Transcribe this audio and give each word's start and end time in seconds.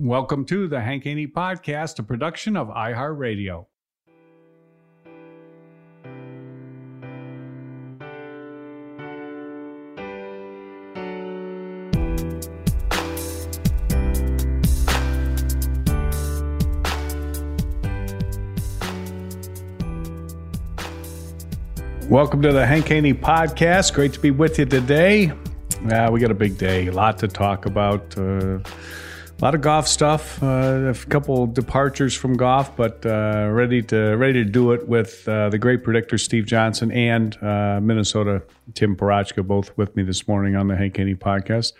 Welcome 0.00 0.44
to 0.46 0.66
the 0.66 0.80
Hank 0.80 1.04
Haney 1.04 1.28
Podcast, 1.28 2.00
a 2.00 2.02
production 2.02 2.56
of 2.56 2.66
iHeartRadio. 2.66 3.66
Welcome 22.08 22.42
to 22.42 22.52
the 22.52 22.66
Hank 22.66 22.88
Haney 22.88 23.14
Podcast. 23.14 23.94
Great 23.94 24.12
to 24.14 24.18
be 24.18 24.32
with 24.32 24.58
you 24.58 24.64
today. 24.64 25.30
Uh, 25.88 26.10
we 26.10 26.18
got 26.18 26.32
a 26.32 26.34
big 26.34 26.58
day, 26.58 26.88
a 26.88 26.92
lot 26.92 27.16
to 27.18 27.28
talk 27.28 27.66
about. 27.66 28.18
Uh, 28.18 28.58
a 29.44 29.46
lot 29.46 29.54
of 29.54 29.60
golf 29.60 29.86
stuff, 29.86 30.42
uh, 30.42 30.46
a 30.90 30.94
couple 31.10 31.46
departures 31.46 32.14
from 32.14 32.34
golf, 32.34 32.74
but 32.76 33.04
uh, 33.04 33.46
ready 33.52 33.82
to 33.82 34.14
ready 34.16 34.42
to 34.42 34.44
do 34.50 34.72
it 34.72 34.88
with 34.88 35.28
uh, 35.28 35.50
the 35.50 35.58
great 35.58 35.84
predictor 35.84 36.16
Steve 36.16 36.46
Johnson 36.46 36.90
and 36.90 37.36
uh, 37.42 37.78
Minnesota 37.82 38.42
Tim 38.72 38.96
Parachka, 38.96 39.46
both 39.46 39.76
with 39.76 39.94
me 39.96 40.02
this 40.02 40.26
morning 40.26 40.56
on 40.56 40.68
the 40.68 40.74
Hank 40.74 40.96
Haney 40.96 41.14
podcast. 41.14 41.74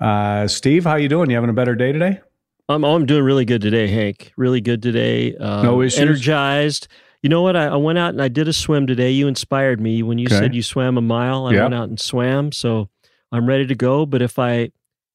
Uh, 0.00 0.48
Steve, 0.48 0.84
how 0.84 0.94
you 0.94 1.10
doing? 1.10 1.28
You 1.28 1.36
having 1.36 1.50
a 1.50 1.52
better 1.52 1.74
day 1.74 1.92
today? 1.92 2.22
I'm 2.70 2.82
I'm 2.86 3.04
doing 3.04 3.22
really 3.22 3.44
good 3.44 3.60
today, 3.60 3.88
Hank. 3.88 4.32
Really 4.38 4.62
good 4.62 4.80
today. 4.82 5.36
Um, 5.36 5.66
No 5.66 5.82
issues? 5.82 5.98
Energized. 6.00 6.88
You 7.20 7.28
know 7.28 7.42
what? 7.42 7.54
I, 7.54 7.66
I 7.66 7.76
went 7.76 7.98
out 7.98 8.14
and 8.14 8.22
I 8.22 8.28
did 8.28 8.48
a 8.48 8.52
swim 8.54 8.86
today. 8.86 9.10
You 9.10 9.28
inspired 9.28 9.78
me 9.78 10.02
when 10.02 10.16
you 10.16 10.28
Okay. 10.28 10.38
said 10.38 10.54
you 10.54 10.62
swam 10.62 10.96
a 10.96 11.02
mile. 11.02 11.48
I 11.48 11.52
Yeah. 11.52 11.64
went 11.64 11.74
out 11.74 11.90
and 11.90 12.00
swam, 12.00 12.50
so 12.50 12.88
I'm 13.30 13.46
ready 13.46 13.66
to 13.66 13.74
go. 13.74 14.06
But 14.06 14.22
if 14.22 14.38
I 14.38 14.70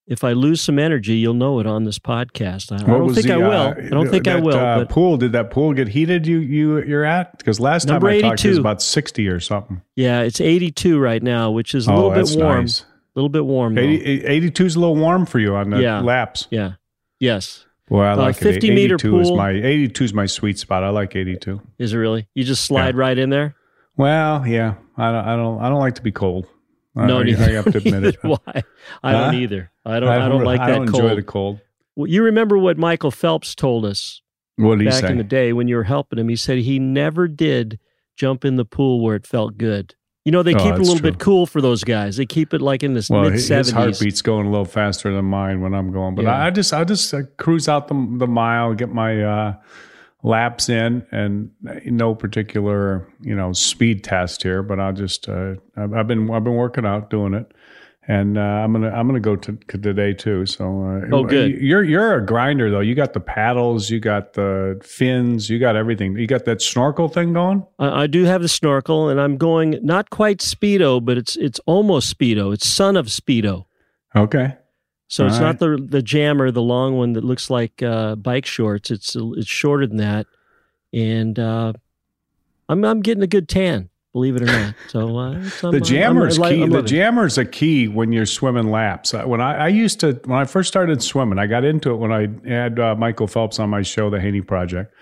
if 0.05 0.23
I 0.23 0.33
lose 0.33 0.59
some 0.61 0.77
energy, 0.79 1.15
you'll 1.15 1.33
know 1.33 1.59
it 1.59 1.65
on 1.65 1.85
this 1.85 1.97
podcast. 1.99 2.71
I, 2.71 2.83
I 2.83 2.97
don't 2.97 3.13
think 3.13 3.27
the, 3.27 3.33
I 3.33 3.37
will. 3.37 3.51
uh, 3.51 3.73
I 3.77 3.89
don't 3.89 4.09
think 4.09 4.27
I 4.27 4.35
will. 4.39 4.55
Uh, 4.57 4.79
but 4.79 4.89
pool 4.89 5.17
did 5.17 5.31
that 5.31 5.49
pool 5.51 5.73
get 5.73 5.87
heated? 5.87 6.27
You 6.27 6.39
you 6.39 6.83
you're 6.83 7.05
at 7.05 7.37
because 7.37 7.59
last 7.59 7.87
time 7.87 8.03
I 8.05 8.19
talked, 8.21 8.43
it 8.43 8.49
was 8.49 8.57
82. 8.57 8.59
about 8.59 8.81
sixty 8.81 9.27
or 9.27 9.39
something. 9.39 9.81
yeah, 9.95 10.21
it's 10.21 10.41
82 10.41 10.99
right 10.99 11.23
now, 11.23 11.51
which 11.51 11.73
is 11.73 11.87
a 11.87 11.91
oh, 11.91 12.09
little 12.09 12.25
bit 12.25 12.37
warm. 12.43 12.61
nice. 12.61 12.81
A 12.81 12.85
little 13.15 13.29
bit 13.29 13.45
warm. 13.45 13.77
80, 13.77 14.25
82 14.25 14.65
is 14.65 14.75
a 14.75 14.79
little 14.79 14.95
warm 14.95 15.25
for 15.27 15.37
you 15.39 15.55
on 15.55 15.69
the 15.69 15.79
Yeah. 15.81 16.01
laps. 16.01 16.47
Yeah. 16.49 16.73
Yes. 17.19 17.65
Well, 17.89 18.01
I 18.01 18.13
Uh, 18.13 18.17
like 18.25 18.35
50 18.37 18.69
it. 18.69 18.73
meter 18.73 18.95
82 18.95 19.19
is 19.19 19.27
pool. 19.29 19.37
my 19.37 19.51
82 19.51 20.03
is 20.05 20.13
my 20.15 20.25
sweet 20.25 20.57
spot. 20.57 20.83
I 20.83 20.89
like 20.89 21.15
82. 21.15 21.61
Is 21.77 21.93
it 21.93 21.97
really? 21.97 22.27
You 22.33 22.43
just 22.43 22.65
slide 22.65 22.95
right 22.95 23.15
in 23.17 23.29
there? 23.29 23.55
Well, 23.97 24.47
yeah, 24.47 24.75
I 24.97 25.11
don't, 25.11 25.25
I 25.25 25.35
don't, 25.35 25.61
I 25.61 25.69
don't 25.69 25.79
like 25.79 25.93
to 25.95 26.01
be 26.01 26.11
cold. 26.11 26.47
No, 26.95 27.17
I, 27.17 27.21
I 27.21 27.23
neither. 27.23 27.53
have 27.55 27.71
to 27.71 27.77
admit 27.79 28.03
it. 28.05 28.17
Why? 28.23 28.63
I 29.03 29.11
don't 29.13 29.35
either. 29.35 29.71
I 29.85 29.99
don't. 29.99 30.09
I 30.09 30.27
don't, 30.29 30.43
like 30.43 30.59
I 30.59 30.67
that 30.71 30.77
don't 30.77 30.87
cold. 30.87 31.03
enjoy 31.03 31.15
the 31.15 31.23
cold. 31.23 31.59
Well, 31.95 32.07
you 32.07 32.23
remember 32.23 32.57
what 32.57 32.77
Michael 32.77 33.11
Phelps 33.11 33.55
told 33.55 33.85
us 33.85 34.21
What 34.57 34.77
did 34.77 34.81
he 34.85 34.89
back 34.89 35.01
say? 35.01 35.11
in 35.11 35.17
the 35.17 35.23
day 35.23 35.53
when 35.53 35.67
you 35.67 35.75
were 35.75 35.83
helping 35.83 36.19
him? 36.19 36.29
He 36.29 36.35
said 36.35 36.59
he 36.59 36.79
never 36.79 37.27
did 37.27 37.79
jump 38.15 38.45
in 38.45 38.55
the 38.55 38.65
pool 38.65 39.01
where 39.03 39.15
it 39.15 39.25
felt 39.27 39.57
good. 39.57 39.95
You 40.25 40.31
know, 40.31 40.41
they 40.41 40.53
Oh, 40.55 40.57
keep 40.57 40.73
it 40.73 40.79
a 40.79 40.83
little 40.83 40.95
true. 40.99 41.11
bit 41.11 41.19
cool 41.19 41.45
for 41.45 41.59
those 41.61 41.83
guys. 41.83 42.15
They 42.17 42.25
keep 42.25 42.53
it 42.53 42.61
like 42.61 42.81
in 42.81 42.93
this 42.93 43.09
well, 43.09 43.23
mid 43.23 43.33
his 43.33 43.45
seventies. 43.47 43.73
heartbeat's 43.73 44.21
going 44.21 44.45
a 44.47 44.49
little 44.49 44.63
faster 44.65 45.13
than 45.13 45.25
mine 45.25 45.59
when 45.61 45.73
I'm 45.73 45.91
going, 45.91 46.15
but 46.15 46.23
Yeah. 46.23 46.35
I, 46.35 46.47
I 46.47 46.49
just, 46.49 46.71
I 46.73 46.83
just 46.85 47.13
uh, 47.13 47.23
cruise 47.37 47.67
out 47.67 47.87
the 47.89 47.93
the 48.19 48.27
mile, 48.27 48.73
get 48.73 48.89
my 48.89 49.21
uh, 49.21 49.53
laps 50.23 50.69
in, 50.69 51.05
and 51.11 51.51
no 51.85 52.15
particular, 52.15 53.07
you 53.21 53.35
know, 53.35 53.53
speed 53.53 54.03
test 54.03 54.41
here. 54.41 54.63
But 54.63 54.79
I'll 54.79 54.93
just, 54.93 55.29
uh, 55.29 55.55
I've, 55.77 55.93
I've 55.93 56.07
been, 56.07 56.31
I've 56.31 56.43
been 56.43 56.55
working 56.55 56.85
out, 56.85 57.09
doing 57.09 57.33
it. 57.33 57.51
And 58.05 58.37
uh, 58.37 58.41
I'm 58.41 58.73
gonna 58.73 58.89
I'm 58.89 59.07
gonna 59.07 59.21
go 59.21 59.37
to, 59.37 59.53
to 59.53 59.77
today 59.77 60.11
too. 60.11 60.45
So 60.45 60.65
uh, 60.65 61.15
Oh, 61.15 61.23
good. 61.23 61.51
You're 61.51 61.85
you're 61.85 62.15
a 62.15 62.25
grinder 62.25 62.69
though. 62.69 62.81
You 62.81 62.95
got 62.95 63.13
the 63.13 63.21
paddles, 63.21 63.89
you 63.89 64.01
got 64.01 64.33
the 64.33 64.77
fins, 64.83 65.49
you 65.49 65.57
got 65.57 65.77
everything. 65.77 66.17
You 66.17 66.27
got 66.27 66.43
that 66.43 66.61
snorkel 66.61 67.07
thing 67.07 67.31
going. 67.31 67.65
I, 67.79 68.01
I 68.01 68.07
do 68.07 68.25
have 68.25 68.41
the 68.41 68.49
snorkel, 68.49 69.07
and 69.07 69.21
I'm 69.21 69.37
going 69.37 69.79
not 69.83 70.09
quite 70.09 70.39
speedo, 70.39 71.03
but 71.03 71.17
it's 71.17 71.37
it's 71.37 71.61
almost 71.65 72.13
speedo. 72.17 72.53
It's 72.53 72.67
son 72.67 72.97
of 72.97 73.05
speedo. 73.05 73.67
Okay. 74.13 74.57
So 75.13 75.27
it's 75.27 75.35
All 75.35 75.41
not 75.41 75.59
the 75.59 75.77
the 75.79 76.01
jammer, 76.01 76.49
the 76.49 76.61
long 76.63 76.97
one 76.97 77.13
that 77.13 77.23
looks 77.23 77.51
like 77.51 77.83
uh, 77.83 78.15
bike 78.15 78.47
shorts. 78.47 78.89
It's 78.89 79.15
it's 79.15 79.47
shorter 79.47 79.85
than 79.85 79.97
that, 79.97 80.25
and 80.91 81.37
uh, 81.37 81.73
I'm 82.67 82.83
I'm 82.83 83.01
getting 83.01 83.21
a 83.21 83.27
good 83.27 83.47
tan, 83.47 83.89
believe 84.11 84.35
it 84.35 84.41
or 84.41 84.45
not. 84.45 84.73
So 84.87 85.19
uh, 85.19 85.33
I'm- 85.33 85.43
the 85.61 85.67
I'm- 85.73 85.83
jammer's 85.83 86.39
I'm- 86.39 86.63
I'm 86.63 86.69
key. 86.71 86.75
The 86.75 86.81
jammer's 86.81 87.37
a 87.37 87.45
key 87.45 87.87
when 87.87 88.11
you're 88.11 88.25
swimming 88.25 88.71
laps. 88.71 89.13
When 89.13 89.39
I, 89.39 89.65
I 89.65 89.67
used 89.67 89.99
to, 89.99 90.13
when 90.25 90.39
I 90.39 90.45
first 90.45 90.67
started 90.67 91.03
swimming, 91.03 91.37
I 91.37 91.45
got 91.45 91.63
into 91.63 91.91
it 91.91 91.97
when 91.97 92.11
I 92.11 92.49
had 92.49 92.79
uh, 92.79 92.95
Michael 92.95 93.27
Phelps 93.27 93.59
on 93.59 93.69
my 93.69 93.83
show, 93.83 94.09
The 94.09 94.19
Haney 94.19 94.41
Project, 94.41 94.95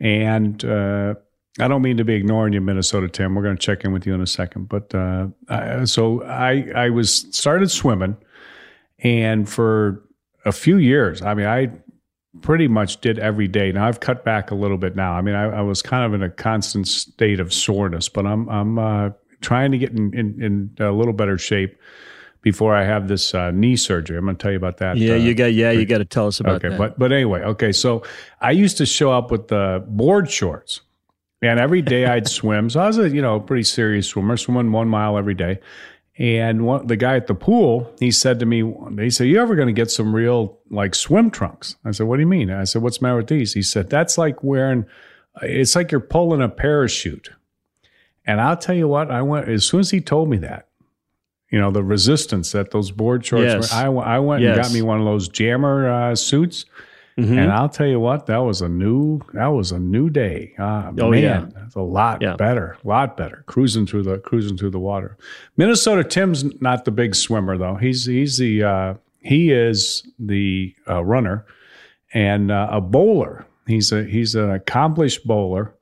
and 0.00 0.64
uh, 0.64 1.14
I 1.60 1.68
don't 1.68 1.82
mean 1.82 1.98
to 1.98 2.04
be 2.04 2.14
ignoring 2.14 2.54
you, 2.54 2.60
Minnesota 2.60 3.06
Tim. 3.08 3.36
We're 3.36 3.44
going 3.44 3.56
to 3.56 3.62
check 3.62 3.84
in 3.84 3.92
with 3.92 4.04
you 4.04 4.14
in 4.14 4.20
a 4.20 4.26
second, 4.26 4.68
but 4.68 4.92
uh, 4.92 5.28
I, 5.48 5.84
so 5.84 6.24
I 6.24 6.72
I 6.74 6.90
was 6.90 7.08
started 7.30 7.70
swimming, 7.70 8.16
and 9.04 9.48
for 9.48 10.02
a 10.44 10.52
few 10.52 10.78
years, 10.78 11.22
I 11.22 11.34
mean, 11.34 11.46
I 11.46 11.70
pretty 12.40 12.66
much 12.66 13.00
did 13.00 13.18
every 13.18 13.46
day. 13.46 13.70
Now 13.70 13.86
I've 13.86 14.00
cut 14.00 14.24
back 14.24 14.50
a 14.50 14.54
little 14.54 14.78
bit 14.78 14.96
now. 14.96 15.12
I 15.12 15.20
mean, 15.22 15.34
I, 15.34 15.58
I 15.58 15.60
was 15.60 15.82
kind 15.82 16.04
of 16.04 16.14
in 16.14 16.22
a 16.22 16.30
constant 16.30 16.88
state 16.88 17.38
of 17.38 17.52
soreness, 17.52 18.08
but 18.08 18.26
I'm 18.26 18.48
I'm 18.48 18.78
uh, 18.78 19.10
trying 19.40 19.70
to 19.72 19.78
get 19.78 19.92
in, 19.92 20.12
in, 20.14 20.42
in 20.42 20.84
a 20.84 20.90
little 20.90 21.12
better 21.12 21.38
shape 21.38 21.78
before 22.42 22.74
I 22.74 22.84
have 22.84 23.08
this 23.08 23.34
uh, 23.34 23.50
knee 23.52 23.76
surgery. 23.76 24.18
I'm 24.18 24.24
going 24.24 24.36
to 24.36 24.42
tell 24.42 24.50
you 24.50 24.56
about 24.56 24.78
that. 24.78 24.96
Yeah, 24.96 25.14
uh, 25.14 25.16
you 25.16 25.34
got 25.34 25.52
yeah, 25.52 25.70
you 25.70 25.86
got 25.86 25.98
to 25.98 26.04
tell 26.04 26.26
us 26.26 26.40
about 26.40 26.56
okay, 26.56 26.70
that. 26.70 26.78
but 26.78 26.98
but 26.98 27.12
anyway, 27.12 27.42
okay. 27.42 27.72
So 27.72 28.02
I 28.40 28.52
used 28.52 28.78
to 28.78 28.86
show 28.86 29.12
up 29.12 29.30
with 29.30 29.48
the 29.48 29.84
board 29.86 30.30
shorts, 30.30 30.80
and 31.42 31.60
every 31.60 31.82
day 31.82 32.06
I'd 32.06 32.28
swim. 32.40 32.70
So 32.70 32.80
I 32.80 32.86
was 32.86 32.98
a 32.98 33.08
you 33.08 33.22
know 33.22 33.38
pretty 33.38 33.64
serious 33.64 34.08
swimmer, 34.08 34.36
swimming 34.36 34.72
one 34.72 34.88
mile 34.88 35.18
every 35.18 35.34
day. 35.34 35.60
And 36.16 36.64
one, 36.64 36.86
the 36.86 36.96
guy 36.96 37.16
at 37.16 37.26
the 37.26 37.34
pool, 37.34 37.92
he 37.98 38.12
said 38.12 38.38
to 38.38 38.46
me, 38.46 38.72
he 38.98 39.10
said, 39.10 39.26
"You 39.26 39.40
ever 39.40 39.56
going 39.56 39.66
to 39.66 39.72
get 39.72 39.90
some 39.90 40.14
real 40.14 40.58
like 40.70 40.94
swim 40.94 41.30
trunks?" 41.30 41.76
I 41.84 41.90
said, 41.90 42.06
"What 42.06 42.16
do 42.16 42.20
you 42.20 42.28
mean?" 42.28 42.50
I 42.50 42.64
said, 42.64 42.82
"What's 42.82 42.98
the 42.98 43.04
matter 43.06 43.16
with 43.16 43.26
these?" 43.26 43.54
He 43.54 43.62
said, 43.62 43.90
"That's 43.90 44.16
like 44.16 44.44
wearing, 44.44 44.86
it's 45.42 45.74
like 45.74 45.90
you're 45.90 46.00
pulling 46.00 46.40
a 46.40 46.48
parachute." 46.48 47.30
And 48.26 48.40
I'll 48.40 48.56
tell 48.56 48.76
you 48.76 48.86
what, 48.86 49.10
I 49.10 49.22
went 49.22 49.48
as 49.48 49.64
soon 49.66 49.80
as 49.80 49.90
he 49.90 50.00
told 50.00 50.30
me 50.30 50.36
that, 50.38 50.68
you 51.50 51.58
know, 51.60 51.70
the 51.70 51.82
resistance 51.82 52.52
that 52.52 52.70
those 52.70 52.90
board 52.90 53.26
shorts. 53.26 53.44
Yes. 53.44 53.72
Were, 53.72 54.02
I, 54.02 54.16
I 54.16 54.18
went 54.20 54.44
and 54.44 54.54
got 54.54 54.72
me 54.72 54.82
one 54.82 55.00
of 55.00 55.04
those 55.04 55.28
jammer 55.28 55.90
uh, 55.90 56.14
suits, 56.14 56.64
Mhm. 57.18 57.38
And 57.38 57.52
I'll 57.52 57.68
tell 57.68 57.86
you 57.86 58.00
what, 58.00 58.26
that 58.26 58.38
was 58.38 58.60
a 58.60 58.68
new 58.68 59.20
that 59.34 59.46
was 59.46 59.70
a 59.70 59.78
new 59.78 60.10
day. 60.10 60.52
Ah, 60.58 60.90
Oh, 60.98 61.10
man, 61.10 61.22
yeah. 61.22 61.46
that's 61.54 61.76
a 61.76 61.80
lot 61.80 62.20
Yeah. 62.22 62.34
better, 62.36 62.76
a 62.84 62.88
lot 62.88 63.16
better. 63.16 63.44
Cruising 63.46 63.86
through 63.86 64.02
the 64.02 64.18
cruising 64.18 64.56
through 64.56 64.70
the 64.70 64.80
water. 64.80 65.16
Minnesota 65.56 66.02
Tim's 66.02 66.44
not 66.60 66.84
the 66.84 66.90
big 66.90 67.14
swimmer 67.14 67.56
though. 67.56 67.76
He's 67.76 68.06
he's 68.06 68.38
the 68.38 68.64
uh, 68.64 68.94
he 69.20 69.52
is 69.52 70.02
the 70.18 70.74
uh, 70.90 71.04
runner 71.04 71.46
and 72.12 72.50
uh, 72.50 72.68
a 72.72 72.80
bowler. 72.80 73.46
He's 73.66 73.92
a 73.92 74.02
he's 74.04 74.34
an 74.34 74.50
accomplished 74.50 75.24
bowler 75.24 75.72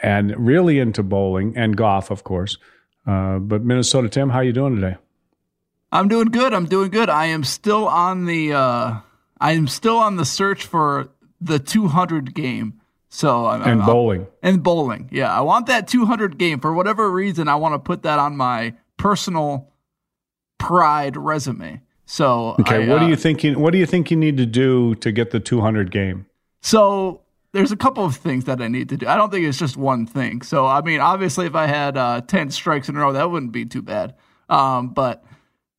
and 0.00 0.32
really 0.36 0.78
into 0.78 1.02
bowling 1.02 1.56
and 1.56 1.76
golf, 1.76 2.10
of 2.10 2.22
course. 2.24 2.56
Uh, 3.04 3.38
but 3.40 3.64
Minnesota 3.64 4.08
Tim, 4.08 4.30
how 4.30 4.40
you 4.40 4.52
doing 4.52 4.76
today? 4.76 4.96
I'm 5.90 6.06
doing 6.08 6.28
good. 6.28 6.54
I'm 6.54 6.66
doing 6.66 6.90
good. 6.90 7.10
I 7.10 7.26
am 7.26 7.42
still 7.44 7.86
on 7.88 8.26
the 8.26 8.52
uh 9.42 9.46
I 9.46 9.52
am 9.52 9.66
still 9.68 9.96
on 9.98 10.16
the 10.16 10.24
search 10.24 10.64
for 10.66 11.08
the 11.40 11.58
200 11.58 12.34
game. 12.34 12.74
So 13.08 13.46
I'm, 13.46 13.62
And 13.62 13.82
I'm- 13.82 13.86
bowling. 13.86 14.26
and 14.42 14.62
bowling. 14.62 15.08
Yeah, 15.12 15.32
I 15.36 15.40
want 15.42 15.66
that 15.66 15.86
200 15.88 16.38
game 16.38 16.60
for 16.60 16.72
whatever 16.72 17.10
reason. 17.10 17.48
I 17.48 17.56
want 17.56 17.74
to 17.74 17.78
put 17.78 18.02
that 18.04 18.18
on 18.18 18.36
my 18.36 18.74
personal 18.96 19.68
pride 20.58 21.16
resume. 21.16 21.80
So 22.06 22.56
Okay, 22.60 22.84
I, 22.84 22.88
what 22.88 23.00
do 23.00 23.06
uh, 23.06 23.08
you 23.08 23.16
think? 23.16 23.42
You, 23.44 23.58
what 23.58 23.72
do 23.72 23.78
you 23.78 23.86
think 23.86 24.10
you 24.10 24.16
need 24.16 24.36
to 24.36 24.46
do 24.46 24.94
to 24.96 25.12
get 25.12 25.30
the 25.30 25.40
200 25.40 25.90
game? 25.90 26.26
So 26.60 27.22
there's 27.52 27.72
a 27.72 27.76
couple 27.76 28.04
of 28.04 28.16
things 28.16 28.44
that 28.44 28.60
I 28.60 28.68
need 28.68 28.88
to 28.90 28.96
do. 28.96 29.06
I 29.06 29.16
don't 29.16 29.30
think 29.30 29.44
it's 29.46 29.58
just 29.58 29.76
one 29.76 30.06
thing. 30.06 30.42
So 30.42 30.66
I 30.66 30.80
mean, 30.82 31.00
obviously, 31.00 31.46
if 31.46 31.54
I 31.54 31.66
had 31.66 31.96
uh, 31.96 32.20
ten 32.22 32.50
strikes 32.50 32.88
in 32.88 32.96
a 32.96 33.00
row, 33.00 33.12
that 33.12 33.30
wouldn't 33.30 33.52
be 33.52 33.64
too 33.66 33.82
bad. 33.82 34.14
Um, 34.48 34.90
but 34.90 35.24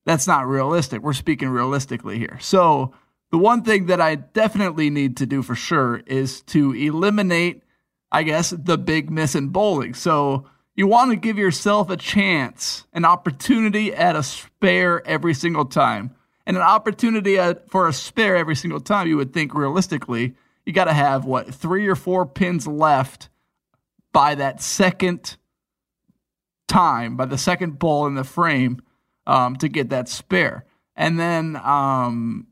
that's 0.06 0.28
not 0.28 0.48
realistic. 0.48 1.02
We're 1.02 1.14
speaking 1.14 1.50
realistically 1.50 2.18
here. 2.20 2.38
So 2.42 2.94
the 3.34 3.40
one 3.40 3.64
thing 3.64 3.88
that 3.88 4.00
I 4.00 4.14
definitely 4.14 4.92
need 4.92 5.18
to 5.18 5.26
do 5.26 5.42
for 5.42 5.56
sure 5.56 6.04
is 6.06 6.44
to 6.44 6.72
eliminate, 6.74 7.64
I 8.12 8.22
guess, 8.22 8.52
the 8.52 8.78
big 8.78 9.10
miss 9.10 9.34
in 9.34 9.48
bowling. 9.48 9.96
So 9.96 10.46
you 10.76 10.86
want 10.86 11.10
to 11.10 11.16
give 11.16 11.40
yourself 11.40 11.90
a 11.90 11.98
chance, 11.98 12.86
an 12.94 13.06
opportunity 13.06 13.92
at 13.92 14.16
a 14.16 14.22
spare 14.22 15.04
every 15.08 15.34
single 15.34 15.66
time. 15.66 16.14
And 16.46 16.58
an 16.58 16.62
opportunity 16.62 17.40
at, 17.40 17.68
for 17.72 17.88
a 17.88 17.94
spare 17.94 18.36
every 18.36 18.56
single 18.56 18.80
time, 18.80 19.08
you 19.08 19.18
would 19.18 19.34
think 19.34 19.56
realistically, 19.56 20.36
you 20.64 20.72
got 20.72 20.86
to 20.86 20.94
have 20.94 21.26
what, 21.26 21.52
three 21.52 21.88
or 21.88 21.96
four 21.96 22.28
pins 22.28 22.68
left 22.68 23.30
by 24.12 24.36
that 24.36 24.62
second 24.62 25.38
time, 26.68 27.18
by 27.18 27.26
the 27.26 27.40
second 27.40 27.80
ball 27.80 28.06
in 28.06 28.14
the 28.14 28.24
frame 28.24 28.80
um, 29.26 29.56
to 29.56 29.70
get 29.70 29.90
that 29.90 30.08
spare. 30.08 30.66
And 30.96 31.20
then, 31.20 31.56
um, 31.56 32.46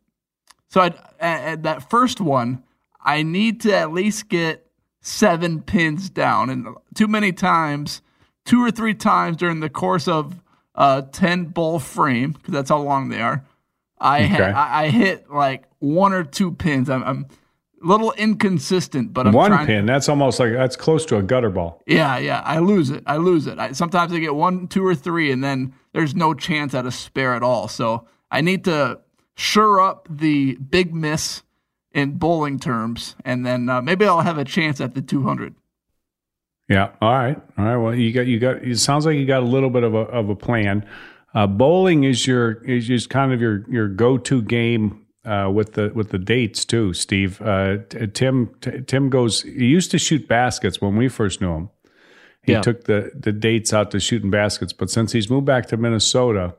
so 0.72 0.82
I'd, 0.82 0.96
at, 1.20 1.44
at 1.44 1.64
that 1.64 1.90
first 1.90 2.22
one, 2.22 2.64
I 3.04 3.24
need 3.24 3.60
to 3.62 3.76
at 3.76 3.92
least 3.92 4.30
get 4.30 4.66
seven 5.02 5.62
pins 5.62 6.10
down. 6.10 6.50
And 6.50 6.68
too 6.96 7.08
many 7.08 7.34
times, 7.34 8.02
two 8.46 8.64
or 8.64 8.72
three 8.72 8.94
times 8.94 9.36
during 9.38 9.60
the 9.60 9.70
course 9.70 10.08
of 10.08 10.42
a 10.76 11.06
10 11.12 11.46
ball 11.46 11.78
frame, 11.80 12.32
because 12.32 12.54
that's 12.54 12.70
how 12.70 12.80
long 12.80 13.10
they 13.10 13.22
are, 13.22 13.44
I, 14.00 14.24
ha- 14.24 14.36
Okay. 14.36 14.44
I, 14.46 14.84
I 14.86 14.90
hit 14.90 15.30
like 15.30 15.66
one 15.80 16.14
or 16.14 16.24
two 16.24 16.52
pins. 16.54 16.90
I'm, 16.90 17.04
I'm 17.04 17.26
a 17.84 17.88
little 17.88 18.14
inconsistent, 18.14 19.12
but 19.14 19.28
I'm 19.28 19.34
One 19.34 19.66
pin. 19.66 19.86
That's 19.86 20.08
almost 20.08 20.40
like 20.40 20.54
that's 20.54 20.76
close 20.78 21.06
to 21.08 21.18
a 21.18 21.24
gutter 21.24 21.50
ball. 21.50 21.82
yeah, 21.86 22.18
yeah. 22.18 22.42
I 22.46 22.60
lose 22.60 22.92
it. 22.92 23.04
I 23.08 23.18
lose 23.18 23.46
it. 23.48 23.60
I, 23.60 23.74
sometimes 23.74 24.14
I 24.14 24.20
get 24.20 24.36
one, 24.36 24.68
two, 24.68 24.86
or 24.86 24.96
three, 24.96 25.32
and 25.32 25.44
then 25.44 25.74
there's 25.94 26.16
no 26.16 26.34
chance 26.34 26.74
at 26.76 26.86
a 26.86 26.92
spare 26.92 27.34
at 27.34 27.44
all. 27.44 27.68
So 27.68 28.08
I 28.30 28.42
need 28.42 28.64
to 28.66 29.00
sure 29.36 29.80
up 29.82 30.08
the 30.10 30.56
big 30.56 30.94
miss 30.94 31.44
in 31.94 32.14
bowling 32.18 32.60
terms, 32.60 33.16
and 33.26 33.46
then 33.46 33.70
uh, 33.70 33.82
maybe 33.82 34.06
I'll 34.06 34.22
have 34.22 34.38
a 34.38 34.46
chance 34.46 34.80
at 34.80 34.96
the 34.96 35.02
200. 35.02 35.56
Yeah. 36.70 36.92
All 37.02 37.12
right. 37.12 37.38
All 37.58 37.66
right. 37.66 37.76
Well, 37.78 37.94
you 37.96 38.14
got 38.14 38.28
you 38.28 38.40
got. 38.40 38.64
It 38.64 38.80
sounds 38.80 39.06
like 39.06 39.18
you 39.18 39.26
got 39.26 39.44
a 39.44 39.46
little 39.46 39.70
bit 39.70 39.84
of 39.84 39.94
a 39.94 40.00
of 40.00 40.30
a 40.30 40.36
plan. 40.36 40.88
Uh, 41.34 41.48
bowling 41.48 42.04
is 42.06 42.26
your 42.26 42.64
is 42.64 42.88
just 42.88 43.10
kind 43.10 43.34
of 43.34 43.42
your 43.42 43.66
your 43.70 43.90
go 43.90 44.18
to 44.18 44.42
game 44.42 45.06
uh, 45.26 45.52
with 45.54 45.74
the 45.74 45.92
with 45.94 46.12
the 46.12 46.18
dates 46.18 46.64
too, 46.64 46.94
Steve. 46.94 47.42
Uh, 47.42 47.78
t- 47.90 48.08
Tim 48.08 48.52
t- 48.62 48.82
Tim 48.88 49.10
goes. 49.10 49.42
He 49.42 49.66
used 49.66 49.92
to 49.92 50.00
shoot 50.00 50.30
baskets 50.30 50.80
when 50.80 50.96
we 50.96 51.10
first 51.10 51.42
knew 51.42 51.52
him. 51.54 51.70
He 52.44 52.54
Yeah. 52.54 52.62
took 52.62 52.86
the 52.86 53.12
the 53.20 53.34
dates 53.34 53.74
out 53.74 53.92
to 53.92 54.00
shooting 54.00 54.32
baskets, 54.32 54.72
but 54.72 54.90
since 54.90 55.12
he's 55.12 55.30
moved 55.30 55.46
back 55.46 55.66
to 55.68 55.78
Minnesota, 55.78 56.56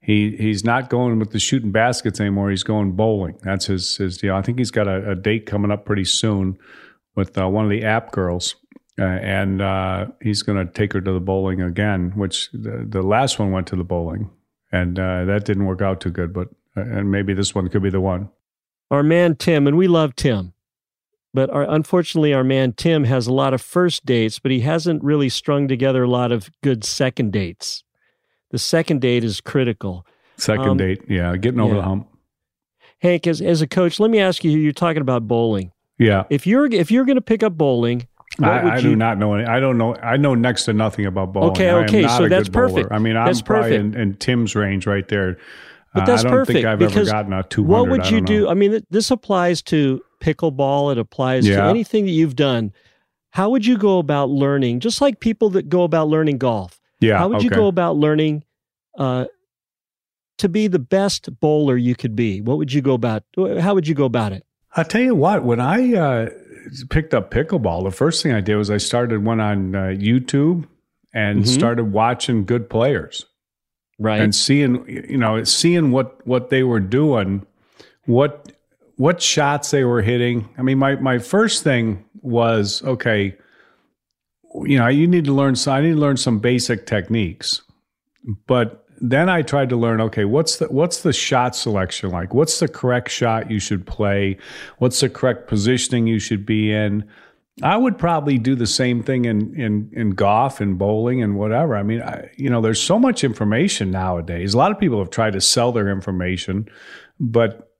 he 0.00 0.36
he's 0.36 0.64
not 0.64 0.88
going 0.88 1.18
with 1.18 1.30
the 1.30 1.38
shooting 1.38 1.72
baskets 1.72 2.20
anymore. 2.20 2.50
He's 2.50 2.62
going 2.62 2.92
bowling. 2.92 3.38
That's 3.42 3.66
his 3.66 3.96
his 3.96 4.18
deal. 4.18 4.34
I 4.34 4.42
think 4.42 4.58
he's 4.58 4.70
got 4.70 4.86
a, 4.86 5.10
a 5.10 5.14
date 5.14 5.46
coming 5.46 5.70
up 5.70 5.84
pretty 5.84 6.04
soon 6.04 6.58
with 7.16 7.36
uh, 7.36 7.48
one 7.48 7.64
of 7.64 7.70
the 7.70 7.84
app 7.84 8.12
girls, 8.12 8.54
uh, 9.00 9.04
and 9.04 9.60
uh, 9.60 10.06
he's 10.22 10.42
going 10.42 10.64
to 10.64 10.72
take 10.72 10.92
her 10.92 11.00
to 11.00 11.12
the 11.12 11.20
bowling 11.20 11.60
again. 11.60 12.12
Which 12.14 12.50
the, 12.52 12.86
the 12.88 13.02
last 13.02 13.38
one 13.38 13.50
went 13.50 13.66
to 13.68 13.76
the 13.76 13.84
bowling, 13.84 14.30
and 14.70 14.98
uh, 14.98 15.24
that 15.24 15.44
didn't 15.44 15.66
work 15.66 15.82
out 15.82 16.00
too 16.00 16.10
good. 16.10 16.32
But 16.32 16.48
uh, 16.76 16.82
and 16.82 17.10
maybe 17.10 17.34
this 17.34 17.54
one 17.54 17.68
could 17.68 17.82
be 17.82 17.90
the 17.90 18.00
one. 18.00 18.28
Our 18.90 19.02
man 19.02 19.34
Tim, 19.34 19.66
and 19.66 19.76
we 19.76 19.88
love 19.88 20.14
Tim, 20.14 20.52
but 21.34 21.50
our, 21.50 21.62
unfortunately, 21.68 22.32
our 22.32 22.44
man 22.44 22.74
Tim 22.74 23.02
has 23.04 23.26
a 23.26 23.32
lot 23.34 23.54
of 23.54 23.60
first 23.60 24.06
dates, 24.06 24.38
but 24.38 24.52
he 24.52 24.60
hasn't 24.60 25.02
really 25.02 25.28
strung 25.28 25.66
together 25.66 26.04
a 26.04 26.08
lot 26.08 26.30
of 26.30 26.48
good 26.62 26.84
second 26.84 27.32
dates. 27.32 27.82
The 28.56 28.60
second 28.60 29.02
date 29.02 29.22
is 29.22 29.42
critical. 29.42 30.06
Second 30.38 30.68
Um, 30.68 30.76
date, 30.78 31.02
yeah, 31.10 31.36
getting 31.36 31.60
over 31.60 31.74
yeah. 31.74 31.80
the 31.82 31.86
hump. 31.86 32.08
Hank, 33.02 33.26
as, 33.26 33.42
as 33.42 33.60
a 33.60 33.66
coach, 33.66 34.00
let 34.00 34.10
me 34.10 34.18
ask 34.18 34.44
you: 34.44 34.50
You're 34.50 34.72
talking 34.72 35.02
about 35.02 35.28
bowling. 35.28 35.72
Yeah, 35.98 36.24
If 36.30 36.46
you're 36.46 36.64
if 36.64 36.90
you're 36.90 37.04
going 37.04 37.16
to 37.16 37.20
pick 37.22 37.42
up 37.42 37.52
bowling, 37.58 38.06
I, 38.42 38.46
I 38.60 38.76
you, 38.76 38.82
do 38.82 38.96
not 38.96 39.18
know 39.18 39.34
any. 39.34 39.44
I 39.44 39.60
don't 39.60 39.76
know. 39.76 39.94
I 39.96 40.16
know 40.16 40.34
next 40.34 40.64
to 40.64 40.72
nothing 40.72 41.04
about 41.04 41.34
bowling. 41.34 41.50
Okay, 41.50 41.68
I 41.68 41.84
okay, 41.84 42.08
so 42.08 42.30
that's 42.30 42.48
bowler. 42.48 42.68
perfect. 42.68 42.92
I 42.92 42.98
mean, 42.98 43.14
I'm 43.14 43.26
That's 43.26 43.42
probably 43.42 43.72
perfect. 43.76 43.94
in, 43.94 44.00
in 44.00 44.14
Tim's 44.14 44.54
range 44.56 44.86
right 44.86 45.06
there. 45.08 45.36
But 45.92 46.04
Uh, 46.04 46.06
that's 46.06 46.20
I 46.20 46.22
don't 46.28 46.32
perfect 46.32 46.54
think 46.54 46.66
I've 46.66 46.80
ever 46.80 46.88
because 46.88 47.10
gotten 47.10 47.34
a 47.34 47.42
200. 47.42 47.70
what 47.70 47.90
would 47.90 48.10
you 48.10 48.20
don't 48.20 48.24
do? 48.26 48.48
I 48.48 48.54
mean, 48.54 48.70
th- 48.70 48.84
this 48.88 49.10
applies 49.10 49.60
to 49.64 50.00
pickleball. 50.22 50.92
It 50.92 50.96
applies 50.98 51.44
to 51.44 51.62
anything 51.62 52.06
that 52.06 52.12
you've 52.12 52.36
done. 52.36 52.72
How 53.32 53.50
would 53.50 53.66
you 53.66 53.76
go 53.76 53.98
about 53.98 54.30
learning? 54.30 54.80
Just 54.80 55.02
like 55.02 55.20
people 55.20 55.50
that 55.50 55.68
go 55.68 55.82
about 55.84 56.08
learning 56.08 56.38
golf. 56.38 56.80
Yeah. 57.00 57.18
How 57.18 57.28
would 57.28 57.42
you 57.42 57.50
go 57.50 57.66
about 57.66 57.96
learning 57.96 58.44
uh, 58.96 59.26
to 60.38 60.48
be 60.48 60.66
the 60.68 60.78
best 60.78 61.28
bowler 61.40 61.76
you 61.76 61.94
could 61.94 62.14
be? 62.16 62.40
What 62.40 62.58
would 62.58 62.72
you 62.72 62.82
go 62.82 62.94
about? 62.94 63.22
How 63.36 63.74
would 63.74 63.88
you 63.88 63.94
go 63.94 64.04
about 64.04 64.32
it? 64.32 64.44
I'll 64.74 64.84
tell 64.84 65.00
you 65.00 65.14
what, 65.14 65.42
when 65.44 65.60
I 65.60 65.94
uh, 65.94 66.28
picked 66.90 67.14
up 67.14 67.30
pickleball, 67.30 67.84
the 67.84 67.90
first 67.90 68.22
thing 68.22 68.32
I 68.32 68.40
did 68.42 68.56
was 68.56 68.70
I 68.70 68.76
started 68.76 69.24
one 69.24 69.40
on 69.40 69.74
uh, 69.74 69.78
YouTube 69.96 70.66
and 71.14 71.44
Mhm. 71.44 71.46
started 71.48 71.92
watching 71.92 72.44
good 72.44 72.68
players 72.68 73.24
Right. 73.98 74.20
and 74.20 74.34
seeing, 74.34 74.84
you 75.08 75.16
know, 75.16 75.42
seeing 75.44 75.90
what 75.92 76.26
what 76.26 76.50
they 76.50 76.62
were 76.62 76.80
doing, 76.80 77.46
what 78.04 78.52
what 78.96 79.22
shots 79.22 79.70
they 79.70 79.84
were 79.84 80.02
hitting. 80.02 80.48
I 80.58 80.62
mean, 80.62 80.78
my 80.78 80.96
my 80.96 81.18
first 81.18 81.62
thing 81.64 82.04
was 82.20 82.82
okay. 82.82 83.34
You 84.64 84.78
know, 84.78 84.88
you 84.88 85.06
need 85.06 85.24
to 85.26 85.32
learn. 85.32 85.56
Some, 85.56 85.74
I 85.74 85.80
need 85.80 85.92
to 85.92 85.98
learn 85.98 86.16
some 86.18 86.38
basic 86.38 86.84
techniques, 86.86 87.62
but 88.46 88.85
then 89.00 89.28
I 89.28 89.42
tried 89.42 89.68
to 89.70 89.76
learn. 89.76 90.00
Okay, 90.00 90.24
what's 90.24 90.56
the 90.56 90.66
what's 90.66 91.02
the 91.02 91.12
shot 91.12 91.54
selection 91.54 92.10
like? 92.10 92.34
What's 92.34 92.60
the 92.60 92.68
correct 92.68 93.10
shot 93.10 93.50
you 93.50 93.58
should 93.58 93.86
play? 93.86 94.38
What's 94.78 95.00
the 95.00 95.08
correct 95.08 95.48
positioning 95.48 96.06
you 96.06 96.18
should 96.18 96.46
be 96.46 96.72
in? 96.72 97.08
I 97.62 97.76
would 97.76 97.96
probably 97.96 98.38
do 98.38 98.54
the 98.54 98.66
same 98.66 99.02
thing 99.02 99.24
in 99.24 99.54
in 99.58 99.90
in 99.92 100.10
golf 100.10 100.60
and 100.60 100.78
bowling 100.78 101.22
and 101.22 101.36
whatever. 101.36 101.76
I 101.76 101.82
mean, 101.82 102.02
I, 102.02 102.30
you 102.36 102.50
know, 102.50 102.60
there's 102.60 102.82
so 102.82 102.98
much 102.98 103.24
information 103.24 103.90
nowadays. 103.90 104.54
A 104.54 104.58
lot 104.58 104.72
of 104.72 104.78
people 104.78 104.98
have 104.98 105.10
tried 105.10 105.32
to 105.32 105.40
sell 105.40 105.72
their 105.72 105.90
information, 105.90 106.68
but 107.18 107.72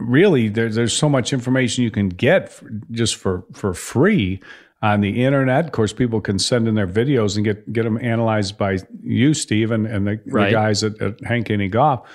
really, 0.00 0.48
there's 0.48 0.76
there's 0.76 0.96
so 0.96 1.08
much 1.08 1.32
information 1.32 1.82
you 1.82 1.90
can 1.90 2.08
get 2.08 2.52
for, 2.52 2.70
just 2.92 3.16
for 3.16 3.44
for 3.52 3.74
free 3.74 4.40
on 4.82 5.00
the 5.00 5.24
internet. 5.24 5.64
Of 5.66 5.72
course, 5.72 5.92
people 5.92 6.20
can 6.20 6.38
send 6.38 6.68
in 6.68 6.74
their 6.74 6.86
videos 6.86 7.36
and 7.36 7.44
get 7.44 7.72
get 7.72 7.84
them 7.84 7.98
analyzed 8.02 8.58
by 8.58 8.78
you, 9.02 9.34
Steve, 9.34 9.70
and, 9.70 9.86
and 9.86 10.06
the, 10.06 10.20
Right. 10.26 10.46
the 10.46 10.52
guys 10.52 10.84
at, 10.84 11.00
at 11.00 11.24
Hank 11.24 11.48
Haney 11.48 11.68
Golf. 11.68 12.08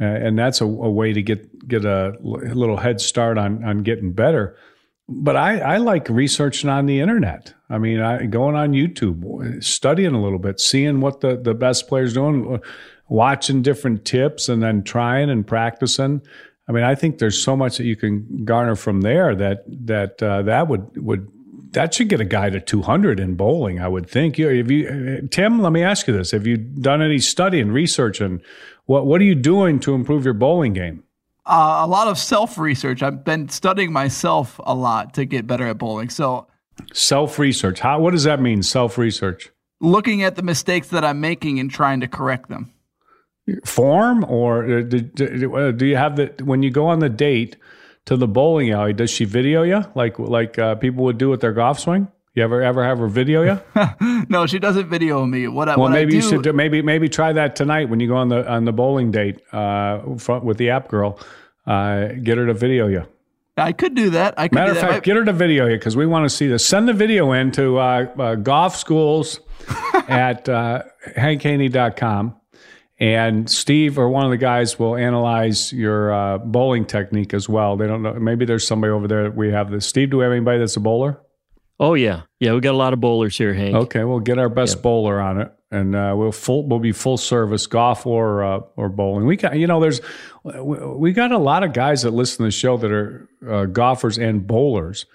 Uh, 0.00 0.04
and 0.04 0.38
that's 0.38 0.60
a, 0.60 0.64
a 0.64 0.90
way 0.90 1.12
to 1.12 1.22
get 1.22 1.68
get 1.68 1.84
a 1.84 2.16
little 2.20 2.76
head 2.76 3.00
start 3.00 3.38
on 3.38 3.64
on 3.64 3.78
getting 3.78 4.12
better. 4.12 4.56
But 5.06 5.36
I, 5.36 5.58
I 5.58 5.76
like 5.76 6.08
researching 6.08 6.70
on 6.70 6.86
the 6.86 7.00
internet. 7.00 7.52
I 7.68 7.76
mean, 7.78 8.00
I 8.00 8.24
going 8.24 8.56
on 8.56 8.72
YouTube, 8.72 9.62
studying 9.62 10.14
a 10.14 10.22
little 10.22 10.38
bit, 10.38 10.60
seeing 10.60 11.00
what 11.00 11.20
the, 11.20 11.36
the 11.36 11.52
best 11.52 11.88
players 11.88 12.14
doing, 12.14 12.58
watching 13.08 13.60
different 13.60 14.06
tips, 14.06 14.48
and 14.48 14.62
then 14.62 14.82
trying 14.82 15.28
and 15.28 15.46
practicing. 15.46 16.22
I 16.66 16.72
mean, 16.72 16.84
I 16.84 16.94
think 16.94 17.18
there's 17.18 17.42
so 17.42 17.54
much 17.54 17.76
that 17.76 17.84
you 17.84 17.96
can 17.96 18.44
garner 18.46 18.76
from 18.76 19.02
there 19.02 19.34
that 19.34 19.64
that 19.86 20.22
uh, 20.22 20.42
that 20.42 20.68
would 20.68 21.04
would 21.04 21.30
that 21.74 21.94
should 21.94 22.08
get 22.08 22.20
a 22.20 22.24
guy 22.24 22.50
to 22.50 22.60
200 22.60 23.20
in 23.20 23.34
bowling. 23.34 23.80
I 23.80 23.88
would 23.88 24.08
think. 24.08 24.38
You, 24.38 24.48
have 24.48 24.70
you, 24.70 25.28
Tim? 25.30 25.60
Let 25.60 25.72
me 25.72 25.82
ask 25.82 26.06
you 26.06 26.16
this: 26.16 26.30
Have 26.32 26.46
you 26.46 26.56
done 26.56 27.02
any 27.02 27.18
study 27.18 27.60
and 27.60 27.72
research, 27.72 28.20
and 28.20 28.40
what 28.86 29.06
what 29.06 29.20
are 29.20 29.24
you 29.24 29.34
doing 29.34 29.78
to 29.80 29.94
improve 29.94 30.24
your 30.24 30.34
bowling 30.34 30.72
game? 30.72 31.02
uh, 31.46 31.82
a 31.84 31.86
lot 31.86 32.08
of 32.08 32.16
self 32.18 32.56
research. 32.56 33.02
I've 33.02 33.22
been 33.22 33.48
studying 33.50 33.92
myself 33.92 34.58
a 34.64 34.74
lot 34.74 35.12
to 35.14 35.26
get 35.26 35.46
better 35.46 35.66
at 35.66 35.76
bowling. 35.78 36.08
So 36.08 36.46
Self 36.92 37.38
research. 37.38 37.80
How? 37.80 38.00
What 38.00 38.12
does 38.12 38.24
that 38.24 38.40
mean? 38.40 38.62
Self 38.62 38.98
research. 38.98 39.50
looking 39.80 40.22
at 40.22 40.36
the 40.36 40.42
mistakes 40.42 40.88
that 40.88 41.04
I'm 41.04 41.20
making 41.20 41.60
and 41.60 41.70
trying 41.70 42.00
to 42.00 42.08
correct 42.08 42.48
them. 42.48 42.72
Form 43.66 44.24
or 44.26 44.64
uh, 44.64 44.82
do, 44.82 45.00
do, 45.02 45.54
uh, 45.54 45.70
do 45.70 45.84
you 45.84 45.96
have 45.96 46.16
the 46.16 46.32
when 46.42 46.62
you 46.62 46.70
go 46.70 46.86
on 46.86 47.00
the 47.00 47.10
date 47.10 47.56
to 48.06 48.16
the 48.16 48.28
bowling 48.28 48.70
alley? 48.70 48.92
Does 48.92 49.10
she 49.10 49.24
video 49.24 49.62
you 49.62 49.84
like 49.94 50.18
like 50.18 50.58
uh, 50.58 50.74
people 50.76 51.04
would 51.04 51.18
do 51.18 51.30
with 51.30 51.40
their 51.40 51.52
golf 51.52 51.80
swing? 51.80 52.08
You 52.34 52.42
ever 52.42 52.62
ever 52.62 52.84
have 52.84 52.98
her 52.98 53.06
video 53.06 53.42
you? 53.42 54.26
no, 54.28 54.46
she 54.46 54.58
doesn't 54.58 54.88
video 54.88 55.24
me. 55.24 55.46
What 55.46 55.68
I 55.68 55.76
Well, 55.76 55.84
what 55.84 55.92
maybe 55.92 56.14
I 56.14 56.16
you 56.16 56.22
should 56.22 56.42
do, 56.42 56.52
maybe 56.52 56.82
maybe 56.82 57.08
try 57.08 57.32
that 57.32 57.54
tonight 57.54 57.88
when 57.88 58.00
you 58.00 58.08
go 58.08 58.16
on 58.16 58.28
the 58.28 58.50
on 58.50 58.64
the 58.64 58.72
bowling 58.72 59.10
date 59.10 59.40
uh, 59.52 60.16
front 60.16 60.44
with 60.44 60.58
the 60.58 60.70
app 60.70 60.88
girl. 60.88 61.18
Uh, 61.66 62.08
get 62.08 62.36
her 62.36 62.46
to 62.46 62.54
video 62.54 62.88
you. 62.88 63.06
I 63.56 63.72
could 63.72 63.94
do 63.94 64.10
that. 64.10 64.34
I 64.36 64.48
could 64.48 64.54
Matter 64.56 64.72
of 64.72 64.78
fact, 64.78 65.04
get 65.04 65.16
her 65.16 65.24
to 65.24 65.32
video 65.32 65.66
you 65.66 65.76
because 65.76 65.96
we 65.96 66.06
want 66.06 66.24
to 66.24 66.28
see 66.28 66.48
this. 66.48 66.66
Send 66.66 66.88
the 66.88 66.92
video 66.92 67.32
in 67.32 67.52
to 67.52 67.78
uh, 67.78 68.06
uh, 68.18 68.34
golf 68.34 68.76
schools 68.76 69.40
at 70.08 70.48
uh, 70.48 70.82
hankhaney.com. 71.16 72.34
And 72.98 73.50
Steve 73.50 73.98
or 73.98 74.08
one 74.08 74.24
of 74.24 74.30
the 74.30 74.36
guys 74.36 74.78
will 74.78 74.94
analyze 74.96 75.72
your 75.72 76.12
uh, 76.12 76.38
bowling 76.38 76.84
technique 76.84 77.34
as 77.34 77.48
well. 77.48 77.76
They 77.76 77.88
don't 77.88 78.02
know. 78.02 78.14
Maybe 78.14 78.44
there's 78.44 78.66
somebody 78.66 78.92
over 78.92 79.08
there. 79.08 79.24
that 79.24 79.34
We 79.34 79.50
have 79.50 79.70
this. 79.70 79.86
Steve, 79.86 80.10
do 80.10 80.18
we 80.18 80.22
have 80.22 80.32
anybody 80.32 80.60
that's 80.60 80.76
a 80.76 80.80
bowler? 80.80 81.20
Oh 81.80 81.94
yeah, 81.94 82.22
yeah. 82.38 82.54
We 82.54 82.60
got 82.60 82.74
a 82.74 82.78
lot 82.78 82.92
of 82.92 83.00
bowlers 83.00 83.36
here, 83.36 83.52
Hank. 83.52 83.74
Okay, 83.74 84.04
we'll 84.04 84.20
get 84.20 84.38
our 84.38 84.48
best 84.48 84.80
bowler 84.80 85.20
on 85.20 85.40
it, 85.40 85.52
and 85.72 85.96
uh, 85.96 86.14
we'll 86.16 86.30
full 86.30 86.68
we'll 86.68 86.78
be 86.78 86.92
full 86.92 87.16
service 87.16 87.66
golf 87.66 88.06
or 88.06 88.44
uh, 88.44 88.60
or 88.76 88.88
bowling. 88.88 89.26
We 89.26 89.36
got 89.36 89.58
you 89.58 89.66
know 89.66 89.80
there's 89.80 90.00
we 90.44 90.78
we 90.78 91.12
got 91.12 91.32
a 91.32 91.38
lot 91.38 91.64
of 91.64 91.72
guys 91.72 92.02
that 92.02 92.12
listen 92.12 92.38
to 92.38 92.44
the 92.44 92.50
show 92.52 92.76
that 92.76 92.92
are 92.92 93.28
uh, 93.48 93.64
golfers 93.64 94.18
and 94.18 94.46
bowlers, 94.46 95.06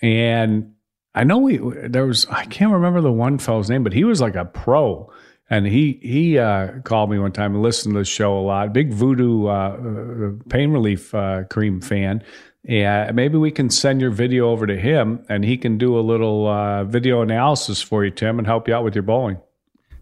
and 0.00 0.72
I 1.14 1.24
know 1.24 1.38
we 1.38 1.58
there 1.58 2.06
was 2.06 2.24
I 2.30 2.46
can't 2.46 2.72
remember 2.72 3.02
the 3.02 3.12
one 3.12 3.36
fellow's 3.36 3.68
name, 3.68 3.84
but 3.84 3.92
he 3.92 4.04
was 4.04 4.20
like 4.20 4.34
a 4.34 4.46
pro. 4.46 5.12
And 5.52 5.66
he 5.66 6.00
he 6.00 6.38
uh, 6.38 6.80
called 6.82 7.10
me 7.10 7.18
one 7.18 7.30
time 7.30 7.52
and 7.52 7.62
listened 7.62 7.94
to 7.94 7.98
the 7.98 8.06
show 8.06 8.38
a 8.38 8.40
lot. 8.40 8.72
Big 8.72 8.90
voodoo 8.90 9.48
uh, 9.48 9.50
uh, 9.50 10.30
pain 10.48 10.70
relief 10.70 11.14
uh, 11.14 11.44
cream 11.44 11.82
fan. 11.82 12.22
Yeah, 12.64 13.10
maybe 13.12 13.36
we 13.36 13.50
can 13.50 13.68
send 13.68 14.00
your 14.00 14.12
video 14.12 14.48
over 14.48 14.66
to 14.66 14.80
him, 14.80 15.22
and 15.28 15.44
he 15.44 15.58
can 15.58 15.76
do 15.76 15.98
a 15.98 16.00
little 16.00 16.48
uh, 16.48 16.84
video 16.84 17.20
analysis 17.20 17.82
for 17.82 18.02
you, 18.02 18.10
Tim, 18.10 18.38
and 18.38 18.46
help 18.46 18.66
you 18.66 18.74
out 18.74 18.82
with 18.82 18.94
your 18.94 19.02
bowling. 19.02 19.40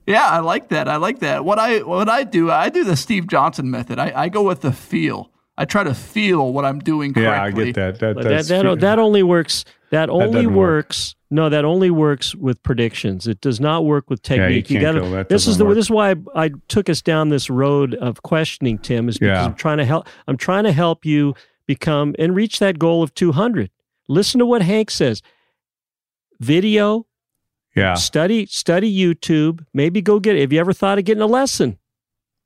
Yeah, 0.07 0.25
I 0.25 0.39
like 0.39 0.69
that. 0.69 0.87
I 0.87 0.97
like 0.97 1.19
that. 1.19 1.45
What 1.45 1.59
I 1.59 1.79
what 1.83 2.09
I 2.09 2.23
do, 2.23 2.49
I 2.53 2.69
do 2.69 2.85
the 2.85 2.95
Steve 2.95 3.27
Johnson 3.27 3.73
method. 3.73 3.99
I, 3.99 4.13
I 4.15 4.29
go 4.29 4.45
with 4.45 4.61
the 4.61 4.71
feel. 4.71 5.33
I 5.59 5.65
try 5.65 5.83
to 5.83 5.95
feel 5.95 6.53
what 6.53 6.65
I'm 6.65 6.79
doing 6.79 7.13
correctly. 7.13 7.25
Yeah, 7.25 7.43
I 7.43 7.51
get 7.51 7.75
that. 7.75 7.99
That 7.99 8.15
But 8.15 8.23
that 8.23 8.45
that, 8.47 8.81
that 8.81 8.99
only 9.01 9.25
works. 9.25 9.65
That 9.91 10.11
only 10.11 10.31
doesn't 10.31 10.55
work. 10.55 10.95
No, 11.33 11.49
that 11.49 11.65
only 11.65 11.91
works 11.91 12.35
with 12.35 12.61
predictions. 12.65 13.29
It 13.29 13.41
does 13.41 13.61
not 13.61 13.85
work 13.85 14.11
with 14.11 14.21
Yeah, 14.29 14.49
you 14.49 14.63
technique. 14.63 14.81
gotta. 14.83 15.01
go, 15.01 15.23
this 15.25 15.47
is 15.47 15.59
the. 15.59 15.65
work. 15.65 15.77
This 15.77 15.87
is 15.87 15.91
why 15.91 16.11
I, 16.11 16.17
I 16.47 16.51
took 16.69 16.89
us 16.89 17.01
down 17.03 17.29
this 17.29 17.49
road 17.49 17.95
of 17.95 18.23
questioning 18.23 18.79
Tim. 18.79 19.09
Is 19.09 19.19
because 19.19 19.29
Yeah. 19.39 19.45
I'm 19.45 19.55
trying 19.55 19.79
to 19.79 19.85
help. 19.85 20.09
I'm 20.27 20.37
trying 20.37 20.65
to 20.65 20.73
help 20.73 21.05
you 21.05 21.35
become 21.67 22.17
and 22.19 22.35
reach 22.35 22.59
that 22.59 22.79
goal 22.81 23.03
of 23.03 23.15
200. 23.15 23.71
Listen 24.09 24.41
to 24.41 24.47
what 24.47 24.63
Hank 24.63 24.91
says. 24.91 25.23
Video, 26.41 27.07
yeah, 27.77 27.95
study, 27.95 28.47
study 28.47 28.91
YouTube. 28.93 29.65
Maybe 29.75 30.01
go 30.01 30.19
get. 30.19 30.37
Have 30.37 30.53
you 30.53 30.59
ever 30.59 30.73
thought 30.73 30.99
of 30.99 31.05
getting 31.05 31.23
a 31.23 31.27
lesson? 31.27 31.79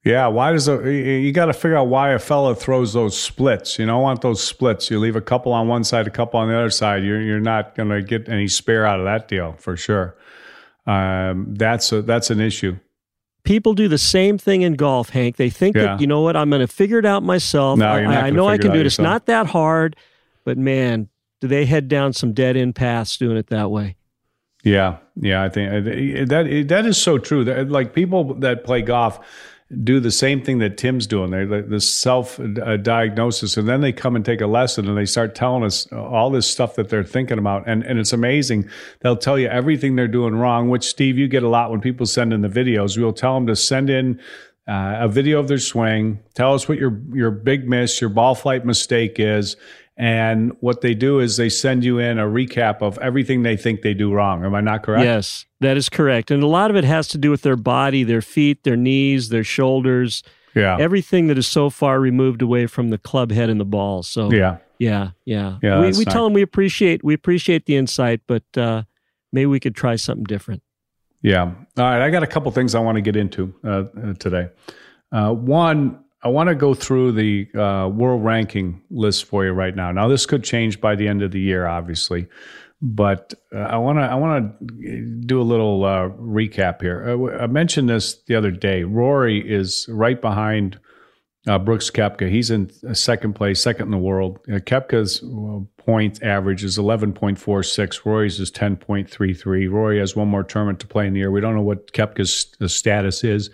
Yeah. 0.04 0.26
Why 0.28 0.52
does 0.52 0.68
a, 0.68 0.74
you- 0.92 1.32
got 1.32 1.46
to 1.46 1.52
figure 1.52 1.76
out 1.76 1.88
why 1.88 2.10
a 2.10 2.18
fella 2.18 2.54
throws 2.54 2.92
those 2.92 3.18
splits? 3.18 3.78
You 3.78 3.86
don't 3.86 4.02
want 4.02 4.20
those 4.20 4.42
splits. 4.42 4.90
You 4.90 4.98
leave 5.00 5.16
a 5.16 5.20
couple 5.20 5.52
on 5.52 5.66
one 5.68 5.84
side, 5.84 6.06
a 6.06 6.10
couple 6.10 6.38
on 6.40 6.48
the 6.48 6.56
other 6.56 6.70
side. 6.70 7.02
You're 7.04 7.20
you're 7.20 7.40
not 7.40 7.74
going 7.74 7.88
to 7.88 8.02
get 8.02 8.28
any 8.28 8.48
spare 8.48 8.86
out 8.86 8.98
of 9.00 9.04
that 9.06 9.28
deal 9.28 9.56
for 9.58 9.76
sure. 9.76 10.16
Um, 10.86 11.54
that's 11.54 11.90
a 11.92 12.02
that's 12.02 12.30
an 12.30 12.40
issue. 12.40 12.76
people 13.44 13.74
do 13.74 13.88
the 13.88 13.98
same 13.98 14.38
thing 14.38 14.62
in 14.62 14.74
golf, 14.74 15.10
Hank. 15.10 15.36
They 15.36 15.50
think 15.50 15.76
Yeah. 15.76 15.82
that, 15.84 16.00
you 16.00 16.06
know 16.06 16.20
what, 16.22 16.36
I'm 16.36 16.48
going 16.50 16.60
to 16.60 16.66
figure 16.66 16.98
it 16.98 17.06
out 17.06 17.22
myself. 17.22 17.78
No, 17.78 17.86
I, 17.86 17.98
I 17.98 18.02
gonna 18.02 18.30
know 18.32 18.48
I 18.48 18.58
can 18.58 18.72
do 18.72 18.80
it. 18.80 18.86
It's 18.86 18.98
not 18.98 19.26
that 19.26 19.46
hard, 19.46 19.96
but 20.44 20.56
man, 20.58 21.08
do 21.40 21.48
they 21.48 21.64
head 21.66 21.88
down 21.88 22.12
some 22.14 22.32
dead 22.32 22.56
end 22.56 22.74
paths 22.74 23.16
doing 23.18 23.36
it 23.36 23.48
that 23.48 23.70
way? 23.70 23.96
Yeah, 24.62 24.96
yeah, 25.16 25.42
I 25.42 25.50
think 25.50 25.70
that 26.30 26.64
that 26.68 26.86
is 26.86 26.96
so 26.96 27.18
true. 27.18 27.44
That- 27.44 27.70
Like 27.70 27.92
people 27.94 28.32
that 28.36 28.64
play 28.64 28.80
golf 28.82 29.20
do 29.82 30.00
the 30.00 30.10
same 30.10 30.42
thing 30.42 30.58
that 30.58 30.76
Tim's 30.76 31.06
doing. 31.06 31.30
They 31.30 31.44
the, 31.44 31.80
self 31.80 32.38
uh, 32.40 32.76
diagnosis, 32.76 33.56
and 33.56 33.68
then 33.68 33.80
they 33.80 33.92
come 33.92 34.16
and 34.16 34.24
take 34.24 34.40
a 34.40 34.46
lesson, 34.46 34.88
and 34.88 34.96
they 34.96 35.04
start 35.04 35.34
telling 35.34 35.64
us 35.64 35.90
all 35.92 36.30
this 36.30 36.50
stuff 36.50 36.76
that 36.76 36.88
they're 36.88 37.04
thinking 37.04 37.38
about, 37.38 37.64
and 37.66 37.82
and 37.82 37.98
it's 37.98 38.12
amazing. 38.12 38.68
They'll 39.00 39.16
tell 39.16 39.38
you 39.38 39.48
everything 39.48 39.96
they're 39.96 40.08
doing 40.08 40.34
wrong. 40.34 40.68
Which 40.70 40.84
Steve, 40.84 41.18
you 41.18 41.28
get 41.28 41.42
a 41.42 41.48
lot 41.48 41.70
when 41.70 41.80
people 41.80 42.06
send 42.06 42.32
in 42.32 42.42
the 42.42 42.48
videos. 42.48 42.96
We'll 42.98 43.12
tell 43.12 43.34
them 43.34 43.46
to 43.46 43.56
send 43.56 43.90
in. 43.90 44.20
Uh, 44.66 44.96
a 45.00 45.08
video 45.08 45.38
of 45.38 45.48
their 45.48 45.58
swing. 45.58 46.20
Tell 46.34 46.54
us 46.54 46.68
what 46.68 46.78
your 46.78 46.98
your 47.12 47.30
big 47.30 47.68
miss, 47.68 48.00
your 48.00 48.08
ball 48.10 48.34
flight 48.34 48.64
mistake 48.64 49.16
is, 49.18 49.56
and 49.96 50.52
what 50.60 50.80
they 50.80 50.94
do 50.94 51.20
is 51.20 51.36
they 51.36 51.50
send 51.50 51.84
you 51.84 51.98
in 51.98 52.18
a 52.18 52.24
recap 52.24 52.80
of 52.80 52.96
everything 52.98 53.42
they 53.42 53.56
think 53.58 53.82
they 53.82 53.92
do 53.94 54.12
wrong. 54.12 54.42
Am 54.44 54.54
I 54.54 54.62
not 54.62 54.82
correct? 54.82 55.04
Yes, 55.04 55.44
that 55.60 55.76
is 55.76 55.88
correct. 55.90 56.30
And 56.30 56.42
a 56.42 56.46
lot 56.46 56.70
of 56.70 56.76
it 56.76 56.84
has 56.84 57.08
to 57.08 57.18
do 57.18 57.30
with 57.30 57.42
their 57.42 57.56
body, 57.56 58.04
their 58.04 58.22
feet, 58.22 58.64
their 58.64 58.76
knees, 58.76 59.28
their 59.28 59.44
shoulders, 59.44 60.22
Yeah. 60.54 60.78
everything 60.80 61.26
that 61.28 61.36
is 61.38 61.46
so 61.46 61.68
far 61.70 62.00
removed 62.00 62.40
away 62.42 62.66
from 62.66 62.88
the 62.88 62.98
club 62.98 63.30
head 63.32 63.50
and 63.50 63.60
the 63.60 63.64
ball. 63.66 64.02
So 64.02 64.32
yeah. 64.32 64.56
yeah, 64.78 65.10
yeah. 65.26 65.58
Yeah, 65.62 65.80
we 65.82 65.92
we 65.92 66.04
not- 66.04 66.12
tell 66.12 66.24
them 66.24 66.32
we 66.32 66.42
appreciate 66.42 67.04
we 67.04 67.12
appreciate 67.14 67.66
the 67.66 67.76
insight, 67.76 68.22
but 68.26 68.44
uh, 68.56 68.84
maybe 69.32 69.46
we 69.46 69.60
could 69.60 69.76
try 69.76 69.96
something 69.96 70.24
different. 70.24 70.62
Yeah. 71.24 71.44
All 71.44 71.54
right. 71.78 72.02
I 72.02 72.10
got 72.10 72.22
a 72.22 72.26
couple 72.26 72.52
things 72.52 72.74
I 72.74 72.80
want 72.80 72.96
to 72.96 73.00
get 73.00 73.16
into 73.16 73.54
uh, 73.64 73.68
uh, 73.68 74.14
today. 74.18 74.50
Uh, 75.10 75.32
one, 75.32 76.04
I 76.22 76.28
want 76.28 76.50
to 76.50 76.54
go 76.54 76.74
through 76.74 77.12
the 77.12 77.48
uh, 77.58 77.88
world 77.88 78.22
ranking 78.22 78.82
list 78.90 79.24
for 79.24 79.42
you 79.42 79.52
right 79.52 79.74
now. 79.74 79.90
Now, 79.90 80.06
this 80.06 80.26
could 80.26 80.44
change 80.44 80.82
by 80.82 80.94
the 80.96 81.08
end 81.08 81.22
of 81.22 81.30
the 81.30 81.40
year, 81.40 81.66
obviously, 81.66 82.28
but 82.82 83.32
uh, 83.54 83.60
I 83.60 83.78
want 83.78 83.98
to 83.98 84.02
I 84.02 84.14
want 84.16 84.58
to 84.60 85.20
do 85.24 85.40
a 85.40 85.42
little 85.42 85.84
uh, 85.86 86.10
recap 86.10 86.82
here. 86.82 87.18
I 87.40 87.46
mentioned 87.46 87.88
this 87.88 88.22
the 88.26 88.34
other 88.34 88.50
day. 88.50 88.84
Rory 88.84 89.40
is 89.50 89.86
right 89.88 90.20
behind 90.20 90.78
uh, 91.46 91.58
Brooks 91.58 91.90
Koepka. 91.90 92.30
He's 92.30 92.50
in 92.50 92.70
uh, 92.88 92.94
second 92.94 93.34
place, 93.34 93.60
second 93.60 93.86
in 93.86 93.90
the 93.90 93.98
world. 93.98 94.38
Uh, 94.48 94.54
Koepka's 94.58 95.22
point 95.76 96.22
average 96.22 96.64
is 96.64 96.78
11.46. 96.78 98.04
Rory's 98.04 98.40
is 98.40 98.50
10.33. 98.50 99.70
Rory 99.70 99.98
has 99.98 100.16
one 100.16 100.28
more 100.28 100.42
tournament 100.42 100.80
to 100.80 100.86
play 100.86 101.06
in 101.06 101.12
the 101.12 101.20
year. 101.20 101.30
We 101.30 101.40
don't 101.40 101.54
know 101.54 101.62
what 101.62 101.92
Koepka's 101.92 102.54
uh, 102.60 102.68
status 102.68 103.24
is. 103.24 103.50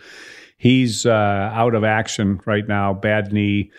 He's 0.57 1.07
uh, 1.07 1.51
out 1.53 1.75
of 1.75 1.85
action 1.85 2.41
right 2.47 2.67
now, 2.67 2.93
bad 2.93 3.33
knee. 3.33 3.71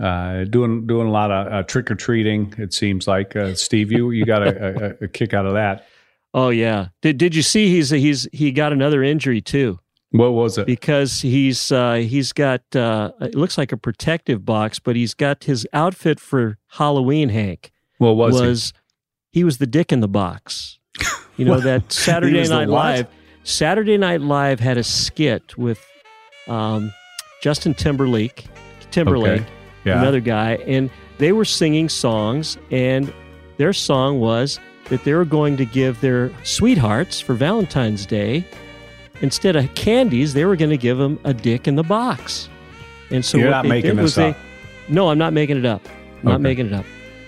Uh, 0.00 0.42
doing 0.42 0.88
doing 0.88 1.06
a 1.06 1.10
lot 1.12 1.30
of 1.30 1.52
uh, 1.52 1.62
trick 1.62 1.88
or 1.88 1.94
treating. 1.94 2.52
It 2.58 2.74
seems 2.74 3.06
like 3.06 3.36
uh, 3.36 3.54
Steve, 3.54 3.92
you 3.92 4.10
you 4.10 4.24
got 4.24 4.42
a, 4.42 4.94
a, 5.00 5.04
a 5.04 5.08
kick 5.08 5.32
out 5.32 5.46
of 5.46 5.54
that. 5.54 5.86
Oh 6.36 6.48
yeah. 6.48 6.88
Did 7.00 7.16
did 7.18 7.36
you 7.36 7.42
see 7.42 7.68
he's 7.68 7.90
he's 7.90 8.26
he 8.32 8.50
got 8.50 8.72
another 8.72 9.04
injury 9.04 9.40
too? 9.40 9.78
What 10.16 10.32
was 10.32 10.58
it? 10.58 10.66
because 10.66 11.22
he's 11.22 11.72
uh, 11.72 11.94
he's 11.94 12.32
got 12.32 12.62
uh, 12.76 13.10
it 13.20 13.34
looks 13.34 13.58
like 13.58 13.72
a 13.72 13.76
protective 13.76 14.44
box, 14.44 14.78
but 14.78 14.94
he's 14.94 15.12
got 15.12 15.44
his 15.44 15.66
outfit 15.72 16.20
for 16.20 16.56
Halloween. 16.68 17.30
Hank 17.30 17.72
What 17.98 18.16
was, 18.16 18.40
was 18.40 18.72
he? 19.32 19.42
was 19.42 19.58
the 19.58 19.66
dick 19.66 19.92
in 19.92 20.00
the 20.00 20.08
box. 20.08 20.78
You 21.36 21.44
know 21.46 21.58
that 21.58 21.92
Saturday 21.92 22.46
Night? 22.48 22.68
Live. 22.68 23.08
Saturday 23.42 23.98
Night 23.98 24.20
Live 24.20 24.60
had 24.60 24.78
a 24.78 24.84
skit 24.84 25.58
with 25.58 25.84
um, 26.46 26.92
Justin 27.42 27.74
Timberlake, 27.74 28.46
Timberlake, 28.92 29.40
Okay. 29.40 29.50
Yeah. 29.84 29.98
another 30.00 30.20
guy, 30.20 30.52
and 30.64 30.90
they 31.18 31.32
were 31.32 31.44
singing 31.44 31.88
songs, 31.88 32.56
and 32.70 33.12
their 33.56 33.72
song 33.72 34.20
was 34.20 34.60
that 34.90 35.02
they 35.02 35.12
were 35.12 35.24
going 35.24 35.56
to 35.56 35.64
give 35.64 36.00
their 36.00 36.30
sweethearts 36.44 37.18
for 37.20 37.34
Valentine's 37.34 38.06
Day 38.06 38.46
instead 39.20 39.56
of 39.56 39.74
candies, 39.74 40.34
they 40.34 40.44
were 40.44 40.56
going 40.56 40.70
to 40.70 40.76
give 40.76 40.98
them 40.98 41.18
a 41.24 41.34
dick 41.34 41.66
in 41.68 41.76
the 41.76 41.82
box. 41.82 42.48
And 43.10 43.24
so 43.24 43.38
You're 43.38 43.50
not 43.50 43.66
making 43.66 43.96
this 43.96 44.18
up. 44.18 44.36
They, 44.36 44.92
no, 44.92 45.08
I'm 45.10 45.18
not 45.18 45.32
making 45.32 45.58
it 45.58 45.66
up. 45.66 45.82
I'm 46.22 46.30
not 46.32 46.40
making 46.40 46.66
it 46.66 46.72
up. 46.72 46.84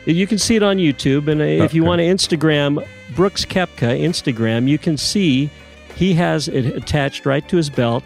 You 0.07 0.27
can 0.27 0.39
see 0.39 0.55
it 0.57 0.63
on 0.63 0.77
YouTube, 0.77 1.27
and 1.27 1.41
uh, 1.41 1.45
if 1.45 1.75
you 1.75 1.83
want 1.85 1.99
to 1.99 2.05
Instagram 2.05 2.87
Brooks 3.17 3.45
Koepka 3.45 4.01
Instagram, 4.01 4.69
you 4.69 4.79
can 4.79 4.97
see 4.97 5.51
he 5.97 6.15
has 6.15 6.47
it 6.47 6.65
attached 6.77 7.27
right 7.27 7.47
to 7.49 7.57
his 7.57 7.69
belt, 7.69 8.05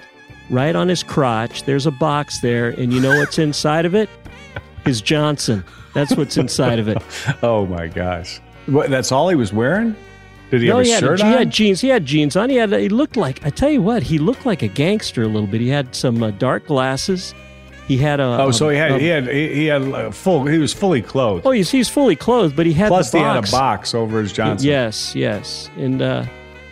right 0.48 0.74
on 0.74 0.88
his 0.88 1.02
crotch. 1.02 1.64
There's 1.64 1.86
a 1.86 1.90
box 1.90 2.40
there, 2.40 2.70
and 2.70 2.92
you 2.92 3.00
know 3.00 3.18
what's 3.18 3.38
inside 3.38 3.84
of 3.84 3.94
it? 3.94 4.08
His 4.84 5.02
Johnson. 5.02 5.62
That's 5.92 6.16
what's 6.16 6.36
inside 6.38 6.78
of 6.78 6.88
it. 6.88 7.02
Oh 7.42 7.66
my 7.66 7.86
gosh! 7.86 8.40
What, 8.66 8.88
that's 8.88 9.12
all 9.12 9.28
he 9.28 9.36
was 9.36 9.52
wearing? 9.52 9.94
Did 10.50 10.62
he 10.62 10.68
no, 10.68 10.76
have 10.78 10.80
a 10.82 10.84
he 10.84 10.90
had, 10.90 11.00
shirt 11.00 11.18
he 11.20 11.26
on? 11.26 11.32
had 11.32 11.50
jeans. 11.50 11.80
He 11.80 11.88
had 11.88 12.04
jeans 12.04 12.36
on. 12.36 12.50
He 12.50 12.56
had. 12.56 12.72
He 12.72 12.88
looked 12.88 13.16
like. 13.16 13.44
I 13.46 13.50
tell 13.50 13.70
you 13.70 13.82
what, 13.82 14.02
he 14.02 14.18
looked 14.18 14.44
like 14.46 14.62
a 14.62 14.68
gangster 14.68 15.22
a 15.22 15.26
little 15.28 15.46
bit. 15.46 15.60
He 15.60 15.68
had 15.68 15.94
some 15.94 16.22
uh, 16.22 16.30
dark 16.32 16.66
glasses. 16.66 17.34
He 17.86 17.96
had 17.96 18.20
a. 18.20 18.24
Oh, 18.24 18.48
a- 18.48 18.52
so 18.52 18.68
he 18.68 18.76
had 18.76 18.92
a- 18.92 18.98
he 18.98 19.06
had 19.06 19.28
he, 19.28 19.54
he 19.54 19.66
had 19.66 19.82
a 19.82 20.10
full. 20.12 20.44
He 20.46 20.58
was 20.58 20.72
fully 20.72 21.02
clothed. 21.02 21.46
Oh, 21.46 21.52
he's, 21.52 21.70
he's 21.70 21.88
fully 21.88 22.16
clothed, 22.16 22.56
but 22.56 22.66
he 22.66 22.72
had 22.72 22.88
Plus, 22.88 23.10
the 23.10 23.18
he 23.18 23.24
had 23.24 23.36
a 23.36 23.40
box. 23.42 23.50
box 23.52 23.94
over 23.94 24.20
his 24.20 24.32
Johnson. 24.32 24.68
Yes, 24.68 25.14
yes, 25.14 25.70
and 25.76 26.02
uh, 26.02 26.24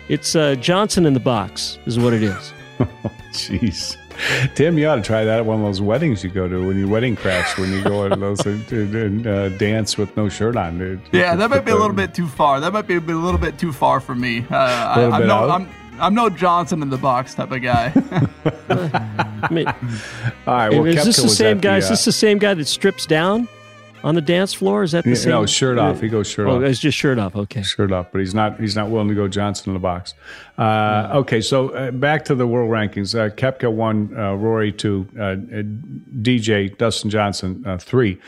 it's 0.09 0.35
uh, 0.35 0.55
Johnson 0.55 1.05
in 1.05 1.13
the 1.13 1.19
box 1.19 1.77
is 1.85 1.97
what 1.97 2.13
it 2.13 2.23
is. 2.23 2.53
Jeez. 3.31 3.95
Tim, 4.55 4.77
you 4.77 4.87
ought 4.87 4.95
to 4.95 5.01
try 5.01 5.23
that 5.23 5.39
at 5.39 5.45
one 5.45 5.59
of 5.59 5.65
those 5.65 5.81
weddings 5.81 6.23
you 6.23 6.29
go 6.29 6.47
to 6.47 6.65
when 6.65 6.77
you 6.77 6.87
wedding 6.87 7.15
crash 7.15 7.57
when 7.57 7.71
you 7.71 7.83
go 7.83 8.07
to 8.09 8.15
those 8.15 8.45
and, 8.45 8.71
and, 8.71 9.27
uh, 9.27 9.49
dance 9.49 9.97
with 9.97 10.15
no 10.17 10.29
shirt 10.29 10.55
on, 10.55 10.77
dude. 10.77 11.01
Yeah, 11.11 11.35
that 11.35 11.49
might 11.49 11.65
be 11.65 11.71
a 11.71 11.75
little 11.75 11.95
bit 11.95 12.13
too 12.13 12.27
far. 12.27 12.59
That 12.59 12.73
might 12.73 12.87
be 12.87 12.95
a 12.95 12.99
little 12.99 13.39
bit 13.39 13.57
too 13.57 13.71
far 13.71 13.99
for 13.99 14.15
me. 14.15 14.45
Uh, 14.49 14.55
I, 14.55 15.03
I'm, 15.05 15.21
bit 15.21 15.27
no, 15.27 15.33
out? 15.35 15.49
I'm, 15.49 15.69
I'm 15.99 16.13
no 16.13 16.29
Johnson 16.29 16.81
in 16.81 16.89
the 16.89 16.97
box 16.97 17.35
type 17.35 17.51
of 17.51 17.61
guy. 17.61 17.93
I 18.69 19.47
mean, 19.51 19.67
All 19.67 19.73
right. 20.47 20.69
Well, 20.69 20.85
is 20.85 21.05
this 21.05 21.17
the 21.17 21.29
same 21.29 21.59
guy? 21.59 21.79
the, 21.79 21.85
is 21.85 21.89
this 21.89 22.05
the 22.05 22.11
same 22.11 22.39
guy 22.39 22.53
that 22.53 22.65
strips 22.65 23.05
down 23.05 23.47
on 24.03 24.15
the 24.15 24.21
dance 24.21 24.53
floor? 24.53 24.83
Is 24.83 24.91
that 24.93 25.03
the 25.03 25.11
uh, 25.11 25.15
same? 25.15 25.31
no 25.31 25.45
shirt 25.45 25.77
off? 25.77 26.01
He 26.01 26.07
goes 26.09 26.27
shirt 26.29 26.47
Oh, 26.47 26.57
off. 26.57 26.63
it's 26.63 26.79
just 26.79 26.97
shirt 26.97 27.19
off. 27.19 27.35
Okay. 27.35 27.61
shirt 27.63 27.91
off, 27.91 28.07
but 28.11 28.19
he's 28.19 28.33
not 28.33 28.59
he's 28.59 28.75
not 28.75 28.89
willing 28.89 29.07
to 29.09 29.15
go 29.15 29.27
Johnson 29.27 29.69
in 29.69 29.73
the 29.73 29.79
box. 29.79 30.13
Uh, 30.57 31.09
okay, 31.15 31.41
so 31.41 31.69
uh, 31.69 31.91
back 31.91 32.25
to 32.25 32.35
the 32.35 32.47
world 32.47 32.69
rankings. 32.71 33.17
Uh, 33.17 33.33
Koepka 33.33 33.71
one, 33.71 34.15
uh, 34.17 34.33
Rory 34.35 34.71
two, 34.71 35.07
uh, 35.17 35.21
uh, 35.23 35.35
DJ 36.21 36.75
Dustin 36.77 37.09
Johnson 37.09 37.63
uh, 37.65 37.77
three. 37.77 38.19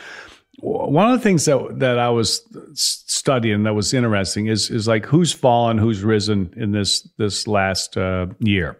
One 0.58 1.10
of 1.10 1.18
the 1.18 1.22
things 1.22 1.44
that 1.46 1.78
that 1.80 1.98
I 1.98 2.10
was 2.10 2.42
studying 2.74 3.64
that 3.64 3.74
was 3.74 3.92
interesting 3.92 4.46
is 4.46 4.70
is 4.70 4.86
like 4.86 5.06
who's 5.06 5.32
fallen, 5.32 5.78
who's 5.78 6.02
risen 6.04 6.52
in 6.56 6.72
this 6.72 7.02
this 7.18 7.46
last 7.48 7.96
uh, 7.96 8.26
year. 8.38 8.78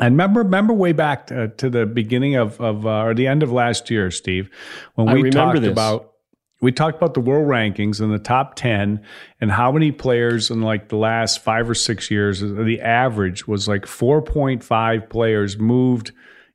And 0.00 0.14
remember, 0.14 0.42
remember 0.42 0.72
way 0.72 0.92
back 0.92 1.30
uh, 1.30 1.48
to 1.58 1.68
the 1.68 1.86
beginning 1.86 2.34
of, 2.34 2.60
of 2.60 2.86
uh, 2.86 3.04
or 3.04 3.14
the 3.14 3.26
end 3.26 3.42
of 3.42 3.52
last 3.52 3.90
year, 3.90 4.10
Steve, 4.10 4.50
when 4.94 5.08
I 5.08 5.14
we 5.14 5.30
talked 5.30 5.60
this. 5.60 5.70
about 5.70 6.10
we 6.60 6.72
talked 6.72 6.96
about 6.96 7.14
the 7.14 7.20
world 7.20 7.48
rankings 7.48 8.00
and 8.00 8.12
the 8.12 8.18
top 8.18 8.54
10 8.54 9.02
and 9.40 9.50
how 9.50 9.72
many 9.72 9.92
players 9.92 10.50
in 10.50 10.60
like 10.60 10.88
the 10.88 10.96
last 10.96 11.42
five 11.42 11.68
or 11.68 11.74
six 11.74 12.10
years 12.10 12.40
the 12.40 12.80
average 12.80 13.48
was 13.48 13.66
like 13.66 13.82
4.5 13.82 15.08
players 15.08 15.58
moved 15.58 16.12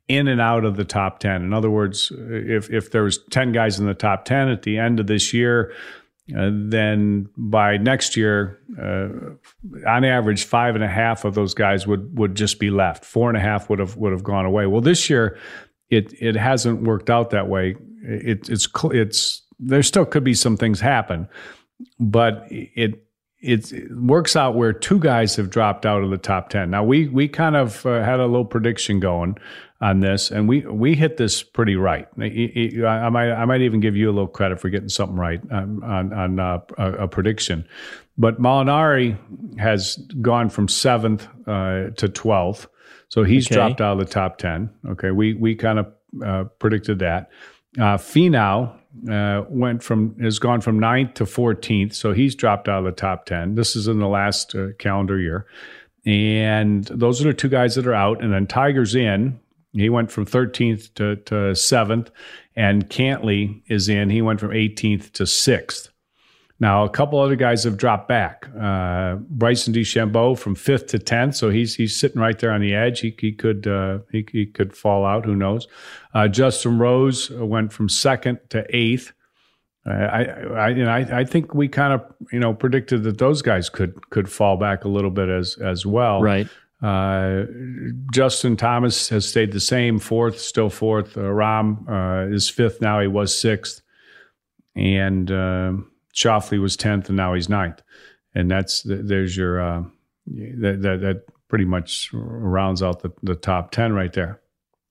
in 0.08 0.28
and 0.28 0.40
out 0.40 0.64
of 0.64 0.75
the 0.75 0.86
top 0.86 1.20
10 1.20 1.42
in 1.42 1.54
other 1.54 1.72
words 1.72 2.12
if, 2.16 2.70
if 2.70 2.92
there 2.92 3.04
was 3.04 3.18
10 3.32 3.52
guys 3.52 3.80
in 3.80 3.88
the 3.88 3.96
top 3.96 4.25
10 4.25 4.50
at 4.50 4.62
the 4.62 4.78
end 4.78 5.00
of 5.00 5.08
this 5.08 5.34
year 5.34 5.74
uh, 6.34 6.50
then 6.51 7.29
by 7.38 7.77
next 7.77 8.17
year 8.17 8.60
uh, 8.82 9.10
on 9.88 10.03
average 10.03 10.46
five 10.46 10.74
and 10.74 10.84
a 10.84 10.88
half 10.88 11.24
of 11.24 11.36
those 11.36 11.53
guys 11.53 11.86
would 11.86 12.17
would 12.17 12.36
just 12.36 12.60
be 12.60 12.72
left. 12.72 13.05
Four 13.05 13.29
and 13.29 13.38
a 13.38 13.41
half 13.41 13.70
would 13.70 13.79
have 13.79 13.96
would 13.98 14.12
have 14.12 14.24
gone 14.24 14.46
away. 14.46 14.65
Well 14.65 14.82
this 14.82 15.10
year 15.10 15.38
it 15.89 16.13
it 16.20 16.36
hasn't 16.36 16.82
worked 16.82 17.10
out 17.10 17.29
that 17.29 17.48
way. 17.48 17.75
It, 18.03 18.50
it's 18.50 18.67
it's 18.86 19.44
there 19.60 19.84
still 19.84 20.05
could 20.05 20.24
be 20.24 20.34
some 20.34 20.58
things 20.58 20.79
happen, 20.79 21.27
but 22.00 22.48
it 22.50 23.03
it, 23.39 23.91
works 23.91 24.36
out 24.36 24.55
where 24.55 24.74
two 24.74 24.98
guys 24.98 25.36
have 25.36 25.51
dropped 25.51 25.86
out 25.86 26.03
of 26.03 26.10
the 26.10 26.17
top 26.17 26.50
ten. 26.50 26.72
Now 26.72 26.84
we 26.84 27.08
we 27.08 27.27
kind 27.27 27.55
of 27.55 27.86
uh, 27.86 28.03
had 28.03 28.20
a 28.20 28.25
little 28.25 28.46
prediction 28.46 29.00
going 29.00 29.38
on 29.86 30.00
this, 30.00 30.32
and 30.32 30.50
we 30.50 30.62
we 30.62 30.96
hit 30.96 31.18
this 31.18 31.44
pretty 31.44 31.75
right. 31.75 32.08
I, 32.20 33.10
might 33.10 33.32
I 33.32 33.46
might 33.46 33.62
even 33.62 33.80
give 33.80 33.96
you 33.96 34.10
a 34.10 34.13
little 34.13 34.27
credit 34.27 34.60
for 34.60 34.70
getting 34.70 34.89
something 34.89 35.18
right 35.18 35.39
on 35.51 35.84
on, 35.84 36.13
on 36.13 36.39
uh, 36.39 36.60
a, 36.77 36.92
a 37.04 37.08
prediction. 37.08 37.68
But 38.18 38.42
Molinari 38.42 39.18
has 39.60 39.98
gone 40.22 40.50
from 40.50 40.68
seventh 40.68 41.27
uh, 41.48 41.89
to 41.98 42.10
twelfth, 42.10 42.68
so 43.10 43.24
he's 43.24 43.46
Okay. 43.48 43.56
dropped 43.56 43.82
out 43.82 43.94
of 43.94 44.00
the 44.00 44.12
top 44.12 44.38
ten. 44.38 44.70
Okay, 44.89 45.12
we 45.12 45.34
we 45.36 45.56
kind 45.56 45.80
of 45.80 45.88
uh, 46.25 46.44
predicted 46.60 47.00
that. 47.00 47.30
Uh, 47.77 47.98
Finau 47.98 48.74
uh, 49.12 49.44
went 49.50 49.84
from 49.84 50.18
has 50.22 50.39
gone 50.39 50.62
from 50.62 50.80
9th 50.80 51.15
to 51.15 51.25
14th, 51.25 51.94
so 51.94 52.13
he's 52.13 52.34
dropped 52.34 52.70
out 52.70 52.80
of 52.80 52.86
the 52.86 52.92
top 52.94 53.25
10. 53.25 53.56
This 53.56 53.75
is 53.75 53.89
in 53.89 54.00
the 54.00 54.08
last 54.08 54.56
uh, 54.56 54.68
calendar 54.80 55.20
year, 55.20 55.46
and 56.06 56.86
those 56.86 57.19
are 57.21 57.26
the 57.26 57.34
two 57.34 57.50
guys 57.50 57.76
that 57.76 57.86
are 57.86 57.93
out. 57.93 58.24
And 58.24 58.32
then 58.34 58.48
Tiger's 58.48 58.95
in. 58.95 59.39
He 59.82 59.90
went 59.90 60.12
from 60.12 60.26
13th 60.26 60.94
to, 60.96 61.16
to 61.18 61.36
7th, 61.54 62.10
and 62.56 62.90
Cantlay 62.90 63.62
is 63.68 63.90
in. 63.90 64.10
He 64.10 64.22
went 64.22 64.40
from 64.40 64.52
18th 64.52 65.12
to 65.14 65.24
6th. 65.24 65.90
Now, 66.58 66.86
a 66.86 66.90
couple 66.90 67.20
other 67.20 67.36
guys 67.36 67.66
have 67.66 67.76
dropped 67.76 68.08
back. 68.08 68.48
Uh, 68.58 69.16
Bryson 69.16 69.74
DeChambeau 69.74 70.38
from 70.38 70.56
fifth 70.56 70.88
to 70.88 71.00
tenth, 71.00 71.36
so 71.36 71.50
he's 71.50 71.76
he's 71.76 71.96
sitting 72.00 72.22
right 72.22 72.40
there 72.40 72.52
on 72.52 72.62
the 72.62 72.74
edge. 72.74 73.02
He 73.02 73.14
he 73.20 73.34
could 73.34 73.68
uh, 73.68 74.00
he 74.10 74.26
he 74.32 74.46
could 74.46 74.76
fall 74.76 75.06
out. 75.06 75.26
Who 75.26 75.36
knows? 75.36 75.68
Uh, 76.14 76.30
Justin 76.30 76.78
Rose 76.78 77.30
went 77.30 77.74
from 77.74 77.90
second 77.90 78.40
to 78.52 78.66
eighth. 78.70 79.12
Uh, 79.86 79.92
I 79.92 80.24
I, 80.24 80.70
you 80.70 80.86
know, 80.86 80.92
I 80.92 81.20
I 81.20 81.26
think 81.26 81.54
we 81.54 81.68
kind 81.68 81.92
of 81.92 82.02
you 82.32 82.40
know 82.40 82.54
predicted 82.54 83.04
that 83.04 83.18
those 83.18 83.42
guys 83.42 83.70
could 83.70 84.10
could 84.10 84.32
fall 84.32 84.56
back 84.56 84.86
a 84.86 84.88
little 84.88 85.12
bit 85.12 85.28
as 85.28 85.58
as 85.58 85.86
well. 85.86 86.22
Right. 86.22 86.48
Uh, 86.82 87.44
Justin 88.12 88.56
Thomas 88.58 89.10
has 89.10 89.28
stayed 89.28 89.52
the 89.52 89.60
same, 89.60 90.00
fourth, 90.00 90.40
still 90.40 90.70
fourth. 90.70 91.18
Uh, 91.18 91.22
Rahm 91.22 91.88
uh, 91.90 92.34
is 92.34 92.50
fifth 92.50 92.82
now. 92.82 93.00
He 93.00 93.08
was 93.08 93.38
sixth, 93.38 93.82
and 94.76 95.32
uh, 95.32 95.74
Schauffele 96.14 96.62
was 96.62 96.76
tenth, 96.78 97.08
and 97.10 97.18
now 97.18 97.34
he's 97.34 97.50
ninth. 97.50 97.82
And 98.34 98.52
that's 98.52 98.84
there's 98.86 99.36
your 99.38 99.62
uh, 99.62 99.84
that, 100.28 100.82
that 100.82 101.02
that 101.02 101.24
pretty 101.48 101.66
much 101.66 102.10
rounds 102.14 102.84
out 102.84 103.02
the, 103.02 103.12
the 103.24 103.36
top 103.36 103.72
ten 103.72 103.94
right 103.94 104.12
there. 104.14 104.42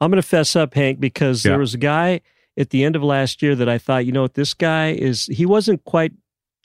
I'm 0.00 0.10
going 0.10 0.20
to 0.22 0.26
fess 0.26 0.56
up, 0.56 0.74
Hank, 0.74 1.00
because 1.00 1.44
Yeah. 1.44 1.52
there 1.52 1.58
was 1.58 1.74
a 1.74 1.78
guy 1.78 2.20
at 2.56 2.70
the 2.70 2.84
end 2.84 2.96
of 2.96 3.02
last 3.02 3.42
year 3.42 3.54
that 3.54 3.68
I 3.68 3.78
thought, 3.78 4.06
you 4.06 4.12
know 4.12 4.22
what, 4.22 4.34
this 4.34 4.54
guy 4.54 4.90
is, 4.92 5.26
he 5.26 5.46
wasn't 5.46 5.82
quite 5.84 6.12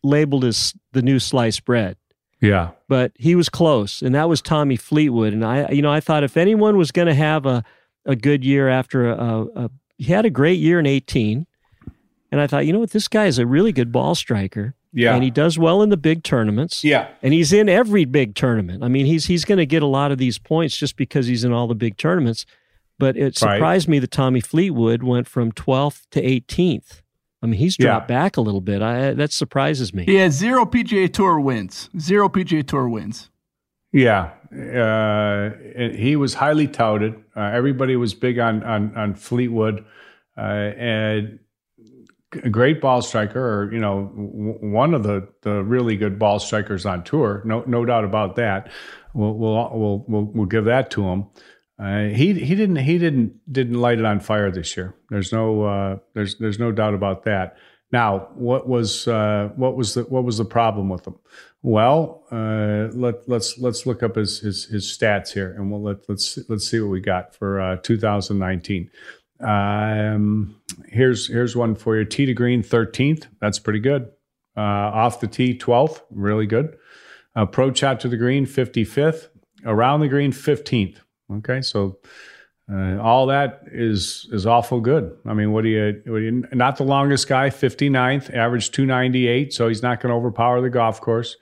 labeled 0.04 0.46
as 0.46 0.74
the 0.92 1.02
new 1.02 1.20
sliced 1.20 1.66
bread, 1.66 1.98
Yeah, 2.41 2.71
but 2.88 3.12
he 3.15 3.36
was 3.36 3.49
close. 3.49 4.02
And 4.02 4.15
that 4.15 4.30
was 4.30 4.41
Tommy 4.41 4.75
Fleetwood. 4.78 5.34
And 5.34 5.43
I, 5.45 5.69
you 5.71 5.82
know, 5.82 5.91
I 5.91 5.99
thought 5.99 6.23
if 6.23 6.38
anyone 6.38 6.78
was 6.78 6.91
going 6.91 7.08
to 7.08 7.13
have 7.13 7.45
a, 7.45 7.63
a 8.06 8.15
good 8.15 8.43
year 8.43 8.69
after 8.69 9.10
a, 9.10 9.15
a, 9.17 9.45
a, 9.65 9.71
he 9.97 10.06
had 10.13 10.25
a 10.25 10.30
great 10.30 10.60
year 10.60 10.80
in 10.80 10.86
18. 10.86 11.45
And 12.32 12.39
I 12.39 12.47
thought, 12.47 12.65
you 12.65 12.71
know 12.73 12.80
what, 12.80 12.91
this 12.91 13.08
guy 13.08 13.25
is 13.25 13.39
a 13.39 13.45
really 13.45 13.71
good 13.71 13.91
ball 13.91 14.13
striker. 14.15 14.75
yeah, 14.93 15.15
And 15.15 15.23
he 15.23 15.32
does 15.32 15.58
well 15.60 15.82
in 15.82 15.89
the 15.89 15.97
big 15.97 16.23
tournaments. 16.23 16.84
yeah. 16.84 17.08
And 17.21 17.34
he's 17.34 17.52
in 17.52 17.67
every 17.67 18.06
big 18.06 18.36
tournament. 18.36 18.84
I 18.84 18.88
mean, 18.88 19.06
he's 19.06 19.25
he's 19.25 19.43
going 19.45 19.58
to 19.58 19.65
get 19.65 19.82
a 19.84 19.88
lot 19.88 20.12
of 20.12 20.17
these 20.19 20.38
points 20.38 20.78
just 20.78 20.95
because 20.95 21.28
he's 21.28 21.43
in 21.43 21.52
all 21.52 21.67
the 21.67 21.75
big 21.75 21.97
tournaments. 21.97 22.45
But 22.99 23.17
it 23.17 23.23
Right. 23.23 23.36
surprised 23.38 23.88
me 23.89 23.99
that 23.99 24.12
Tommy 24.12 24.41
Fleetwood 24.41 25.04
went 25.04 25.28
from 25.28 25.52
12th 25.52 26.06
to 26.12 26.21
18th. 26.21 27.02
I 27.41 27.45
mean, 27.47 27.60
he's 27.60 27.78
dropped 27.78 28.08
back 28.10 28.38
a 28.38 28.41
little 28.41 28.62
bit. 28.62 28.82
I, 28.82 29.13
that 29.13 29.32
surprises 29.32 29.93
me. 29.93 30.06
he 30.06 30.15
had 30.15 30.34
zero 30.34 30.65
PGA 30.65 31.12
Tour 31.12 31.39
wins. 31.39 31.89
Zero 31.97 32.28
PGA 32.30 32.67
Tour 32.67 32.89
wins. 32.89 33.30
Yeah, 33.91 34.32
uh, 34.54 35.52
and 35.75 35.95
he 35.95 36.15
was 36.15 36.34
highly 36.36 36.67
touted. 36.67 37.15
Uh, 37.36 37.41
everybody 37.41 37.95
was 37.95 38.13
big 38.13 38.38
on 38.39 38.63
on, 38.63 38.95
on 38.95 39.15
Fleetwood, 39.15 39.84
uh, 40.38 40.41
and 40.41 41.39
a 42.43 42.49
great 42.49 42.82
ball 42.82 43.02
striker, 43.02 43.39
or 43.41 43.73
you 43.73 43.80
know, 43.80 44.12
w- 44.13 44.58
one 44.73 44.93
of 44.93 45.04
the 45.04 45.28
the 45.41 45.63
really 45.63 45.95
good 45.97 46.19
ball 46.19 46.39
strikers 46.39 46.86
on 46.86 47.04
tour. 47.04 47.41
No, 47.45 47.63
no 47.65 47.86
doubt 47.86 48.04
about 48.04 48.36
that. 48.36 48.69
We'll 49.15 49.34
we'll 49.34 49.69
we'll 49.73 50.06
we'll, 50.08 50.23
we'll 50.36 50.45
give 50.45 50.65
that 50.65 50.91
to 50.91 51.04
him. 51.06 51.25
Uh, 51.80 52.10
he 52.10 52.34
he 52.34 52.56
didn't 52.56 52.76
he 52.76 52.98
didn't 52.98 53.39
didn't 53.52 53.80
light 53.80 54.00
it 54.00 54.06
on 54.06 54.20
fire 54.20 54.52
this 54.52 54.76
year. 54.76 54.96
There's 55.10 55.32
no 55.32 55.63
uh, 55.63 55.98
there's 56.13 56.38
there's 56.38 56.60
no 56.60 56.72
doubt 56.74 56.94
about 56.94 57.24
that. 57.24 57.58
Now, 57.92 58.28
what 58.36 58.68
was 58.68 59.08
uh, 59.08 59.50
what 59.56 59.78
was 59.78 59.94
the 59.94 60.04
what 60.04 60.26
was 60.26 60.38
the 60.38 60.46
problem 60.46 60.89
with 60.89 61.08
him? 61.08 61.15
Well, 61.62 62.26
uh, 62.32 62.89
let 62.94 63.28
let's 63.30 63.58
let's 63.58 63.86
look 63.86 64.04
up 64.04 64.15
his 64.15 64.39
his, 64.39 64.65
his 64.65 64.86
stats 64.86 65.32
here, 65.32 65.54
and 65.54 65.72
we'll 65.72 65.82
let 65.82 66.08
let's 66.10 66.38
let's 66.50 66.68
see 66.68 66.82
what 66.82 66.89
we 66.89 67.00
got 67.00 67.34
for 67.34 67.62
uh, 67.62 67.78
2019. 67.78 68.92
Um, 69.39 70.62
here's 70.89 71.28
here's 71.28 71.56
one 71.56 71.76
for 71.76 71.98
you. 71.98 72.04
Tee 72.04 72.26
to 72.26 72.34
green, 72.34 72.62
13th. 72.62 73.28
That's 73.39 73.58
pretty 73.58 73.80
good. 73.80 74.12
Off 74.58 75.22
the 75.22 75.28
tee, 75.28 75.58
12th. 75.58 76.02
Really 76.12 76.46
good. 76.46 76.78
Approach 77.34 77.82
out 77.82 78.02
to 78.02 78.10
the 78.10 78.18
green, 78.18 78.46
55th. 78.46 79.30
Around 79.63 80.02
the 80.02 80.10
green, 80.10 80.34
15th. 80.34 80.98
Okay, 81.32 81.62
so 81.62 81.98
uh, 82.72 82.98
all 83.00 83.26
that 83.28 83.62
is 83.72 84.28
is 84.32 84.46
awful 84.46 84.80
good. 84.80 85.18
I 85.26 85.34
mean, 85.34 85.52
what 85.52 85.63
do 85.63 85.70
you, 85.70 86.02
what 86.06 86.20
do 86.20 86.24
you 86.24 86.44
not 86.54 86.78
the 86.78 86.84
longest 86.84 87.28
guy, 87.28 87.50
59th, 87.50 88.34
average 88.36 88.72
298, 88.72 89.54
so 89.54 89.68
he's 89.68 89.82
not 89.82 90.02
going 90.02 90.12
to 90.12 90.15
overpower 90.15 90.62
the 90.62 90.70
golf 90.70 91.02
course. 91.02 91.36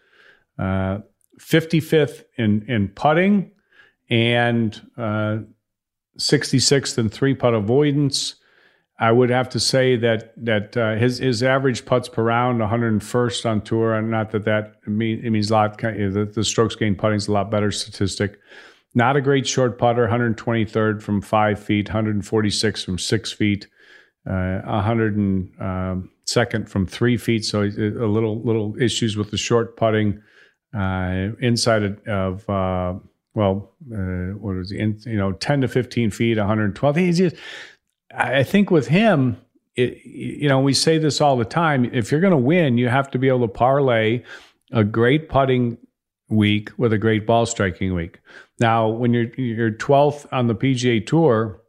Uh, 0.58 1.00
55th 1.40 2.24
in 2.38 2.64
in 2.68 2.88
putting 2.90 3.52
and 4.10 4.82
uh, 4.98 5.40
66th 6.18 6.98
in 6.98 7.10
three 7.10 7.34
putt 7.34 7.54
avoidance. 7.54 8.36
I 9.00 9.12
would 9.12 9.30
have 9.30 9.50
to 9.50 9.60
say 9.60 9.96
that 9.98 10.34
that 10.44 10.76
uh, 10.76 10.96
his 10.96 11.20
his 11.20 11.44
average 11.44 11.86
putts 11.86 12.10
per 12.10 12.24
round 12.24 12.62
101st 12.62 13.46
on 13.46 13.62
tour, 13.62 13.94
and 13.94 14.10
not 14.10 14.32
that 14.32 14.46
that 14.46 14.76
mean, 14.88 15.24
it 15.24 15.30
means 15.30 15.52
a 15.52 15.54
lot. 15.54 15.78
The, 15.78 16.30
the 16.34 16.44
strokes 16.44 16.76
gained 16.76 16.98
putting 16.98 17.18
is 17.18 17.28
a 17.28 17.32
lot 17.32 17.52
better 17.52 17.72
statistic. 17.72 18.40
Not 18.96 19.16
a 19.16 19.22
great 19.22 19.46
short 19.46 19.78
putter, 19.78 20.08
123rd 20.08 21.02
from 21.02 21.22
five 21.22 21.60
feet, 21.60 21.90
146 21.90 22.84
from 22.84 22.98
six 22.98 23.32
feet, 23.32 23.68
uh, 24.26 24.32
102nd 24.32 25.60
um, 25.60 26.66
from 26.66 26.88
three 26.88 27.18
feet. 27.18 27.46
So 27.46 27.62
a 27.62 27.66
little 27.66 28.42
little 28.42 28.76
issues 28.82 29.16
with 29.16 29.32
the 29.32 29.38
short 29.38 29.78
putting 29.78 30.22
uh, 30.76 31.30
inside 31.40 31.84
of 32.08 32.50
uh, 32.50 32.96
well, 33.38 33.72
uh, 33.94 34.34
what 34.40 34.56
was 34.56 34.72
he? 34.72 34.80
In, 34.80 35.00
you 35.06 35.16
know, 35.16 35.32
10 35.32 35.62
to 35.62 35.68
15 35.68 36.10
feet, 36.10 36.40
112. 36.40 36.96
He's 36.96 37.20
just, 37.20 37.36
I 38.12 38.42
think 38.42 38.72
with 38.72 38.88
him, 38.88 39.38
it, 39.76 40.04
you 40.04 40.50
know, 40.50 40.60
we 40.60 40.74
say 40.74 40.98
this 40.98 41.22
all 41.22 41.38
the 41.38 41.46
time. 41.46 41.86
If 41.86 42.12
you're 42.12 42.20
going 42.20 42.32
to 42.32 42.38
win, 42.38 42.80
you 42.80 42.88
have 42.88 43.12
to 43.12 43.20
be 43.20 43.28
able 43.28 43.42
to 43.42 43.48
parlay 43.48 44.24
a 44.72 44.84
great 44.84 45.30
putting 45.30 45.78
week 46.30 46.72
with 46.78 46.94
a 46.94 46.98
great 46.98 47.28
ball 47.28 47.46
striking 47.46 47.94
week. 47.94 48.20
Now, 48.60 48.88
when 48.88 49.14
you're 49.14 49.34
you're 49.36 49.72
12th 49.72 50.26
on 50.32 50.48
the 50.48 50.56
PGA 50.56 51.06
Tour 51.06 51.62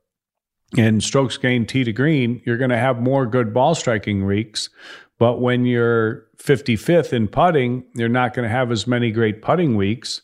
in 0.76 1.00
strokes 1.00 1.36
gained 1.36 1.68
tee 1.68 1.84
to 1.84 1.92
green, 1.92 2.42
you're 2.44 2.56
going 2.56 2.70
to 2.70 2.78
have 2.78 3.00
more 3.00 3.26
good 3.26 3.52
ball 3.54 3.74
striking 3.74 4.24
weeks. 4.26 4.68
But 5.18 5.40
when 5.40 5.64
you're 5.64 6.26
55th 6.38 7.12
in 7.12 7.28
putting, 7.28 7.84
you're 7.94 8.08
not 8.08 8.34
going 8.34 8.48
to 8.48 8.54
have 8.54 8.70
as 8.70 8.86
many 8.86 9.10
great 9.10 9.42
putting 9.42 9.76
weeks. 9.76 10.22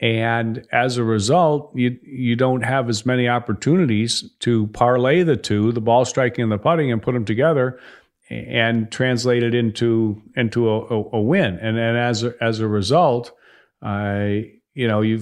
And 0.00 0.66
as 0.72 0.96
a 0.96 1.04
result, 1.04 1.70
you 1.76 1.96
you 2.02 2.34
don't 2.34 2.62
have 2.62 2.88
as 2.88 3.06
many 3.06 3.28
opportunities 3.28 4.28
to 4.40 4.66
parlay 4.68 5.22
the 5.22 5.36
two, 5.36 5.70
the 5.72 5.80
ball 5.80 6.04
striking 6.04 6.42
and 6.42 6.50
the 6.50 6.58
putting, 6.58 6.90
and 6.90 7.00
put 7.00 7.12
them 7.12 7.24
together 7.24 7.78
and 8.28 8.90
translate 8.90 9.44
it 9.44 9.54
into 9.54 10.20
into 10.34 10.68
a, 10.68 10.80
a, 10.86 11.04
a 11.12 11.20
win. 11.20 11.56
And 11.58 11.78
and 11.78 11.96
as 11.96 12.24
a, 12.24 12.34
as 12.40 12.58
a 12.58 12.66
result, 12.66 13.32
I 13.80 14.54
you 14.74 14.88
know 14.88 15.00
you 15.00 15.16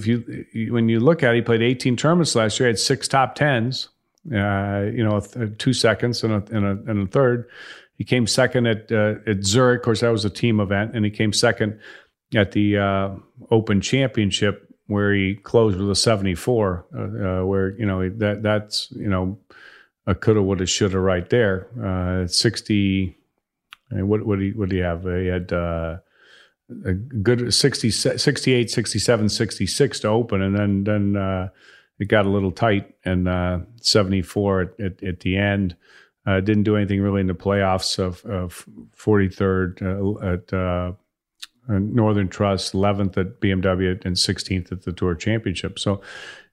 you 0.53 0.73
when 0.73 0.89
you 0.89 0.99
look 0.99 1.23
at 1.23 1.33
it, 1.33 1.37
he 1.37 1.41
played 1.41 1.61
18 1.61 1.97
tournaments 1.97 2.35
last 2.35 2.59
year, 2.59 2.67
He 2.67 2.71
had 2.71 2.79
six 2.79 3.07
top 3.07 3.35
tens, 3.35 3.89
uh, 4.33 4.85
you 4.93 5.03
know, 5.03 5.19
two 5.57 5.73
seconds 5.73 6.23
and 6.23 6.33
a, 6.33 6.55
and 6.55 6.65
a, 6.65 6.91
and 6.91 7.07
a 7.07 7.11
third. 7.11 7.49
He 7.97 8.03
came 8.03 8.27
second 8.27 8.67
at 8.67 8.91
uh, 8.91 9.15
at 9.27 9.43
Zurich. 9.43 9.81
Of 9.81 9.85
course, 9.85 9.99
that 10.01 10.09
was 10.09 10.25
a 10.25 10.29
team 10.29 10.59
event, 10.59 10.95
and 10.95 11.05
he 11.05 11.11
came 11.11 11.33
second 11.33 11.79
at 12.33 12.51
the 12.53 12.77
uh, 12.77 13.09
Open 13.49 13.81
Championship 13.81 14.71
where 14.91 15.13
he 15.13 15.35
closed 15.35 15.79
with 15.79 15.89
a 15.89 15.95
74, 15.95 16.85
uh, 16.93 16.99
uh, 16.99 17.45
where, 17.45 17.69
you 17.79 17.85
know, 17.85 18.09
that 18.09 18.43
that's, 18.43 18.91
you 18.91 19.07
know, 19.07 19.39
a 20.05 20.13
coulda, 20.13 20.43
woulda, 20.43 20.65
shoulda 20.65 20.99
right 20.99 21.29
there. 21.29 21.67
Uh, 21.81 22.27
60, 22.27 23.15
what, 23.91 24.25
what, 24.25 24.39
do 24.39 24.45
you, 24.45 24.53
what 24.53 24.67
do 24.67 24.75
you 24.75 24.83
have? 24.83 25.03
He 25.03 25.27
had 25.27 25.53
uh, 25.53 25.99
a 26.85 26.93
good 26.93 27.53
60, 27.53 27.91
68, 27.91 28.69
67, 28.69 29.29
66 29.29 29.99
to 29.99 30.07
open, 30.07 30.41
and 30.41 30.57
then, 30.57 30.83
then 30.83 31.15
uh, 31.21 31.49
it 31.99 32.05
got 32.05 32.25
a 32.25 32.29
little 32.29 32.51
tight, 32.51 32.95
and 33.05 33.27
uh, 33.27 33.59
74 33.81 34.61
at, 34.61 34.79
at, 34.79 35.03
at, 35.03 35.19
the 35.21 35.37
end. 35.37 35.75
didn't 36.25 36.63
do 36.63 36.75
anything 36.75 37.01
really 37.01 37.21
in 37.21 37.27
the 37.27 37.33
playoffs 37.33 37.99
of, 37.99 38.23
of 38.25 38.65
43rd 38.97 39.81
at 40.23 40.97
Northern 41.67 42.27
Trust, 42.27 42.73
11th 42.73 43.17
at 43.17 43.39
BMW, 43.39 44.03
and 44.05 44.15
16th 44.15 44.71
at 44.71 44.83
the 44.83 44.91
Tour 44.91 45.15
Championship. 45.15 45.77
So, 45.77 46.01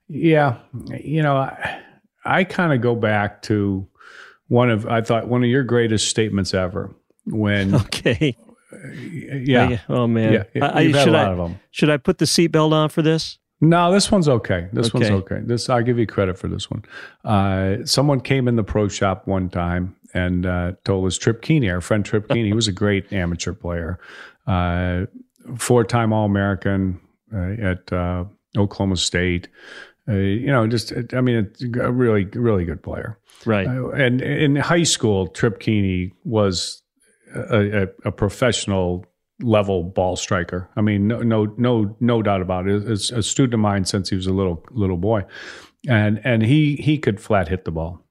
yeah, 0.07 0.57
you 0.99 1.21
know, 1.21 1.37
I, 1.37 1.81
I 2.25 2.43
kind 2.43 2.73
of 2.73 2.81
go 2.81 2.95
back 2.95 3.41
to 3.43 3.87
one 4.47 4.69
of 4.69 4.85
I 4.87 5.01
thought 5.01 5.27
one 5.27 5.43
of 5.43 5.49
your 5.49 5.63
greatest 5.63 6.09
statements 6.09 6.53
ever 6.53 6.93
when 7.25 7.75
okay. 7.85 8.35
Yeah. 8.71 9.79
Oh 9.89 10.07
man. 10.07 10.45
Yeah. 10.53 10.65
I, 10.65 10.81
You've 10.81 10.95
should 10.95 10.99
had 10.99 11.07
a 11.07 11.11
lot 11.11 11.27
I, 11.27 11.31
of 11.31 11.37
them. 11.37 11.59
Should 11.71 11.89
I 11.89 11.97
put 11.97 12.17
the 12.19 12.25
seatbelt 12.25 12.71
on 12.71 12.89
for 12.89 13.01
this? 13.01 13.39
No, 13.61 13.91
this 13.91 14.11
one's 14.11 14.29
okay. 14.29 14.69
This 14.71 14.87
okay. 14.87 14.99
one's 14.99 15.23
okay. 15.23 15.41
This 15.43 15.69
I'll 15.69 15.83
give 15.83 15.99
you 15.99 16.07
credit 16.07 16.37
for 16.37 16.47
this 16.47 16.69
one. 16.71 16.85
Uh, 17.25 17.85
someone 17.85 18.21
came 18.21 18.47
in 18.47 18.55
the 18.55 18.63
pro 18.63 18.87
shop 18.87 19.27
one 19.27 19.49
time 19.49 19.95
and 20.13 20.45
uh, 20.45 20.73
told 20.85 21.05
us 21.05 21.17
Trip 21.17 21.41
Kuehne, 21.41 21.71
our 21.71 21.81
friend 21.81 22.05
Trip 22.05 22.27
Kuehne, 22.27 22.45
he 22.45 22.53
was 22.53 22.67
a 22.67 22.71
great 22.71 23.11
amateur 23.13 23.53
player, 23.53 23.99
uh, 24.47 25.05
four-time 25.57 26.13
All-American 26.13 26.99
uh, 27.33 27.51
at 27.61 27.91
uh, 27.91 28.23
Oklahoma 28.57 28.95
State. 28.95 29.49
Uh, 30.07 30.13
you 30.13 30.47
know, 30.47 30.65
just 30.65 30.93
I 31.13 31.21
mean, 31.21 31.51
a 31.79 31.91
really, 31.91 32.25
really 32.25 32.65
good 32.65 32.81
player. 32.81 33.19
Right. 33.45 33.67
and 33.67 34.21
in 34.21 34.55
high 34.55 34.83
school, 34.83 35.27
Trip 35.27 35.59
Kuehne 35.59 36.11
was 36.23 36.81
a, 37.35 37.87
a, 38.05 38.11
professional 38.11 39.05
level 39.41 39.83
ball 39.83 40.15
striker. 40.15 40.69
I 40.75 40.81
mean, 40.81 41.07
no, 41.07 41.21
no, 41.21 41.53
no, 41.57 41.95
no 41.99 42.21
doubt 42.21 42.41
about 42.41 42.67
it. 42.67 42.89
It's 42.89 43.11
a 43.11 43.23
student 43.23 43.55
of 43.55 43.59
mine 43.59 43.85
since 43.85 44.09
he 44.09 44.15
was 44.15 44.27
a 44.27 44.33
little 44.33 44.65
little 44.71 44.97
boy, 44.97 45.23
and 45.87 46.19
and 46.23 46.43
he 46.43 46.75
he 46.75 46.97
could 46.97 47.19
flat 47.19 47.47
hit 47.47 47.65
the 47.65 47.71
ball. 47.71 48.03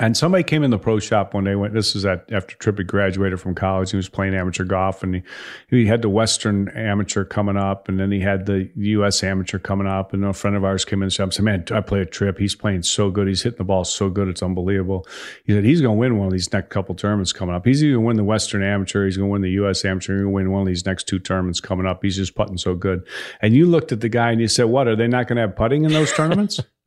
And 0.00 0.16
somebody 0.16 0.42
came 0.42 0.64
in 0.64 0.70
the 0.70 0.78
pro 0.78 0.98
shop 0.98 1.34
one 1.34 1.44
day. 1.44 1.54
Went. 1.54 1.74
This 1.74 1.94
is 1.94 2.06
at 2.06 2.24
after 2.32 2.56
Trip 2.56 2.78
had 2.78 2.86
graduated 2.86 3.38
from 3.38 3.54
college. 3.54 3.90
He 3.90 3.98
was 3.98 4.08
playing 4.08 4.34
amateur 4.34 4.64
golf, 4.64 5.02
and 5.02 5.16
he, 5.16 5.22
he 5.68 5.84
had 5.84 6.00
the 6.00 6.08
Western 6.08 6.70
Amateur 6.70 7.22
coming 7.22 7.58
up, 7.58 7.86
and 7.86 8.00
then 8.00 8.10
he 8.10 8.20
had 8.20 8.46
the 8.46 8.70
U.S. 8.76 9.22
Amateur 9.22 9.58
coming 9.58 9.86
up. 9.86 10.14
And 10.14 10.24
a 10.24 10.32
friend 10.32 10.56
of 10.56 10.64
ours 10.64 10.86
came 10.86 11.02
in 11.02 11.10
and 11.12 11.34
said, 11.34 11.44
"Man, 11.44 11.66
I 11.70 11.82
play 11.82 12.00
a 12.00 12.06
Trip. 12.06 12.38
He's 12.38 12.54
playing 12.54 12.82
so 12.84 13.10
good. 13.10 13.28
He's 13.28 13.42
hitting 13.42 13.58
the 13.58 13.64
ball 13.64 13.84
so 13.84 14.08
good. 14.08 14.28
It's 14.28 14.42
unbelievable." 14.42 15.06
He 15.44 15.52
said 15.52 15.64
he's 15.64 15.82
going 15.82 15.96
to 15.96 16.00
win 16.00 16.16
one 16.16 16.28
of 16.28 16.32
these 16.32 16.50
next 16.50 16.70
couple 16.70 16.94
tournaments 16.94 17.34
coming 17.34 17.54
up. 17.54 17.66
He's 17.66 17.82
going 17.82 17.92
to 17.92 18.00
win 18.00 18.16
the 18.16 18.24
Western 18.24 18.62
Amateur, 18.62 19.04
he's 19.04 19.18
going 19.18 19.28
to 19.28 19.32
win 19.32 19.42
the 19.42 19.50
U.S. 19.50 19.84
Amateur, 19.84 20.14
he's 20.14 20.22
going 20.22 20.32
to 20.32 20.34
win 20.34 20.50
one 20.50 20.62
of 20.62 20.66
these 20.66 20.86
next 20.86 21.08
two 21.08 21.18
tournaments 21.18 21.60
coming 21.60 21.84
up. 21.84 22.02
He's 22.02 22.16
just 22.16 22.34
putting 22.34 22.56
so 22.56 22.74
good. 22.74 23.06
And 23.42 23.54
you 23.54 23.66
looked 23.66 23.92
at 23.92 24.00
the 24.00 24.08
guy 24.08 24.30
and 24.30 24.40
you 24.40 24.48
said, 24.48 24.64
"What 24.64 24.88
are 24.88 24.96
they 24.96 25.08
not 25.08 25.28
going 25.28 25.36
to 25.36 25.42
have 25.42 25.56
putting 25.56 25.84
in 25.84 25.92
those 25.92 26.10
tournaments?" 26.10 26.58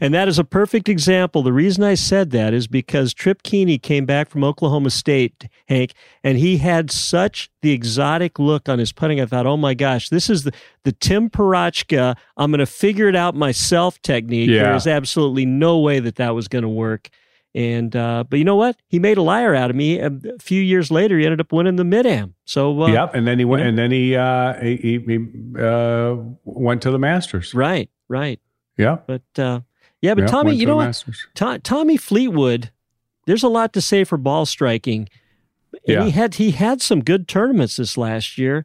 And 0.00 0.12
that 0.14 0.28
is 0.28 0.38
a 0.38 0.44
perfect 0.44 0.88
example. 0.88 1.42
The 1.42 1.52
reason 1.52 1.84
I 1.84 1.94
said 1.94 2.30
that 2.30 2.52
is 2.52 2.66
because 2.66 3.14
Trip 3.14 3.42
Kuehne 3.42 3.80
came 3.80 4.04
back 4.04 4.28
from 4.28 4.42
Oklahoma 4.42 4.90
State, 4.90 5.48
Hank, 5.68 5.92
and 6.24 6.38
he 6.38 6.58
had 6.58 6.90
such 6.90 7.50
the 7.62 7.72
exotic 7.72 8.38
look 8.38 8.68
on 8.68 8.78
his 8.78 8.92
putting. 8.92 9.20
I 9.20 9.26
thought, 9.26 9.46
oh 9.46 9.56
my 9.56 9.74
gosh, 9.74 10.08
this 10.08 10.28
is 10.28 10.44
the, 10.44 10.52
the 10.84 10.92
Tim 10.92 11.30
Parochka, 11.30 12.16
I'm 12.36 12.50
going 12.50 12.58
to 12.58 12.66
figure 12.66 13.08
it 13.08 13.16
out 13.16 13.34
myself 13.34 14.00
technique. 14.02 14.50
Yeah. 14.50 14.64
There 14.64 14.74
is 14.74 14.86
absolutely 14.86 15.46
no 15.46 15.78
way 15.78 16.00
that 16.00 16.16
that 16.16 16.34
was 16.34 16.48
going 16.48 16.62
to 16.62 16.68
work. 16.68 17.08
And 17.54 17.94
uh, 17.96 18.24
but 18.28 18.38
you 18.38 18.44
know 18.44 18.54
what? 18.56 18.76
He 18.86 19.00
made 19.00 19.18
a 19.18 19.22
liar 19.22 19.56
out 19.56 19.70
of 19.70 19.76
me. 19.76 19.98
A 19.98 20.12
few 20.38 20.62
years 20.62 20.90
later, 20.90 21.18
he 21.18 21.24
ended 21.24 21.40
up 21.40 21.52
winning 21.52 21.76
the 21.76 21.84
Mid 21.84 22.06
Am. 22.06 22.34
So 22.44 22.82
uh, 22.84 22.86
yep, 22.86 23.12
and 23.12 23.26
then 23.26 23.40
he 23.40 23.44
went, 23.44 23.64
and 23.64 23.76
then 23.76 23.90
he 23.90 24.14
uh, 24.14 24.54
he, 24.60 24.76
he 24.76 25.60
uh, 25.60 26.14
went 26.44 26.82
to 26.82 26.92
the 26.92 26.98
Masters. 26.98 27.52
Right, 27.52 27.90
right. 28.08 28.38
Yeah. 28.80 28.98
But 29.06 29.22
uh, 29.38 29.60
yeah, 30.00 30.14
but 30.14 30.28
Tommy, 30.28 30.54
you 30.54 30.66
know 30.66 30.76
what? 30.76 31.04
Tommy 31.62 31.96
Fleetwood, 31.96 32.70
there's 33.26 33.42
a 33.42 33.48
lot 33.48 33.72
to 33.74 33.80
say 33.80 34.04
for 34.04 34.16
ball 34.16 34.46
striking. 34.46 35.08
And 35.86 35.96
yeah. 35.96 36.04
he 36.04 36.10
had 36.10 36.34
he 36.34 36.50
had 36.52 36.82
some 36.82 37.00
good 37.00 37.28
tournaments 37.28 37.76
this 37.76 37.96
last 37.96 38.38
year. 38.38 38.64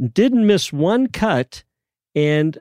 Didn't 0.00 0.46
miss 0.46 0.72
one 0.72 1.06
cut, 1.06 1.62
and 2.14 2.58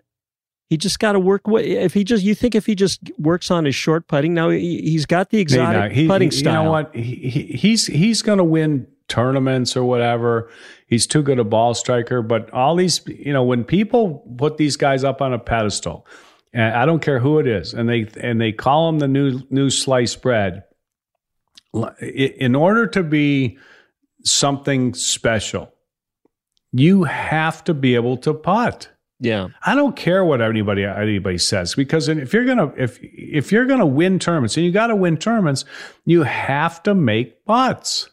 he 0.69 0.77
just 0.77 0.99
got 0.99 1.13
to 1.13 1.19
work. 1.19 1.41
If 1.47 1.93
he 1.93 2.03
just, 2.03 2.23
you 2.23 2.35
think 2.35 2.53
if 2.53 2.65
he 2.65 2.75
just 2.75 2.99
works 3.17 3.49
on 3.49 3.65
his 3.65 3.73
short 3.73 4.07
putting, 4.07 4.33
now 4.33 4.49
he, 4.49 4.93
has 4.93 5.05
got 5.05 5.31
the 5.31 5.39
exotic 5.39 5.93
he, 5.93 6.07
putting 6.07 6.29
he, 6.29 6.37
style. 6.37 6.53
You 6.53 6.63
know 6.65 6.71
what? 6.71 6.95
He, 6.95 7.57
he's 7.57 7.87
he's 7.87 8.21
going 8.21 8.37
to 8.37 8.43
win 8.43 8.85
tournaments 9.07 9.75
or 9.75 9.83
whatever. 9.83 10.51
He's 10.87 11.07
too 11.07 11.23
good 11.23 11.39
a 11.39 11.43
ball 11.43 11.73
striker. 11.73 12.21
But 12.21 12.51
all 12.51 12.75
these, 12.75 13.01
you 13.07 13.33
know, 13.33 13.43
when 13.43 13.63
people 13.63 14.23
put 14.37 14.57
these 14.57 14.75
guys 14.75 15.03
up 15.03 15.21
on 15.21 15.33
a 15.33 15.39
pedestal, 15.39 16.05
and 16.53 16.75
I 16.75 16.85
don't 16.85 17.01
care 17.01 17.19
who 17.19 17.39
it 17.39 17.47
is, 17.47 17.73
and 17.73 17.87
they 17.87 18.07
and 18.19 18.41
they 18.41 18.51
call 18.51 18.87
them 18.87 18.99
the 18.99 19.07
new 19.07 19.41
new 19.49 19.69
sliced 19.69 20.21
bread. 20.21 20.63
In 22.01 22.55
order 22.55 22.87
to 22.87 23.03
be 23.03 23.59
something 24.23 24.93
special, 24.95 25.71
you 26.71 27.03
have 27.03 27.63
to 27.65 27.73
be 27.73 27.95
able 27.95 28.17
to 28.17 28.33
putt. 28.33 28.89
Yeah, 29.19 29.49
I 29.65 29.75
don't 29.75 29.95
care 29.95 30.23
what 30.23 30.41
anybody 30.41 30.85
anybody 30.85 31.37
says 31.37 31.75
because 31.75 32.07
if 32.07 32.33
you're 32.33 32.45
gonna 32.45 32.73
if 32.77 32.97
if 33.01 33.51
you're 33.51 33.65
gonna 33.65 33.85
win 33.85 34.17
tournaments 34.17 34.55
and 34.55 34.65
you 34.65 34.71
got 34.71 34.87
to 34.87 34.95
win 34.95 35.17
tournaments, 35.17 35.65
you 36.05 36.23
have 36.23 36.81
to 36.83 36.95
make 36.95 37.45
putts. 37.45 38.09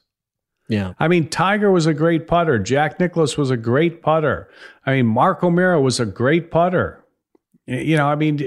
Yeah, 0.69 0.95
I 0.99 1.07
mean 1.07 1.29
Tiger 1.29 1.71
was 1.71 1.87
a 1.87 1.95
great 1.95 2.27
putter. 2.27 2.59
Jack 2.59 2.99
Nicklaus 2.99 3.39
was 3.39 3.51
a 3.51 3.57
great 3.57 4.03
putter. 4.03 4.51
I 4.85 4.95
mean 4.95 5.07
Mark 5.07 5.45
O'Meara 5.45 5.81
was 5.81 6.01
a 6.01 6.07
great 6.07 6.51
putter. 6.51 7.06
You 7.69 7.97
know, 7.97 8.07
I 8.07 8.15
mean, 8.15 8.39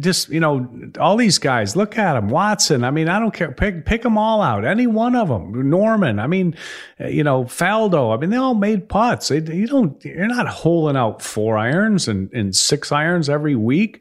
just 0.00 0.30
you 0.30 0.40
know, 0.40 0.68
all 0.98 1.16
these 1.16 1.38
guys. 1.38 1.76
Look 1.76 1.96
at 1.96 2.14
them, 2.14 2.28
Watson. 2.28 2.82
I 2.82 2.90
mean, 2.90 3.08
I 3.08 3.20
don't 3.20 3.32
care. 3.32 3.52
Pick 3.52 3.86
pick 3.86 4.02
them 4.02 4.18
all 4.18 4.42
out. 4.42 4.64
Any 4.64 4.88
one 4.88 5.14
of 5.14 5.28
them. 5.28 5.70
Norman. 5.70 6.18
I 6.18 6.26
mean, 6.26 6.56
uh, 7.00 7.06
you 7.06 7.22
know, 7.22 7.44
Faldo. 7.44 8.12
I 8.12 8.20
mean, 8.20 8.30
they 8.30 8.36
all 8.36 8.56
made 8.56 8.88
putts. 8.88 9.28
They, 9.28 9.36
you 9.36 9.68
don't. 9.68 10.04
You're 10.04 10.26
not 10.26 10.48
holing 10.48 10.96
out 10.96 11.22
four 11.22 11.56
irons 11.56 12.08
and, 12.08 12.32
and 12.32 12.54
six 12.54 12.90
irons 12.90 13.28
every 13.28 13.54
week. 13.54 14.00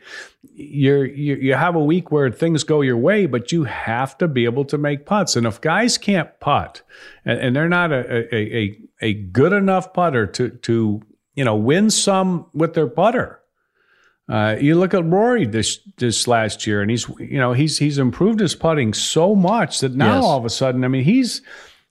You're 0.56 1.06
you, 1.06 1.36
you 1.36 1.54
have 1.54 1.76
a 1.76 1.84
week 1.84 2.12
where 2.12 2.32
things 2.32 2.64
go 2.64 2.82
your 2.82 2.98
way, 2.98 3.28
but 3.28 3.52
you 3.52 3.66
have 3.66 4.18
to 4.18 4.28
be 4.28 4.46
able 4.46 4.66
to 4.66 4.80
make 4.80 5.06
putts. 5.06 5.36
And 5.36 5.46
if 5.46 5.62
guys 5.62 6.00
can't 6.00 6.32
putt, 6.40 6.82
and, 7.24 7.40
and 7.40 7.56
they're 7.56 7.70
not 7.70 7.92
a, 7.92 8.36
a 8.36 8.58
a 8.58 8.80
a 9.02 9.14
good 9.14 9.54
enough 9.54 9.94
putter 9.94 10.26
to 10.26 10.50
to 10.50 11.04
you 11.36 11.46
know 11.46 11.56
win 11.56 11.92
some 11.92 12.48
with 12.56 12.74
their 12.74 12.88
putter 12.88 13.40
Uh, 14.30 14.58
you 14.60 14.76
look 14.76 14.94
at 14.94 15.06
Rory 15.06 15.46
this 15.46 15.80
this 15.98 16.28
last 16.28 16.68
year, 16.68 16.82
and 16.82 16.92
he's 16.92 17.08
you 17.20 17.38
know 17.38 17.54
he's 17.54 17.78
he's 17.78 17.98
improved 17.98 18.40
his 18.42 18.56
putting 18.56 18.94
so 18.94 19.36
much 19.36 19.80
that 19.80 19.96
now 19.96 20.16
Yes. 20.16 20.24
all 20.26 20.38
of 20.38 20.46
a 20.46 20.50
sudden, 20.50 20.84
I 20.84 20.90
mean 20.90 21.04
he's 21.06 21.42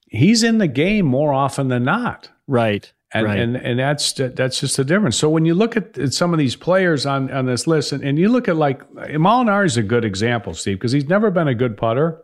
he's 0.09 0.43
in 0.43 0.59
the 0.59 0.69
game 0.69 1.07
more 1.07 1.33
often 1.33 1.69
than 1.69 1.85
not. 1.85 2.31
Right. 2.47 2.93
And, 3.13 3.25
right. 3.27 3.39
and 3.39 3.57
and 3.57 3.79
that's 3.79 4.13
that's 4.13 4.61
just 4.61 4.77
the 4.77 4.85
difference. 4.85 5.17
So 5.17 5.31
when 5.31 5.47
you 5.47 5.55
look 5.55 5.77
at, 5.77 5.97
at 5.97 6.13
some 6.13 6.35
of 6.35 6.39
these 6.39 6.57
players 6.57 7.07
on, 7.07 7.31
on 7.31 7.47
this 7.47 7.67
list, 7.67 7.93
and, 7.93 8.05
and 8.05 8.19
you 8.19 8.29
look 8.29 8.49
at 8.49 8.57
like 8.57 8.87
Molinari 8.93 9.65
is 9.65 9.77
a 9.79 9.83
good 9.83 10.05
example, 10.05 10.53
Steve, 10.53 10.77
because 10.79 10.93
he's 10.93 11.09
never 11.09 11.31
been 11.31 11.49
a 11.49 11.55
good 11.55 11.77
putter, 11.77 12.21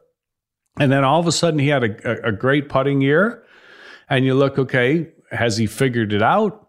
and 0.78 0.92
then 0.92 1.04
all 1.04 1.20
of 1.20 1.26
a 1.26 1.32
sudden 1.32 1.58
he 1.60 1.68
had 1.68 1.84
a, 1.84 2.26
a, 2.26 2.28
a 2.28 2.32
great 2.32 2.68
putting 2.68 3.00
year, 3.00 3.44
and 4.10 4.24
you 4.26 4.34
look, 4.34 4.58
okay, 4.58 5.08
has 5.30 5.56
he 5.56 5.66
figured 5.66 6.12
it 6.12 6.22
out? 6.22 6.68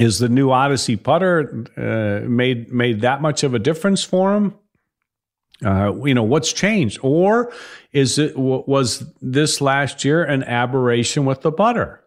Is 0.00 0.18
the 0.18 0.28
new 0.28 0.50
Odyssey 0.50 0.96
putter 0.96 1.64
uh, 1.76 2.26
made 2.28 2.72
made 2.72 3.02
that 3.02 3.20
much 3.20 3.42
of 3.42 3.54
a 3.54 3.58
difference 3.58 4.02
for 4.02 4.34
him? 4.34 4.54
Uh, 5.64 5.94
you 6.04 6.14
know 6.14 6.22
what's 6.22 6.52
changed, 6.52 6.98
or 7.02 7.52
is 7.92 8.18
it 8.18 8.36
was 8.36 9.04
this 9.20 9.60
last 9.60 10.04
year 10.04 10.24
an 10.24 10.42
aberration 10.44 11.26
with 11.26 11.42
the 11.42 11.52
putter? 11.52 12.02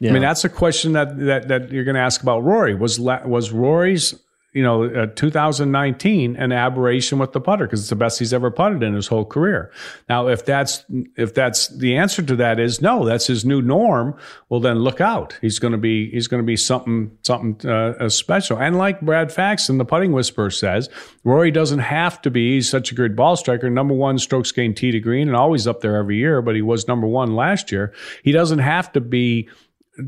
yeah. 0.00 0.10
I 0.10 0.12
mean, 0.12 0.22
that's 0.22 0.44
a 0.44 0.48
question 0.48 0.92
that 0.92 1.18
that, 1.18 1.48
that 1.48 1.72
you're 1.72 1.84
going 1.84 1.94
to 1.94 2.00
ask 2.00 2.22
about 2.22 2.44
Rory. 2.44 2.74
Was 2.74 3.00
was 3.00 3.52
Rory's 3.52 4.14
you 4.54 4.62
know 4.62 4.84
uh, 4.84 5.06
2019 5.14 6.36
an 6.36 6.52
aberration 6.52 7.18
with 7.18 7.32
the 7.32 7.40
putter 7.40 7.66
because 7.66 7.80
it's 7.80 7.90
the 7.90 7.96
best 7.96 8.18
he's 8.20 8.32
ever 8.32 8.50
putted 8.50 8.82
in 8.82 8.94
his 8.94 9.08
whole 9.08 9.24
career? 9.24 9.70
Now, 10.08 10.28
if 10.28 10.46
that's 10.46 10.84
if 11.16 11.34
that's 11.34 11.68
the 11.68 11.96
answer 11.96 12.22
to 12.22 12.36
that 12.36 12.60
is 12.60 12.80
no, 12.80 13.04
that's 13.04 13.26
his 13.26 13.44
new 13.44 13.60
norm. 13.60 14.16
Well, 14.48 14.60
then 14.60 14.78
look 14.78 15.00
out. 15.00 15.36
He's 15.40 15.58
going 15.58 15.72
to 15.72 15.78
be 15.78 16.08
he's 16.10 16.28
going 16.28 16.42
to 16.42 16.46
be 16.46 16.56
something 16.56 17.10
something 17.22 17.68
uh, 17.68 18.08
special. 18.08 18.56
And 18.58 18.78
like 18.78 19.00
Brad 19.00 19.32
Faxon, 19.32 19.78
the 19.78 19.84
putting 19.84 20.12
whisperer 20.12 20.50
says, 20.50 20.88
Rory 21.24 21.50
doesn't 21.50 21.80
have 21.80 22.22
to 22.22 22.30
be 22.30 22.54
he's 22.54 22.70
such 22.70 22.92
a 22.92 22.94
great 22.94 23.16
ball 23.16 23.36
striker. 23.36 23.68
Number 23.68 23.94
one 23.94 24.18
strokes 24.18 24.52
gained 24.52 24.76
tee 24.76 24.92
to 24.92 25.00
green 25.00 25.26
and 25.26 25.36
always 25.36 25.66
up 25.66 25.80
there 25.80 25.96
every 25.96 26.16
year, 26.16 26.40
but 26.40 26.54
he 26.54 26.62
was 26.62 26.86
number 26.86 27.08
one 27.08 27.34
last 27.34 27.72
year. 27.72 27.92
He 28.22 28.30
doesn't 28.30 28.60
have 28.60 28.92
to 28.92 29.00
be 29.00 29.48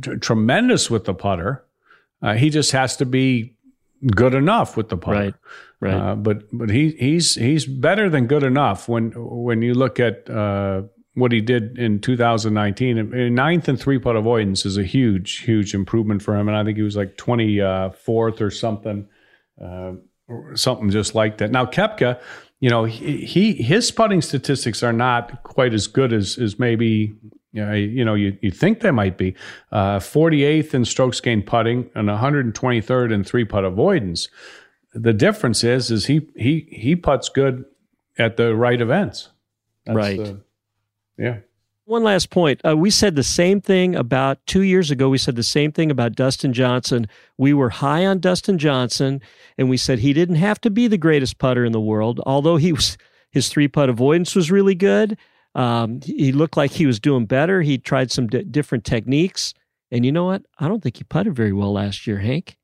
t- 0.02 0.16
tremendous 0.16 0.88
with 0.88 1.04
the 1.04 1.14
putter. 1.14 1.64
Uh, 2.22 2.34
he 2.34 2.48
just 2.48 2.72
has 2.72 2.96
to 2.96 3.04
be 3.06 3.55
good 4.14 4.34
enough 4.34 4.76
with 4.76 4.88
the 4.88 4.96
putter. 4.96 5.18
Right. 5.18 5.34
Right. 5.80 5.94
Uh, 5.94 6.14
but 6.14 6.44
but 6.52 6.70
he 6.70 6.90
he's 6.98 7.34
he's 7.34 7.66
better 7.66 8.08
than 8.08 8.26
good 8.26 8.42
enough 8.42 8.88
when 8.88 9.12
when 9.14 9.60
you 9.60 9.74
look 9.74 10.00
at 10.00 10.28
uh, 10.30 10.82
what 11.14 11.32
he 11.32 11.40
did 11.40 11.78
in 11.78 12.00
2019. 12.00 13.34
Ninth 13.34 13.68
and 13.68 13.78
three 13.78 13.98
putt 13.98 14.16
avoidance 14.16 14.64
is 14.64 14.78
a 14.78 14.84
huge 14.84 15.40
huge 15.40 15.74
improvement 15.74 16.22
for 16.22 16.34
him, 16.34 16.48
and 16.48 16.56
I 16.56 16.64
think 16.64 16.76
he 16.76 16.82
was 16.82 16.96
like 16.96 17.16
24th 17.16 18.40
or 18.40 18.50
something, 18.50 19.06
uh, 19.62 19.92
something 20.54 20.90
just 20.90 21.14
like 21.14 21.38
that. 21.38 21.50
Now 21.50 21.66
Koepka, 21.66 22.20
you 22.60 22.70
know, 22.70 22.84
he, 22.84 23.24
he 23.26 23.52
his 23.52 23.90
putting 23.90 24.22
statistics 24.22 24.82
are 24.82 24.94
not 24.94 25.42
quite 25.42 25.74
as 25.74 25.86
good 25.86 26.12
as 26.12 26.38
as 26.38 26.58
maybe 26.58 27.14
you 27.56 27.64
know, 27.64 27.72
you 27.72 28.04
know, 28.04 28.14
you, 28.14 28.36
you 28.42 28.50
think 28.50 28.80
they 28.80 28.90
might 28.90 29.16
be. 29.16 29.34
Uh, 29.72 29.98
48th 29.98 30.74
in 30.74 30.84
strokes 30.84 31.20
gained 31.20 31.46
putting 31.46 31.88
and 31.94 32.08
123rd 32.08 33.12
in 33.12 33.24
three 33.24 33.44
putt 33.44 33.64
avoidance. 33.64 34.28
The 34.92 35.12
difference 35.14 35.64
is, 35.64 35.90
is 35.90 36.06
he 36.06 36.26
he 36.36 36.68
he 36.70 36.96
puts 36.96 37.28
good 37.28 37.64
at 38.18 38.36
the 38.36 38.54
right 38.54 38.80
events. 38.80 39.30
That's 39.86 39.96
Right. 39.96 40.18
the- 40.18 40.40
yeah. 41.18 41.38
One 41.86 42.02
last 42.02 42.30
point. 42.30 42.60
Uh, 42.66 42.76
we 42.76 42.90
said 42.90 43.14
the 43.14 43.22
same 43.22 43.60
thing 43.60 43.94
about 43.94 44.44
two 44.46 44.62
years 44.62 44.90
ago. 44.90 45.08
We 45.08 45.18
said 45.18 45.36
the 45.36 45.42
same 45.44 45.70
thing 45.70 45.90
about 45.90 46.16
Dustin 46.16 46.52
Johnson. 46.52 47.06
We 47.38 47.54
were 47.54 47.70
high 47.70 48.04
on 48.04 48.18
Dustin 48.18 48.58
Johnson, 48.58 49.20
and 49.56 49.70
we 49.70 49.76
said 49.76 50.00
he 50.00 50.12
didn't 50.12 50.34
have 50.36 50.60
to 50.62 50.70
be 50.70 50.88
the 50.88 50.98
greatest 50.98 51.38
putter 51.38 51.64
in 51.64 51.70
the 51.72 51.80
world, 51.80 52.20
although 52.26 52.56
he 52.56 52.72
was 52.72 52.98
his 53.30 53.48
three 53.48 53.68
putt 53.68 53.88
avoidance 53.88 54.34
was 54.34 54.50
really 54.50 54.74
good. 54.74 55.16
Um, 55.56 56.00
he 56.02 56.32
looked 56.32 56.56
like 56.56 56.70
he 56.70 56.86
was 56.86 57.00
doing 57.00 57.24
better. 57.24 57.62
He 57.62 57.78
tried 57.78 58.12
some 58.12 58.26
di- 58.26 58.44
different 58.44 58.84
techniques, 58.84 59.54
and 59.90 60.04
you 60.04 60.12
know 60.12 60.26
what? 60.26 60.42
I 60.58 60.68
don't 60.68 60.82
think 60.82 60.98
he 60.98 61.04
putted 61.04 61.34
very 61.34 61.52
well 61.52 61.72
last 61.72 62.06
year, 62.06 62.18
Hank. 62.18 62.56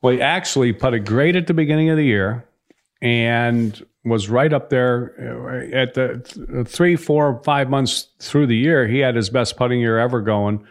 Well, 0.00 0.14
he 0.14 0.22
actually 0.22 0.72
putted 0.72 1.04
great 1.04 1.36
at 1.36 1.46
the 1.46 1.52
beginning 1.52 1.90
of 1.90 1.96
the 1.96 2.04
year 2.04 2.46
and 3.02 3.84
was 4.04 4.30
right 4.30 4.52
up 4.52 4.70
there 4.70 5.14
uh, 5.18 5.76
at 5.76 5.94
the 5.94 6.18
th- 6.24 6.68
three, 6.68 6.96
four, 6.96 7.42
five 7.44 7.68
months 7.68 8.08
through 8.18 8.46
the 8.46 8.56
year. 8.56 8.86
He 8.86 9.00
had 9.00 9.14
his 9.14 9.28
best 9.28 9.56
putting 9.56 9.80
year 9.80 9.98
ever 9.98 10.20
going. 10.20 10.64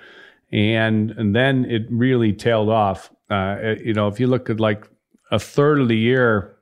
And, 0.51 1.12
and 1.12 1.36
then 1.36 1.65
it 1.65 1.86
really 1.89 2.34
tailed 2.34 2.69
off. 2.69 3.12
Uh, 3.29 3.75
you 3.84 3.93
know, 3.93 4.08
if 4.08 4.19
you 4.19 4.25
look 4.25 4.49
at 4.49 4.60
like 4.60 4.89
a 5.32 5.38
third 5.38 5.79
of 5.79 5.89
the 5.89 5.97
year 5.97 6.55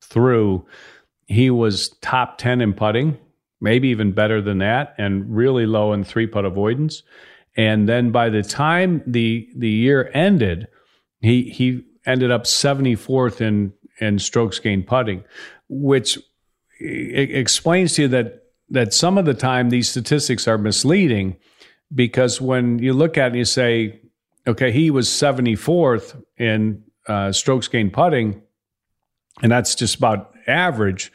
through, 0.00 0.64
he 1.26 1.50
was 1.50 1.90
top 2.00 2.38
10 2.38 2.62
in 2.62 2.72
putting, 2.72 3.18
maybe 3.60 3.88
even 3.88 4.12
better 4.12 4.40
than 4.40 4.58
that, 4.58 4.94
and 4.98 5.34
really 5.34 5.66
low 5.66 5.92
in 5.92 6.04
three 6.04 6.26
putt 6.26 6.44
avoidance. 6.44 7.02
And 7.56 7.88
then 7.88 8.10
by 8.10 8.28
the 8.28 8.42
time 8.42 9.02
the 9.06 9.48
the 9.56 9.70
year 9.70 10.10
ended, 10.12 10.68
he 11.20 11.44
he 11.44 11.84
ended 12.04 12.30
up 12.30 12.44
74th 12.44 13.40
in 13.40 13.72
in 14.00 14.18
strokes 14.18 14.58
gained 14.58 14.86
putting, 14.86 15.24
which 15.68 16.18
explains 16.80 17.94
to 17.94 18.02
you 18.02 18.08
that 18.08 18.42
that 18.68 18.92
some 18.92 19.16
of 19.16 19.24
the 19.24 19.34
time 19.34 19.70
these 19.70 19.88
statistics 19.88 20.48
are 20.48 20.58
misleading 20.58 21.36
because 21.94 22.40
when 22.40 22.78
you 22.80 22.92
look 22.92 23.16
at 23.16 23.26
it 23.26 23.28
and 23.28 23.36
you 23.36 23.44
say, 23.44 24.00
okay, 24.46 24.72
he 24.72 24.90
was 24.90 25.08
74th 25.08 26.20
in 26.36 26.82
uh, 27.06 27.30
strokes 27.32 27.68
gained 27.68 27.92
putting, 27.92 28.42
and 29.42 29.52
that's 29.52 29.74
just 29.74 29.96
about 29.96 30.34
average. 30.46 31.12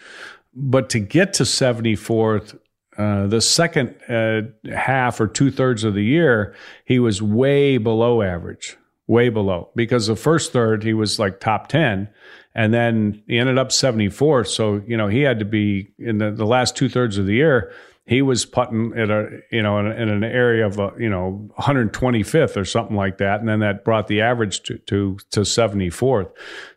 But 0.53 0.89
to 0.89 0.99
get 0.99 1.33
to 1.35 1.43
74th, 1.43 2.57
uh, 2.97 3.27
the 3.27 3.41
second 3.41 3.95
uh, 4.09 4.41
half 4.75 5.19
or 5.19 5.27
two 5.27 5.49
thirds 5.49 5.83
of 5.83 5.93
the 5.93 6.03
year, 6.03 6.55
he 6.85 6.99
was 6.99 7.21
way 7.21 7.77
below 7.77 8.21
average, 8.21 8.77
way 9.07 9.29
below. 9.29 9.69
Because 9.75 10.07
the 10.07 10.15
first 10.15 10.51
third, 10.51 10.83
he 10.83 10.93
was 10.93 11.17
like 11.17 11.39
top 11.39 11.67
10, 11.67 12.09
and 12.53 12.73
then 12.73 13.23
he 13.27 13.37
ended 13.37 13.57
up 13.57 13.69
74th. 13.69 14.47
So, 14.47 14.81
you 14.85 14.97
know, 14.97 15.07
he 15.07 15.21
had 15.21 15.39
to 15.39 15.45
be 15.45 15.93
in 15.97 16.17
the, 16.17 16.31
the 16.31 16.45
last 16.45 16.75
two 16.75 16.89
thirds 16.89 17.17
of 17.17 17.25
the 17.25 17.35
year, 17.35 17.71
he 18.11 18.21
was 18.21 18.45
putting 18.45 18.91
at 18.97 19.09
a, 19.09 19.39
you 19.51 19.63
know, 19.63 19.79
in, 19.79 19.87
in 19.87 20.09
an 20.09 20.25
area 20.25 20.65
of, 20.65 20.77
uh, 20.77 20.91
you 20.99 21.09
know, 21.09 21.49
125th 21.57 22.57
or 22.57 22.65
something 22.65 22.97
like 22.97 23.19
that. 23.19 23.39
And 23.39 23.47
then 23.47 23.61
that 23.61 23.85
brought 23.85 24.07
the 24.09 24.19
average 24.19 24.63
to, 24.63 24.77
to, 24.79 25.17
to 25.29 25.39
74th. 25.39 26.29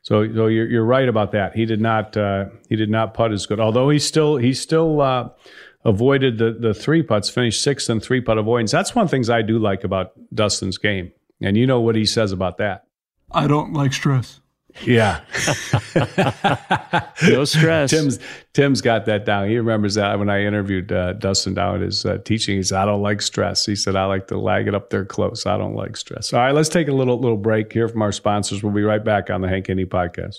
So, 0.02 0.32
so 0.32 0.46
you're, 0.46 0.70
you're 0.70 0.84
right 0.84 1.08
about 1.08 1.32
that. 1.32 1.56
He 1.56 1.66
did 1.66 1.80
not, 1.80 2.16
uh, 2.16 2.50
he 2.68 2.76
did 2.76 2.88
not 2.88 3.14
putt 3.14 3.32
as 3.32 3.46
good, 3.46 3.58
although 3.58 3.90
he 3.90 3.98
still, 3.98 4.36
he 4.36 4.54
still, 4.54 5.00
uh, 5.00 5.30
avoided 5.84 6.38
the, 6.38 6.52
the 6.52 6.72
three 6.72 7.02
putts, 7.02 7.30
finished 7.30 7.60
sixth 7.60 7.90
in 7.90 7.98
three 7.98 8.20
putt 8.20 8.38
avoidance. 8.38 8.70
That's 8.70 8.94
one 8.94 9.02
of 9.02 9.10
the 9.10 9.16
things 9.16 9.28
I 9.28 9.42
do 9.42 9.58
like 9.58 9.82
about 9.82 10.12
Dustin's 10.32 10.78
game. 10.78 11.10
And 11.42 11.56
you 11.56 11.66
know 11.66 11.80
what 11.80 11.96
he 11.96 12.06
says 12.06 12.30
about 12.30 12.58
that. 12.58 12.84
I 13.32 13.48
don't 13.48 13.72
like 13.72 13.92
stress. 13.92 14.40
Yeah. 14.82 15.20
No 17.28 17.44
stress. 17.44 17.90
Tim's 17.90 18.18
Tim's 18.52 18.80
got 18.80 19.06
that 19.06 19.24
down. 19.24 19.48
He 19.48 19.56
remembers 19.56 19.94
that 19.94 20.18
when 20.18 20.28
I 20.28 20.42
interviewed 20.42 20.90
uh, 20.92 21.12
Dustin 21.14 21.54
down 21.54 21.76
at 21.76 21.80
his 21.80 22.04
uh, 22.04 22.18
teaching. 22.24 22.56
He 22.56 22.62
said, 22.62 22.78
"I 22.78 22.84
don't 22.84 23.02
like 23.02 23.22
stress." 23.22 23.64
He 23.64 23.76
said, 23.76 23.96
"I 23.96 24.04
like 24.06 24.26
to 24.28 24.38
lag 24.38 24.66
it 24.66 24.74
up 24.74 24.90
there 24.90 25.04
close. 25.04 25.46
I 25.46 25.56
don't 25.56 25.74
like 25.74 25.96
stress." 25.96 26.32
All 26.32 26.40
right, 26.40 26.54
let's 26.54 26.68
take 26.68 26.88
a 26.88 26.92
little 26.92 27.18
little 27.18 27.36
break 27.36 27.72
here 27.72 27.88
from 27.88 28.02
our 28.02 28.12
sponsors. 28.12 28.62
We'll 28.62 28.72
be 28.72 28.82
right 28.82 29.02
back 29.02 29.30
on 29.30 29.40
the 29.40 29.48
Hank 29.48 29.68
Haney 29.68 29.86
podcast. 29.86 30.38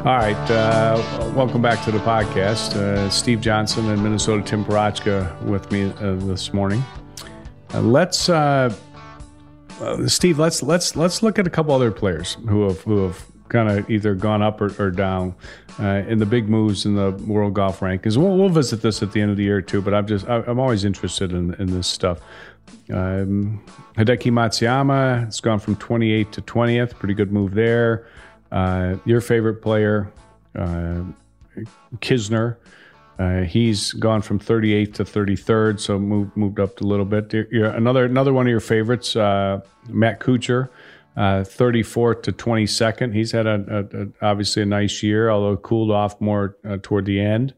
All 0.00 0.16
right, 0.16 0.50
uh, 0.50 0.96
welcome 1.36 1.60
back 1.60 1.84
to 1.84 1.92
the 1.92 1.98
podcast. 1.98 2.74
Uh, 2.74 3.10
Steve 3.10 3.42
Johnson 3.42 3.90
and 3.90 4.02
Minnesota 4.02 4.42
Tim 4.42 4.64
Parochka 4.64 5.38
with 5.42 5.70
me 5.70 5.92
uh, 6.00 6.14
this 6.26 6.54
morning. 6.54 6.82
Uh, 7.74 7.82
let's, 7.82 8.30
uh, 8.30 8.74
uh, 9.78 10.08
Steve. 10.08 10.38
Let's 10.38 10.62
let's 10.62 10.96
let's 10.96 11.22
look 11.22 11.38
at 11.38 11.46
a 11.46 11.50
couple 11.50 11.74
other 11.74 11.90
players 11.90 12.38
who 12.48 12.62
have 12.62 12.80
who 12.80 13.02
have 13.02 13.22
kind 13.50 13.68
of 13.68 13.90
either 13.90 14.14
gone 14.14 14.40
up 14.40 14.62
or, 14.62 14.74
or 14.82 14.90
down 14.90 15.34
in 15.78 16.18
the 16.18 16.24
big 16.24 16.48
moves 16.48 16.86
in 16.86 16.94
the 16.94 17.10
world 17.26 17.52
golf 17.52 17.80
rankings. 17.80 18.16
We'll, 18.16 18.38
we'll 18.38 18.48
visit 18.48 18.80
this 18.80 19.02
at 19.02 19.12
the 19.12 19.20
end 19.20 19.32
of 19.32 19.36
the 19.36 19.44
year 19.44 19.60
too, 19.60 19.82
but 19.82 19.92
I'm 19.92 20.06
just 20.06 20.26
I, 20.26 20.42
am 20.46 20.58
always 20.58 20.86
interested 20.86 21.32
in, 21.32 21.52
in 21.56 21.66
this 21.66 21.86
stuff. 21.86 22.20
Um, 22.90 23.62
Hideki 23.96 24.32
Matsuyama 24.32 25.26
has 25.26 25.40
gone 25.42 25.58
from 25.58 25.76
28th 25.76 26.30
to 26.30 26.40
20th. 26.40 26.94
Pretty 26.98 27.14
good 27.14 27.32
move 27.32 27.52
there. 27.52 28.06
Uh, 28.50 28.96
your 29.04 29.20
favorite 29.20 29.62
player, 29.62 30.12
uh, 30.58 31.02
Kisner. 31.96 32.56
Uh, 33.18 33.42
he's 33.42 33.92
gone 33.92 34.22
from 34.22 34.38
38th 34.38 34.94
to 34.94 35.04
33rd, 35.04 35.78
so 35.78 35.98
moved 35.98 36.34
moved 36.36 36.58
up 36.58 36.80
a 36.80 36.84
little 36.84 37.04
bit. 37.04 37.32
Another 37.52 38.06
another 38.06 38.32
one 38.32 38.46
of 38.46 38.50
your 38.50 38.60
favorites, 38.60 39.14
uh, 39.14 39.60
Matt 39.88 40.20
Kuchar, 40.20 40.70
uh, 41.16 41.44
34th 41.44 42.22
to 42.22 42.32
22nd. 42.32 43.14
He's 43.14 43.32
had 43.32 43.46
a, 43.46 43.64
a, 43.68 44.02
a, 44.02 44.06
obviously 44.22 44.62
a 44.62 44.66
nice 44.66 45.02
year, 45.02 45.28
although 45.28 45.58
cooled 45.58 45.90
off 45.90 46.18
more 46.18 46.56
uh, 46.66 46.78
toward 46.82 47.04
the 47.04 47.20
end. 47.20 47.52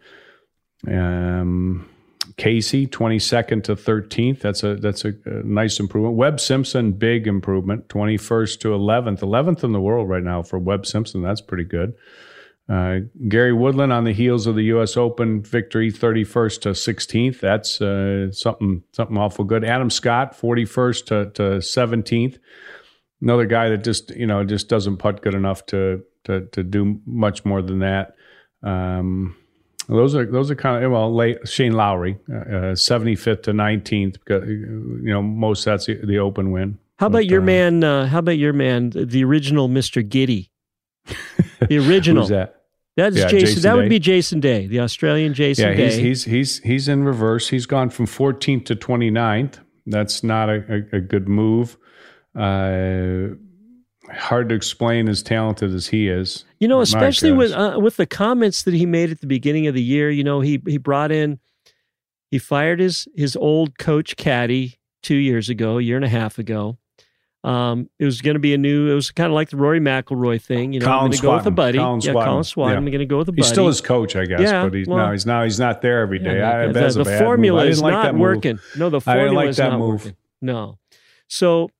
Um, 0.88 1.88
Casey, 2.36 2.86
22nd 2.86 3.64
to 3.64 3.76
13th. 3.76 4.40
That's 4.40 4.62
a 4.62 4.76
that's 4.76 5.04
a, 5.04 5.12
a, 5.26 5.42
nice 5.44 5.78
improvement. 5.80 6.16
Webb 6.16 6.40
Simpson, 6.40 6.92
big 6.92 7.26
improvement, 7.26 7.88
21st 7.88 8.60
to 8.60 8.68
11th. 8.68 9.20
11th 9.20 9.64
in 9.64 9.72
the 9.72 9.80
world 9.80 10.08
right 10.08 10.22
now 10.22 10.42
for 10.42 10.58
Webb 10.58 10.86
Simpson. 10.86 11.22
That's 11.22 11.40
pretty 11.40 11.64
good. 11.64 11.94
Uh, 12.68 13.00
Gary 13.28 13.52
Woodland 13.52 13.92
on 13.92 14.04
the 14.04 14.12
heels 14.12 14.46
of 14.46 14.54
the 14.54 14.64
U.S. 14.64 14.96
Open 14.96 15.42
victory, 15.42 15.90
31st 15.90 16.60
to 16.62 16.68
16th. 16.70 17.40
That's 17.40 17.80
uh, 17.80 18.30
something 18.32 18.82
something 18.92 19.16
awful 19.16 19.44
good. 19.44 19.64
Adam 19.64 19.90
Scott, 19.90 20.38
41st 20.38 21.06
to, 21.06 21.30
to 21.32 21.42
17th 21.58 22.38
another 23.22 23.46
guy 23.46 23.70
that 23.70 23.84
just 23.84 24.10
you 24.10 24.26
know 24.26 24.44
just 24.44 24.68
doesn't 24.68 24.98
putt 24.98 25.22
good 25.22 25.34
enough 25.34 25.64
to 25.66 26.02
to 26.24 26.46
to 26.52 26.62
do 26.62 27.00
much 27.06 27.44
more 27.44 27.62
than 27.62 27.78
that. 27.78 28.14
Um, 28.62 29.36
those 29.88 30.14
are 30.14 30.26
those 30.26 30.50
are 30.50 30.54
kind 30.54 30.84
of 30.84 30.92
well 30.92 31.14
late 31.14 31.46
Shane 31.48 31.72
Lowry, 31.72 32.18
seventy 32.74 33.14
uh, 33.14 33.18
fifth 33.18 33.40
uh, 33.40 33.42
to 33.42 33.52
nineteenth 33.52 34.18
you 34.28 35.00
know 35.02 35.22
most 35.22 35.64
that's 35.64 35.86
the, 35.86 35.94
the 36.04 36.18
open 36.18 36.50
win. 36.52 36.78
How 36.98 37.06
about 37.06 37.18
but, 37.18 37.26
your 37.26 37.42
uh, 37.42 37.44
man? 37.44 37.84
Uh, 37.84 38.06
how 38.06 38.20
about 38.20 38.38
your 38.38 38.52
man, 38.52 38.90
the 38.90 39.24
original 39.24 39.68
Mister 39.68 40.02
Giddy, 40.02 40.50
the 41.68 41.78
original? 41.78 42.22
Who's 42.22 42.30
that? 42.30 42.62
That's 42.96 43.16
yeah, 43.16 43.26
Jason. 43.26 43.46
Jason. 43.46 43.62
That 43.62 43.76
would 43.76 43.88
be 43.88 43.98
Jason 43.98 44.40
Day, 44.40 44.66
the 44.66 44.80
Australian 44.80 45.34
Jason 45.34 45.68
yeah, 45.68 45.74
he's, 45.74 45.96
Day. 45.96 46.02
he's 46.02 46.24
he's 46.24 46.58
he's 46.58 46.88
in 46.88 47.04
reverse. 47.04 47.48
He's 47.48 47.66
gone 47.66 47.90
from 47.90 48.06
14th 48.06 48.66
to 48.66 48.76
29th. 48.76 49.58
That's 49.86 50.22
not 50.22 50.48
a, 50.48 50.84
a, 50.92 50.96
a 50.98 51.00
good 51.00 51.26
move. 51.26 51.76
Uh, 52.36 53.34
hard 54.14 54.48
to 54.50 54.54
explain 54.54 55.08
as 55.08 55.22
talented 55.22 55.74
as 55.74 55.88
he 55.88 56.08
is. 56.08 56.44
You 56.58 56.68
know, 56.68 56.80
especially 56.80 57.32
with 57.32 57.52
uh, 57.52 57.78
with 57.80 57.96
the 57.96 58.06
comments 58.06 58.62
that 58.64 58.74
he 58.74 58.86
made 58.86 59.10
at 59.10 59.20
the 59.20 59.26
beginning 59.26 59.66
of 59.66 59.74
the 59.74 59.82
year. 59.82 60.10
You 60.10 60.24
know, 60.24 60.40
he 60.40 60.62
he 60.66 60.78
brought 60.78 61.12
in, 61.12 61.40
he 62.30 62.38
fired 62.38 62.80
his 62.80 63.08
his 63.14 63.36
old 63.36 63.78
coach 63.78 64.16
caddy 64.16 64.78
two 65.02 65.16
years 65.16 65.48
ago, 65.48 65.78
a 65.78 65.82
year 65.82 65.96
and 65.96 66.04
a 66.04 66.08
half 66.08 66.38
ago. 66.38 66.78
Um, 67.44 67.90
it 67.98 68.04
was 68.04 68.20
going 68.20 68.34
to 68.34 68.40
be 68.40 68.54
a 68.54 68.58
new. 68.58 68.88
It 68.88 68.94
was 68.94 69.10
kind 69.10 69.26
of 69.26 69.32
like 69.32 69.50
the 69.50 69.56
Rory 69.56 69.80
McIlroy 69.80 70.40
thing. 70.40 70.72
You 70.72 70.80
know, 70.80 70.86
Colin 70.86 70.98
I'm 70.98 71.10
going 71.10 71.12
to 71.12 71.22
go 71.22 71.34
with 71.34 71.46
a 71.46 71.50
buddy. 71.50 71.78
Colin 71.78 72.00
yeah, 72.00 72.12
Colin 72.12 72.44
Swatton. 72.44 72.72
Yeah. 72.72 72.76
I'm 72.76 72.84
going 72.84 73.00
to 73.00 73.06
go 73.06 73.18
with 73.18 73.28
a 73.28 73.32
buddy. 73.32 73.42
He's 73.42 73.48
still 73.48 73.66
his 73.66 73.80
coach, 73.80 74.14
I 74.14 74.26
guess. 74.26 74.40
Yeah, 74.40 74.62
but 74.62 74.74
he's 74.74 74.86
well, 74.86 75.06
no, 75.06 75.12
he's 75.12 75.26
now 75.26 75.42
he's 75.42 75.58
not 75.58 75.82
there 75.82 76.02
every 76.02 76.20
day. 76.20 76.38
Yeah, 76.38 76.60
I, 76.60 76.66
the, 76.68 77.02
the 77.02 77.18
formula 77.18 77.64
is 77.66 77.82
like 77.82 77.92
not 77.92 78.14
working. 78.14 78.60
No, 78.76 78.90
the 78.90 79.00
formula 79.00 79.34
like 79.34 79.48
is 79.48 79.58
not 79.58 79.78
move. 79.78 80.04
working. 80.04 80.16
No, 80.40 80.78
so 81.26 81.70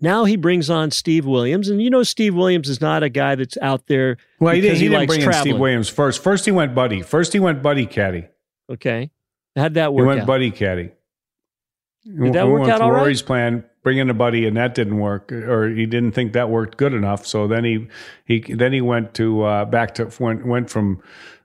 now 0.00 0.24
he 0.24 0.36
brings 0.36 0.70
on 0.70 0.90
Steve 0.90 1.24
Williams, 1.24 1.68
and 1.68 1.80
you 1.80 1.90
know 1.90 2.02
Steve 2.02 2.34
Williams 2.34 2.68
is 2.68 2.80
not 2.80 3.02
a 3.02 3.08
guy 3.08 3.34
that's 3.34 3.56
out 3.62 3.86
there. 3.86 4.16
Well, 4.40 4.54
he, 4.54 4.60
did, 4.60 4.74
he, 4.74 4.84
he 4.84 4.88
didn't 4.88 5.06
bring 5.06 5.20
traveling. 5.20 5.36
in 5.36 5.52
Steve 5.52 5.60
Williams 5.60 5.88
first. 5.88 6.22
First 6.22 6.44
he 6.44 6.52
went 6.52 6.74
buddy. 6.74 7.02
First 7.02 7.32
he 7.32 7.40
went 7.40 7.62
buddy 7.62 7.86
caddy. 7.86 8.26
Okay, 8.70 9.10
how'd 9.56 9.74
that 9.74 9.94
work? 9.94 10.04
He 10.04 10.08
went 10.08 10.20
out? 10.22 10.26
buddy 10.26 10.50
caddy. 10.50 10.90
Did 12.04 12.34
that 12.34 12.46
we 12.46 12.52
work 12.52 12.68
out 12.68 12.82
all 12.82 12.92
right? 12.92 13.00
Rory's 13.00 13.22
plan, 13.22 13.64
bring 13.82 13.96
in 13.98 14.10
a 14.10 14.14
buddy, 14.14 14.46
and 14.46 14.56
that 14.56 14.74
didn't 14.74 14.98
work, 14.98 15.32
or 15.32 15.70
he 15.70 15.86
didn't 15.86 16.12
think 16.12 16.34
that 16.34 16.50
worked 16.50 16.76
good 16.76 16.92
enough. 16.92 17.26
So 17.26 17.46
then 17.48 17.64
he 17.64 17.88
he 18.26 18.40
then 18.52 18.72
he 18.72 18.80
went 18.80 19.14
to 19.14 19.42
uh, 19.42 19.64
back 19.64 19.94
to 19.94 20.10
went 20.18 20.46
went 20.46 20.68
from 20.68 21.02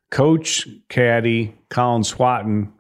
coach 0.10 0.68
caddy 0.90 1.56
Colin 1.70 2.04
Swatton, 2.04 2.74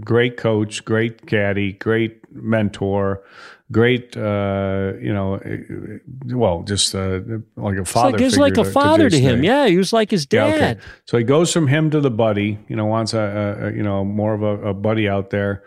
great 0.00 0.36
coach, 0.36 0.84
great 0.84 1.26
caddy, 1.26 1.72
great 1.72 2.20
mentor 2.32 3.22
great, 3.70 4.16
uh, 4.16 4.92
you 5.00 5.12
know, 5.12 5.34
uh, 5.34 6.36
well, 6.36 6.62
just 6.62 6.94
uh, 6.94 7.20
like 7.56 7.78
a 7.78 7.84
father. 7.84 8.18
He's 8.18 8.36
like, 8.36 8.56
like 8.56 8.66
a 8.66 8.70
father 8.70 9.08
to, 9.08 9.16
to 9.16 9.22
him. 9.22 9.44
Yeah, 9.44 9.66
he 9.66 9.76
was 9.76 9.92
like 9.92 10.10
his 10.10 10.26
dad. 10.26 10.60
Yeah, 10.60 10.70
okay. 10.70 10.80
So 11.06 11.18
he 11.18 11.24
goes 11.24 11.52
from 11.52 11.66
him 11.66 11.90
to 11.90 12.00
the 12.00 12.10
buddy. 12.10 12.58
You 12.68 12.76
know, 12.76 12.86
wants 12.86 13.14
a, 13.14 13.58
a 13.60 13.72
you 13.72 13.82
know 13.82 14.04
more 14.04 14.34
of 14.34 14.42
a, 14.42 14.68
a, 14.68 14.74
buddy 14.74 15.08
out 15.08 15.30
there, 15.30 15.64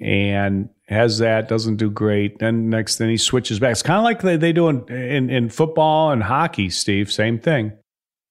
and 0.00 0.68
has 0.88 1.18
that 1.18 1.48
doesn't 1.48 1.76
do 1.76 1.90
great. 1.90 2.38
Then 2.38 2.70
next, 2.70 2.96
then 2.96 3.08
he 3.08 3.16
switches 3.16 3.58
back. 3.58 3.72
It's 3.72 3.82
kind 3.82 3.98
of 3.98 4.04
like 4.04 4.22
they, 4.22 4.36
they 4.36 4.52
do 4.52 4.68
in, 4.68 4.86
in 4.88 5.30
in 5.30 5.48
football 5.48 6.10
and 6.10 6.22
hockey. 6.22 6.70
Steve, 6.70 7.12
same 7.12 7.38
thing. 7.38 7.72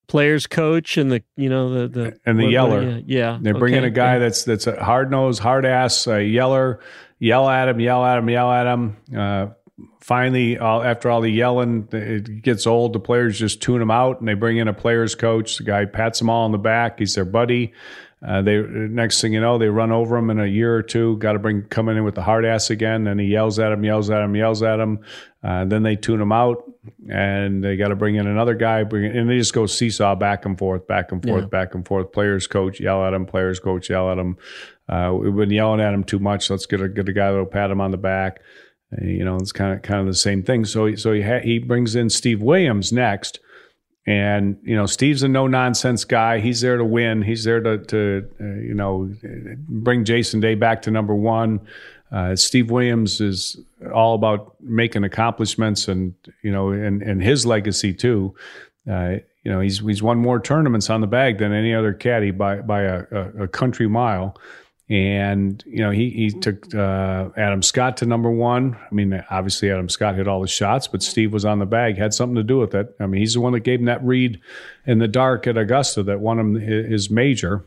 players 0.08 0.46
coach 0.46 0.98
and 0.98 1.12
the 1.12 1.24
you 1.36 1.50
know 1.50 1.70
the 1.70 1.88
the 1.88 2.20
and 2.26 2.40
the 2.40 2.44
what- 2.44 2.52
yeller. 2.52 2.82
yeah, 2.82 3.00
yeah. 3.06 3.40
They 3.42 3.52
bring 3.54 3.76
in 3.76 3.84
a 3.84 3.90
guy 3.90 4.14
yeah. 4.14 4.20
that's 4.20 4.44
that's 4.44 4.68
a 4.68 4.84
hard 4.84 5.10
nosed, 5.10 5.42
hard 5.42 5.66
ass 5.66 6.08
uh, 6.08 6.18
yeller. 6.18 6.80
Yell 7.20 7.48
at 7.50 7.70
him, 7.70 7.80
yell 7.80 8.06
at 8.06 8.18
him, 8.18 8.30
yell 8.30 8.52
at 8.52 8.68
him. 8.68 8.98
Uh, 9.16 9.48
finally, 10.02 10.58
all, 10.58 10.84
after 10.84 11.10
all 11.10 11.22
the 11.22 11.30
yelling, 11.30 11.88
it 11.92 12.42
gets 12.42 12.68
old. 12.68 12.94
The 12.94 13.00
players 13.00 13.40
just 13.40 13.62
tune 13.62 13.82
him 13.82 13.92
out, 13.92 14.20
and 14.20 14.28
they 14.28 14.34
bring 14.34 14.58
in 14.58 14.68
a 14.68 14.74
players 14.74 15.16
coach. 15.16 15.58
The 15.58 15.64
guy 15.64 15.86
pats 15.86 16.20
them 16.20 16.30
all 16.30 16.44
on 16.46 16.52
the 16.52 16.58
back. 16.58 17.00
He's 17.00 17.16
their 17.16 17.26
buddy. 17.26 17.74
Uh, 18.26 18.42
they 18.42 18.58
next 18.60 19.22
thing 19.22 19.34
you 19.34 19.40
know, 19.42 19.58
they 19.60 19.68
run 19.70 19.92
over 19.92 20.18
him 20.18 20.30
in 20.32 20.40
a 20.40 20.46
year 20.48 20.76
or 20.76 20.82
two. 20.82 21.16
Got 21.18 21.34
to 21.34 21.40
bring 21.40 21.62
coming 21.64 21.96
in 21.96 22.04
with 22.04 22.16
the 22.16 22.24
hard 22.24 22.44
ass 22.44 22.70
again. 22.72 23.04
Then 23.04 23.20
he 23.20 23.26
yells 23.26 23.60
at 23.60 23.72
him, 23.72 23.84
yells 23.84 24.10
at 24.10 24.22
him, 24.24 24.36
yells 24.36 24.64
at 24.64 24.80
him. 24.80 25.00
Uh, 25.44 25.66
then 25.66 25.84
they 25.84 25.96
tune 25.96 26.20
him 26.20 26.32
out, 26.32 26.64
and 27.08 27.64
they 27.64 27.78
got 27.78 27.90
to 27.90 27.96
bring 27.96 28.16
in 28.16 28.26
another 28.26 28.56
guy. 28.56 28.84
Bring 28.84 29.16
and 29.16 29.30
they 29.30 29.38
just 29.38 29.54
go 29.54 29.68
seesaw 29.68 30.16
back 30.16 30.46
and 30.46 30.58
forth, 30.58 30.88
back 30.88 31.12
and 31.12 31.22
forth, 31.22 31.44
Yeah. 31.44 31.48
back 31.50 31.76
and 31.76 31.86
forth. 31.86 32.12
Players 32.14 32.48
coach 32.48 32.80
yell 32.80 33.06
at 33.06 33.14
him. 33.14 33.28
Players 33.28 33.60
coach 33.60 33.90
yell 33.92 34.10
at 34.12 34.18
him. 34.18 34.38
Uh, 34.88 35.14
we've 35.20 35.36
been 35.36 35.50
yelling 35.50 35.82
at 35.82 35.94
him 35.94 36.04
too 36.04 36.20
much. 36.20 36.50
Let's 36.50 36.66
get 36.66 36.82
a 36.82 36.90
get 36.90 37.10
a 37.10 37.14
guy 37.14 37.32
that'll 37.32 37.46
pat 37.46 37.72
him 37.72 37.82
on 37.82 37.92
the 37.92 37.98
back. 37.98 38.40
Uh, 38.94 39.06
you 39.06 39.26
know, 39.26 39.36
it's 39.38 39.52
kind 39.52 39.74
of 39.74 39.82
kind 39.82 40.00
of 40.00 40.08
the 40.08 40.14
same 40.14 40.44
thing. 40.44 40.66
So 40.66 40.96
so 40.96 41.14
he 41.14 41.22
ha- 41.22 41.42
he 41.42 41.60
brings 41.60 41.96
in 41.96 42.10
Steve 42.10 42.42
Williams 42.42 42.92
next. 42.92 43.40
And 44.08 44.58
you 44.62 44.76
know, 44.76 44.86
Steve's 44.86 45.24
a 45.24 45.28
no 45.28 45.48
nonsense 45.48 46.04
guy. 46.04 46.40
He's 46.40 46.62
there 46.62 46.78
to 46.78 46.86
win. 46.86 47.24
He's 47.24 47.44
there 47.44 47.60
to, 47.60 47.80
to 47.80 48.30
uh, 48.40 48.44
you 48.62 48.76
know, 48.76 49.12
bring 49.68 50.06
Jason 50.06 50.40
Day 50.40 50.54
back 50.54 50.84
to 50.84 50.92
number 50.92 51.16
one. 51.16 51.60
Uh, 52.12 52.36
Steve 52.36 52.70
Williams 52.70 53.20
is 53.20 53.58
all 53.94 54.14
about 54.14 54.56
making 54.62 55.04
accomplishments, 55.04 55.88
and 55.88 56.14
you 56.44 56.52
know, 56.52 56.70
and 56.70 57.02
and 57.02 57.24
his 57.24 57.48
legacy 57.48 57.94
too. 57.94 58.36
Uh, 58.90 59.16
you 59.44 59.52
know, 59.52 59.60
he's 59.60 59.80
he's 59.80 60.04
won 60.04 60.20
more 60.20 60.40
tournaments 60.40 60.92
on 60.92 61.02
the 61.02 61.08
bag 61.08 61.40
than 61.40 61.52
any 61.52 61.74
other 61.74 61.92
caddy 61.92 62.30
by 62.30 62.62
by 62.62 62.84
a, 62.84 63.04
a, 63.12 63.44
a 63.44 63.48
country 63.48 63.88
mile. 63.88 64.38
And 64.88 65.64
you 65.66 65.80
know, 65.80 65.90
he 65.90 66.12
he 66.12 66.30
took 66.30 66.74
uh, 66.76 67.30
Adam 67.36 67.64
Scott 67.64 67.98
to 67.98 68.06
number 68.06 68.30
one. 68.30 68.78
I 68.90 68.94
mean, 68.94 69.24
obviously 69.32 69.72
Adam 69.72 69.90
Scott 69.90 70.16
hit 70.16 70.28
all 70.28 70.42
the 70.42 70.48
shots, 70.48 70.88
but 70.88 71.02
Steve 71.02 71.34
was 71.34 71.44
on 71.44 71.58
the 71.58 71.66
bag, 71.66 71.98
had 71.98 72.14
something 72.14 72.36
to 72.36 72.44
do 72.44 72.60
with 72.60 72.76
it. 72.76 72.96
I 73.00 73.08
mean, 73.08 73.20
he's 73.20 73.34
the 73.34 73.42
one 73.42 73.54
that 73.54 73.62
gave 73.62 73.80
him 73.80 73.86
that 73.86 74.04
read 74.06 74.40
in 74.86 75.00
the 75.00 75.08
dark 75.08 75.48
at 75.48 75.58
Augusta 75.58 76.04
that 76.04 76.20
won 76.20 76.38
him 76.40 76.54
his 76.56 77.10
major. 77.10 77.66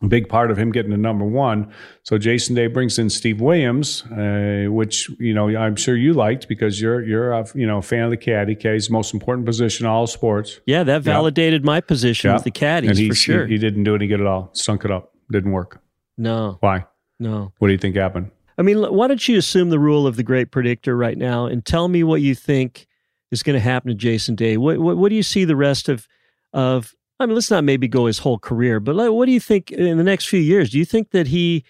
A 0.00 0.06
big 0.06 0.28
part 0.28 0.52
of 0.52 0.56
him 0.56 0.70
getting 0.70 0.92
to 0.92 0.96
number 0.96 1.24
one. 1.24 1.72
So 2.04 2.18
Jason 2.18 2.54
Day 2.54 2.68
brings 2.68 3.00
in 3.00 3.10
Steve 3.10 3.40
Williams, 3.40 4.04
uh, 4.12 4.66
which 4.68 5.10
you 5.18 5.34
know 5.34 5.48
I'm 5.48 5.74
sure 5.74 5.96
you 5.96 6.12
liked 6.14 6.46
because 6.46 6.80
you're 6.80 7.02
you're 7.04 7.32
a 7.32 7.48
you 7.56 7.66
know 7.66 7.82
fan 7.82 8.04
of 8.04 8.10
the 8.10 8.16
caddy. 8.16 8.54
Caddy's 8.54 8.86
the 8.86 8.92
most 8.92 9.12
important 9.12 9.44
position 9.44 9.86
in 9.86 9.90
all 9.90 10.06
sports. 10.06 10.60
Yeah, 10.66 10.84
that 10.84 11.02
validated 11.02 11.64
my 11.64 11.80
position 11.80 12.28
Yeah. 12.28 12.34
with 12.34 12.44
the 12.44 12.52
caddies 12.52 13.08
for 13.08 13.14
sure. 13.16 13.46
He, 13.48 13.54
he 13.54 13.58
didn't 13.58 13.82
do 13.82 13.96
any 13.96 14.06
good 14.06 14.20
at 14.20 14.26
all. 14.28 14.50
Stunk 14.52 14.84
it 14.84 14.92
up. 14.92 15.14
Didn't 15.32 15.50
work. 15.50 15.80
No, 16.18 16.58
Why? 16.60 16.84
no. 17.18 17.52
What 17.58 17.68
do 17.68 17.72
you 17.72 17.78
think 17.78 17.96
happened? 17.96 18.30
I 18.58 18.62
mean, 18.62 18.82
why 18.82 19.06
don't 19.06 19.26
you 19.28 19.38
assume 19.38 19.70
the 19.70 19.78
rule 19.78 20.06
of 20.06 20.16
the 20.16 20.24
great 20.24 20.50
predictor 20.50 20.96
right 20.96 21.16
now 21.16 21.46
and 21.46 21.64
tell 21.64 21.86
me 21.86 22.02
what 22.02 22.20
you 22.20 22.34
think 22.34 22.88
is 23.30 23.44
going 23.44 23.54
to 23.54 23.60
happen 23.60 23.88
to 23.88 23.94
Jason 23.94 24.34
Day? 24.34 24.56
What, 24.56 24.78
what 24.78 24.96
what 24.96 25.10
do 25.10 25.14
you 25.14 25.22
see 25.22 25.44
the 25.44 25.56
rest 25.56 25.88
of 25.88 26.08
of? 26.52 26.92
I 27.20 27.26
mean, 27.26 27.34
let's 27.34 27.50
not 27.50 27.64
maybe 27.64 27.88
go 27.88 28.06
his 28.06 28.18
whole 28.18 28.38
career, 28.38 28.78
but 28.80 28.94
like, 28.94 29.10
what 29.10 29.26
do 29.26 29.32
you 29.32 29.40
think 29.40 29.70
in 29.72 29.96
the 29.96 30.04
next 30.04 30.26
few 30.26 30.40
years? 30.40 30.70
Do 30.70 30.78
you 30.78 30.84
think 30.84 31.10
that 31.10 31.28
he? 31.28 31.64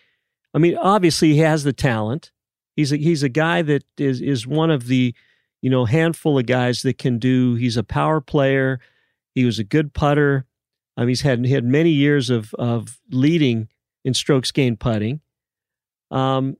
I 0.55 0.59
mean, 0.59 0.77
obviously 0.79 1.35
he 1.35 1.39
has 1.39 1.65
the 1.65 1.73
talent. 1.75 2.33
He's 2.75 2.93
a, 2.93 2.97
he's 2.97 3.23
a 3.23 3.29
guy 3.29 3.61
that 3.63 3.85
is 3.99 4.21
is 4.23 4.47
one 4.47 4.71
of 4.71 4.87
the 4.87 5.15
you 5.61 5.69
know 5.69 5.85
handful 5.85 6.39
of 6.39 6.47
guys 6.47 6.83
that 6.83 6.97
can 6.97 7.19
do. 7.19 7.55
He's 7.55 7.77
a 7.77 7.85
power 7.85 8.21
player. 8.23 8.81
He 9.35 9.45
was 9.45 9.59
a 9.59 9.65
good 9.65 9.93
putter. 9.93 10.47
Um, 10.97 11.09
he's 11.09 11.21
had 11.21 11.45
he 11.45 11.53
had 11.53 11.65
many 11.65 11.91
years 11.91 12.31
of 12.31 12.55
of 12.55 12.99
leading 13.11 13.69
in 14.05 14.15
strokes 14.15 14.51
gained 14.51 14.81
putting. 14.81 15.21
Um, 16.11 16.57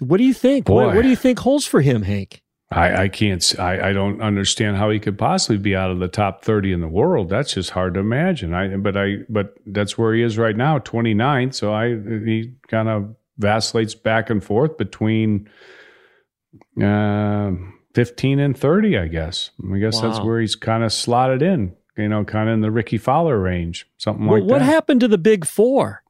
what 0.00 0.18
do 0.18 0.24
you 0.24 0.34
think? 0.34 0.68
What, 0.68 0.94
what 0.94 1.02
do 1.02 1.08
you 1.08 1.16
think 1.16 1.38
holds 1.38 1.66
for 1.66 1.80
him, 1.80 2.02
Hank? 2.02 2.42
I, 2.70 3.04
I 3.04 3.08
can't. 3.08 3.54
I, 3.58 3.90
I, 3.90 3.92
don't 3.92 4.20
understand 4.20 4.76
how 4.76 4.90
he 4.90 4.98
could 4.98 5.16
possibly 5.16 5.58
be 5.58 5.76
out 5.76 5.90
of 5.90 6.00
the 6.00 6.08
top 6.08 6.42
thirty 6.42 6.72
in 6.72 6.80
the 6.80 6.88
world. 6.88 7.28
That's 7.28 7.54
just 7.54 7.70
hard 7.70 7.94
to 7.94 8.00
imagine. 8.00 8.52
I 8.52 8.76
but 8.76 8.96
I 8.96 9.18
but 9.28 9.54
that's 9.66 9.96
where 9.96 10.14
he 10.14 10.22
is 10.22 10.38
right 10.38 10.56
now, 10.56 10.78
29th. 10.78 11.54
So 11.54 11.72
I 11.72 11.90
he 11.90 12.54
kind 12.68 12.88
of 12.88 13.14
vacillates 13.38 13.94
back 13.94 14.30
and 14.30 14.42
forth 14.42 14.76
between 14.76 15.48
uh, 16.82 17.52
fifteen 17.94 18.40
and 18.40 18.58
thirty. 18.58 18.98
I 18.98 19.06
guess. 19.06 19.50
I 19.72 19.78
guess 19.78 20.00
that's 20.00 20.20
where 20.20 20.40
he's 20.40 20.56
kind 20.56 20.82
of 20.82 20.92
slotted 20.92 21.42
in. 21.42 21.76
You 21.96 22.08
know, 22.08 22.24
kind 22.24 22.48
of 22.48 22.54
in 22.54 22.60
the 22.60 22.72
Rickie 22.72 22.98
Fowler 22.98 23.38
range, 23.38 23.86
something 23.98 24.26
What, 24.26 24.40
like 24.40 24.42
what 24.42 24.58
that. 24.58 24.64
What 24.64 24.72
happened 24.72 25.00
to 25.00 25.08
the 25.08 25.18
big 25.18 25.46
four? 25.46 26.02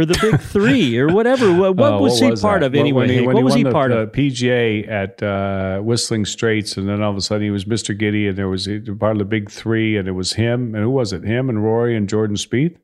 Or 0.00 0.04
the 0.06 0.18
big 0.20 0.40
three, 0.40 0.98
or 0.98 1.08
whatever. 1.08 1.52
What, 1.52 1.76
what 1.76 1.92
Oh, 1.92 2.02
was 2.02 2.18
he 2.20 2.30
part 2.36 2.60
that? 2.60 2.66
of 2.66 2.74
anyway? 2.74 3.06
When 3.06 3.08
he, 3.10 3.16
when 3.20 3.26
what 3.34 3.36
he 3.36 3.42
was 3.44 3.54
he 3.54 3.62
the, 3.62 3.70
part 3.72 3.90
the 3.90 3.98
of? 4.00 4.12
PGA 4.12 4.88
at 4.88 5.22
uh, 5.22 5.80
Whistling 5.80 6.24
Straits, 6.24 6.76
and 6.76 6.88
then 6.88 7.02
all 7.02 7.10
of 7.10 7.16
a 7.16 7.20
sudden 7.20 7.42
he 7.44 7.50
was 7.50 7.64
Mr. 7.64 7.96
Giddy, 7.96 8.26
and 8.28 8.36
there 8.38 8.48
was 8.48 8.68
part 8.98 9.12
of 9.12 9.18
the 9.18 9.24
big 9.24 9.50
three, 9.50 9.96
and 9.96 10.08
it 10.08 10.12
was 10.12 10.32
him, 10.32 10.74
and 10.74 10.82
who 10.84 10.90
was 10.90 11.12
it? 11.12 11.22
Him 11.24 11.48
and 11.48 11.62
Rory 11.62 11.96
and 11.96 12.08
Jordan 12.08 12.36
Spieth. 12.36 12.76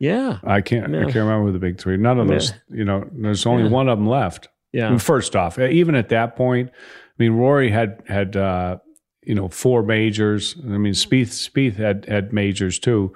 Yeah, 0.00 0.38
I 0.44 0.60
can't, 0.60 0.92
Yeah. 0.92 1.00
I 1.00 1.04
can't 1.04 1.16
remember 1.16 1.46
who 1.46 1.52
the 1.52 1.58
big 1.58 1.78
three. 1.78 1.96
None 1.96 2.20
of 2.20 2.28
Yeah. 2.28 2.34
those, 2.34 2.52
you 2.68 2.84
know. 2.84 3.04
There's 3.12 3.46
only 3.46 3.64
Yeah. 3.64 3.70
one 3.70 3.88
of 3.88 3.98
them 3.98 4.06
left. 4.08 4.48
yeah. 4.72 4.88
And 4.90 5.02
First 5.02 5.34
off, 5.34 5.58
even 5.58 5.94
at 5.96 6.08
that 6.10 6.36
point, 6.36 6.70
I 6.70 6.74
mean, 7.22 7.32
Rory 7.32 7.70
had 7.70 8.02
had 8.06 8.36
uh, 8.36 8.78
you 9.24 9.34
know 9.34 9.48
four 9.48 9.82
majors. 9.82 10.54
I 10.64 10.78
mean, 10.78 10.92
Spieth 10.92 11.30
Spieth 11.50 11.74
had 11.74 12.04
had 12.06 12.32
majors 12.32 12.78
too, 12.78 13.12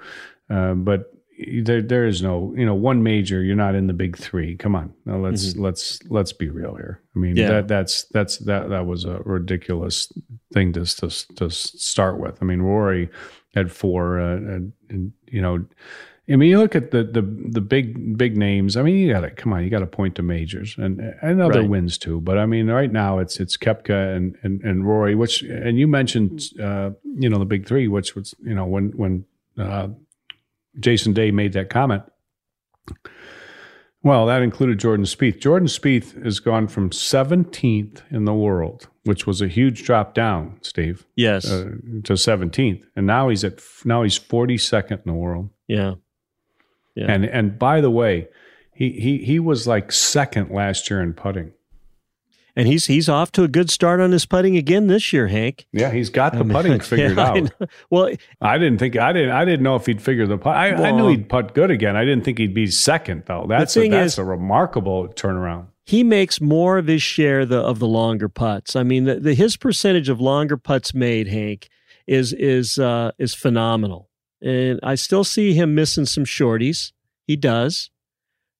uh, 0.49 0.73
but 0.73 1.12
there 1.63 1.81
there 1.81 2.05
is 2.05 2.21
no 2.21 2.53
you 2.57 2.65
know 2.65 2.75
one 2.75 3.01
major. 3.03 3.43
You're 3.43 3.55
not 3.55 3.75
in 3.75 3.87
the 3.87 3.93
big 3.93 4.17
three. 4.17 4.55
Come 4.55 4.75
on, 4.75 4.93
now 5.05 5.17
let's 5.17 5.55
let's 5.55 5.99
let's 6.09 6.33
be 6.33 6.49
real 6.49 6.75
here. 6.75 7.01
I 7.15 7.19
mean, 7.19 7.31
Mm-hmm. 7.35 7.39
Yeah. 7.39 7.47
that 7.51 7.67
that's 7.67 8.03
that's 8.05 8.37
that 8.39 8.69
that 8.69 8.85
was 8.85 9.05
a 9.05 9.19
ridiculous 9.25 10.11
thing 10.53 10.73
to 10.73 10.85
to 10.85 11.09
to 11.35 11.49
start 11.49 12.19
with. 12.19 12.37
I 12.41 12.45
mean, 12.45 12.61
Rory 12.61 13.09
had 13.55 13.71
four, 13.71 14.19
uh, 14.19 14.35
and, 14.35 14.73
and 14.89 15.13
you 15.27 15.41
know. 15.41 15.65
I 16.29 16.37
mean, 16.37 16.49
you 16.49 16.57
look 16.57 16.73
at 16.73 16.91
the 16.91 17.03
the 17.03 17.21
the 17.21 17.59
big 17.59 18.17
big 18.17 18.37
names. 18.37 18.77
I 18.77 18.81
mean, 18.81 18.95
you 18.95 19.11
got 19.11 19.21
to 19.21 19.29
come 19.31 19.51
on, 19.51 19.61
you 19.63 19.69
got 19.69 19.79
to 19.79 19.87
point 19.87 20.15
to 20.15 20.21
majors 20.23 20.75
and 20.77 21.01
and 21.21 21.41
other 21.41 21.59
Right. 21.59 21.69
wins 21.69 21.97
too. 21.97 22.21
But 22.21 22.37
I 22.37 22.45
mean, 22.45 22.69
right 22.69 22.89
now 22.91 23.19
it's 23.19 23.41
it's 23.41 23.57
Koepka 23.57 24.15
and 24.15 24.37
and, 24.41 24.61
and 24.63 24.87
Rory, 24.87 25.15
which 25.15 25.41
and 25.41 25.77
you 25.77 25.85
mentioned 25.85 26.43
uh, 26.61 26.91
you 27.03 27.27
know 27.29 27.39
the 27.39 27.45
big 27.45 27.67
three, 27.67 27.89
which 27.89 28.15
was 28.15 28.33
you 28.41 28.55
know 28.55 28.65
when 28.65 28.91
when 28.95 29.25
uh, 29.57 29.89
Jason 30.79 31.13
Day 31.13 31.31
made 31.31 31.53
that 31.53 31.69
comment. 31.69 32.03
Well, 34.01 34.25
that 34.25 34.41
included 34.41 34.79
Jordan 34.79 35.05
Spieth. 35.05 35.39
Jordan 35.39 35.69
Spieth 35.69 36.21
has 36.25 36.39
gone 36.41 36.67
from 36.67 36.89
17th 36.89 38.01
in 38.11 38.25
the 38.25 38.33
world, 38.33 38.89
which 39.03 39.25
was 39.25 39.41
a 39.41 39.47
huge 39.47 39.85
drop 39.85 40.13
down, 40.13 40.57
Steve, 40.61 41.05
yes. 41.15 41.49
uh, 41.49 41.71
to 42.03 42.13
17th, 42.13 42.83
and 42.97 43.07
now 43.07 43.29
he's 43.29 43.45
at 43.45 43.61
now 43.85 44.03
he's 44.03 44.19
42nd 44.19 44.91
in 44.91 45.01
the 45.05 45.13
world. 45.13 45.49
yeah. 45.67 45.95
Yeah. 46.95 47.11
And 47.11 47.25
and 47.25 47.57
by 47.57 47.81
the 47.81 47.89
way, 47.89 48.27
he 48.73 48.91
he 48.91 49.17
he 49.19 49.39
was 49.39 49.67
like 49.67 49.91
second 49.91 50.51
last 50.51 50.89
year 50.89 51.01
in 51.01 51.13
putting. 51.13 51.53
And 52.55 52.67
he's 52.67 52.85
he's 52.85 53.09
off 53.09 53.31
to 53.33 53.43
a 53.43 53.47
good 53.47 53.71
start 53.71 53.99
on 53.99 54.11
his 54.11 54.25
putting 54.27 54.55
again 54.57 54.85
this 54.87 55.11
year, 55.11 55.27
Hank. 55.27 55.65
Yeah, 55.71 55.89
he's 55.91 56.09
got 56.11 56.33
the 56.33 56.39
I 56.39 56.43
mean, 56.43 56.51
putting 56.53 56.79
figured 56.81 57.17
yeah, 57.17 57.29
out. 57.29 57.35
know. 57.59 57.67
Well, 57.89 58.11
I 58.41 58.57
didn't 58.59 58.77
think 58.77 58.95
I 58.95 59.11
didn't 59.11 59.31
I 59.31 59.43
didn't 59.43 59.63
know 59.63 59.75
if 59.75 59.87
he'd 59.87 60.01
figure 60.01 60.27
the 60.27 60.37
putt. 60.37 60.55
I, 60.55 60.69
I 60.89 60.91
knew 60.91 61.07
he'd 61.07 61.27
putt 61.29 61.55
good 61.55 61.71
again. 61.71 61.95
I 61.95 62.05
didn't 62.05 62.23
think 62.23 62.37
he'd 62.37 62.53
be 62.53 62.67
second 62.67 63.23
though. 63.25 63.45
That's 63.49 63.75
a, 63.75 63.87
that's 63.89 64.13
is- 64.13 64.19
a 64.19 64.23
remarkable 64.23 65.07
turnaround. 65.07 65.65
he 65.83 66.03
makes 66.03 66.39
more 66.39 66.77
of 66.77 66.85
his 66.87 67.01
share 67.01 67.43
the, 67.45 67.59
of 67.59 67.79
the 67.79 67.87
longer 67.87 68.29
putts. 68.29 68.75
I 68.75 68.83
mean, 68.83 69.05
the, 69.05 69.19
the, 69.19 69.33
his 69.33 69.57
percentage 69.57 70.07
of 70.07 70.21
longer 70.21 70.55
putts 70.55 70.93
made, 70.93 71.27
Hank, 71.27 71.69
is 72.05 72.33
is 72.33 72.77
uh, 72.77 73.13
is 73.17 73.33
phenomenal. 73.33 74.09
And 74.43 74.79
I 74.83 74.93
still 74.95 75.23
see 75.23 75.53
him 75.53 75.73
missing 75.73 76.05
some 76.05 76.25
shorties. 76.25 76.91
He 77.25 77.35
does, 77.35 77.89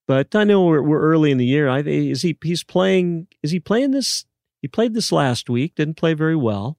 but 0.08 0.36
I 0.36 0.44
know 0.44 0.66
we're, 0.66 0.82
we're 0.82 1.02
early 1.02 1.32
in 1.32 1.38
the 1.38 1.46
year. 1.46 1.68
I 1.70 1.80
is 1.82 2.22
he 2.22 2.38
he's 2.44 2.64
playing? 2.64 3.28
Is 3.42 3.52
he 3.52 3.60
playing 3.60 3.92
this? 3.92 4.26
He 4.62 4.68
played 4.68 4.94
this 4.94 5.12
last 5.12 5.50
week. 5.50 5.76
Didn't 5.76 5.96
play 5.98 6.14
very 6.14 6.36
well. 6.36 6.78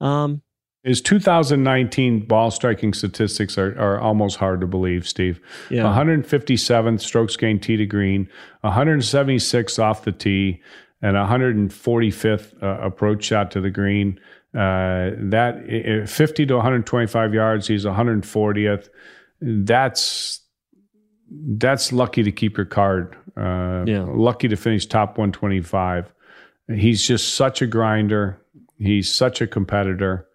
Um, 0.00 0.42
His 0.84 1.00
2019 1.00 2.26
ball 2.26 2.50
striking 2.50 2.92
statistics 2.92 3.56
are, 3.58 3.78
are 3.80 4.00
almost 4.00 4.36
hard 4.36 4.60
to 4.60 4.66
believe, 4.66 5.06
Steve. 5.08 5.40
yeah, 5.70 5.82
157th 5.84 7.00
strokes 7.00 7.36
gained 7.36 7.62
tee 7.62 7.76
to 7.76 7.86
green, 7.86 8.28
176 8.62 9.78
off 9.78 10.02
the 10.04 10.12
tee, 10.12 10.60
and 11.02 11.16
145th 11.16 12.62
uh, 12.62 12.80
approach 12.80 13.24
shot 13.24 13.50
to 13.52 13.60
the 13.60 13.70
green. 13.70 14.18
Uh, 14.54 15.10
that 15.18 15.62
i- 15.70 16.02
i- 16.02 16.06
50 16.06 16.46
to 16.46 16.54
125 16.56 17.34
yards, 17.34 17.66
he's 17.68 17.84
140th. 17.84 18.88
That's 19.40 20.40
that's 21.30 21.92
lucky 21.92 22.22
to 22.22 22.32
keep 22.32 22.56
your 22.56 22.66
card. 22.66 23.16
Uh, 23.36 23.84
Yeah. 23.86 24.04
Lucky 24.08 24.48
to 24.48 24.56
finish 24.56 24.86
top 24.86 25.18
125. 25.18 26.12
He's 26.74 27.06
just 27.06 27.34
such 27.34 27.62
a 27.62 27.66
grinder. 27.66 28.40
He's 28.78 29.12
such 29.12 29.40
a 29.40 29.46
competitor. 29.46 30.26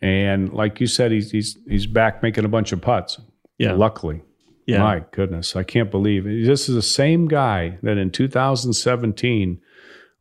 And 0.00 0.52
like 0.52 0.80
you 0.80 0.86
said, 0.86 1.10
he's 1.12 1.30
he's 1.30 1.56
he's 1.68 1.86
back 1.86 2.22
making 2.22 2.44
a 2.44 2.48
bunch 2.48 2.72
of 2.72 2.80
putts. 2.80 3.18
Yeah. 3.58 3.72
Luckily. 3.72 4.22
Yeah. 4.66 4.78
My 4.82 5.04
goodness. 5.12 5.54
I 5.56 5.62
can't 5.62 5.90
believe 5.90 6.26
it. 6.26 6.44
This 6.44 6.68
is 6.68 6.74
the 6.74 6.82
same 6.82 7.28
guy 7.28 7.78
that 7.82 7.96
in 7.98 8.10
2017 8.10 9.60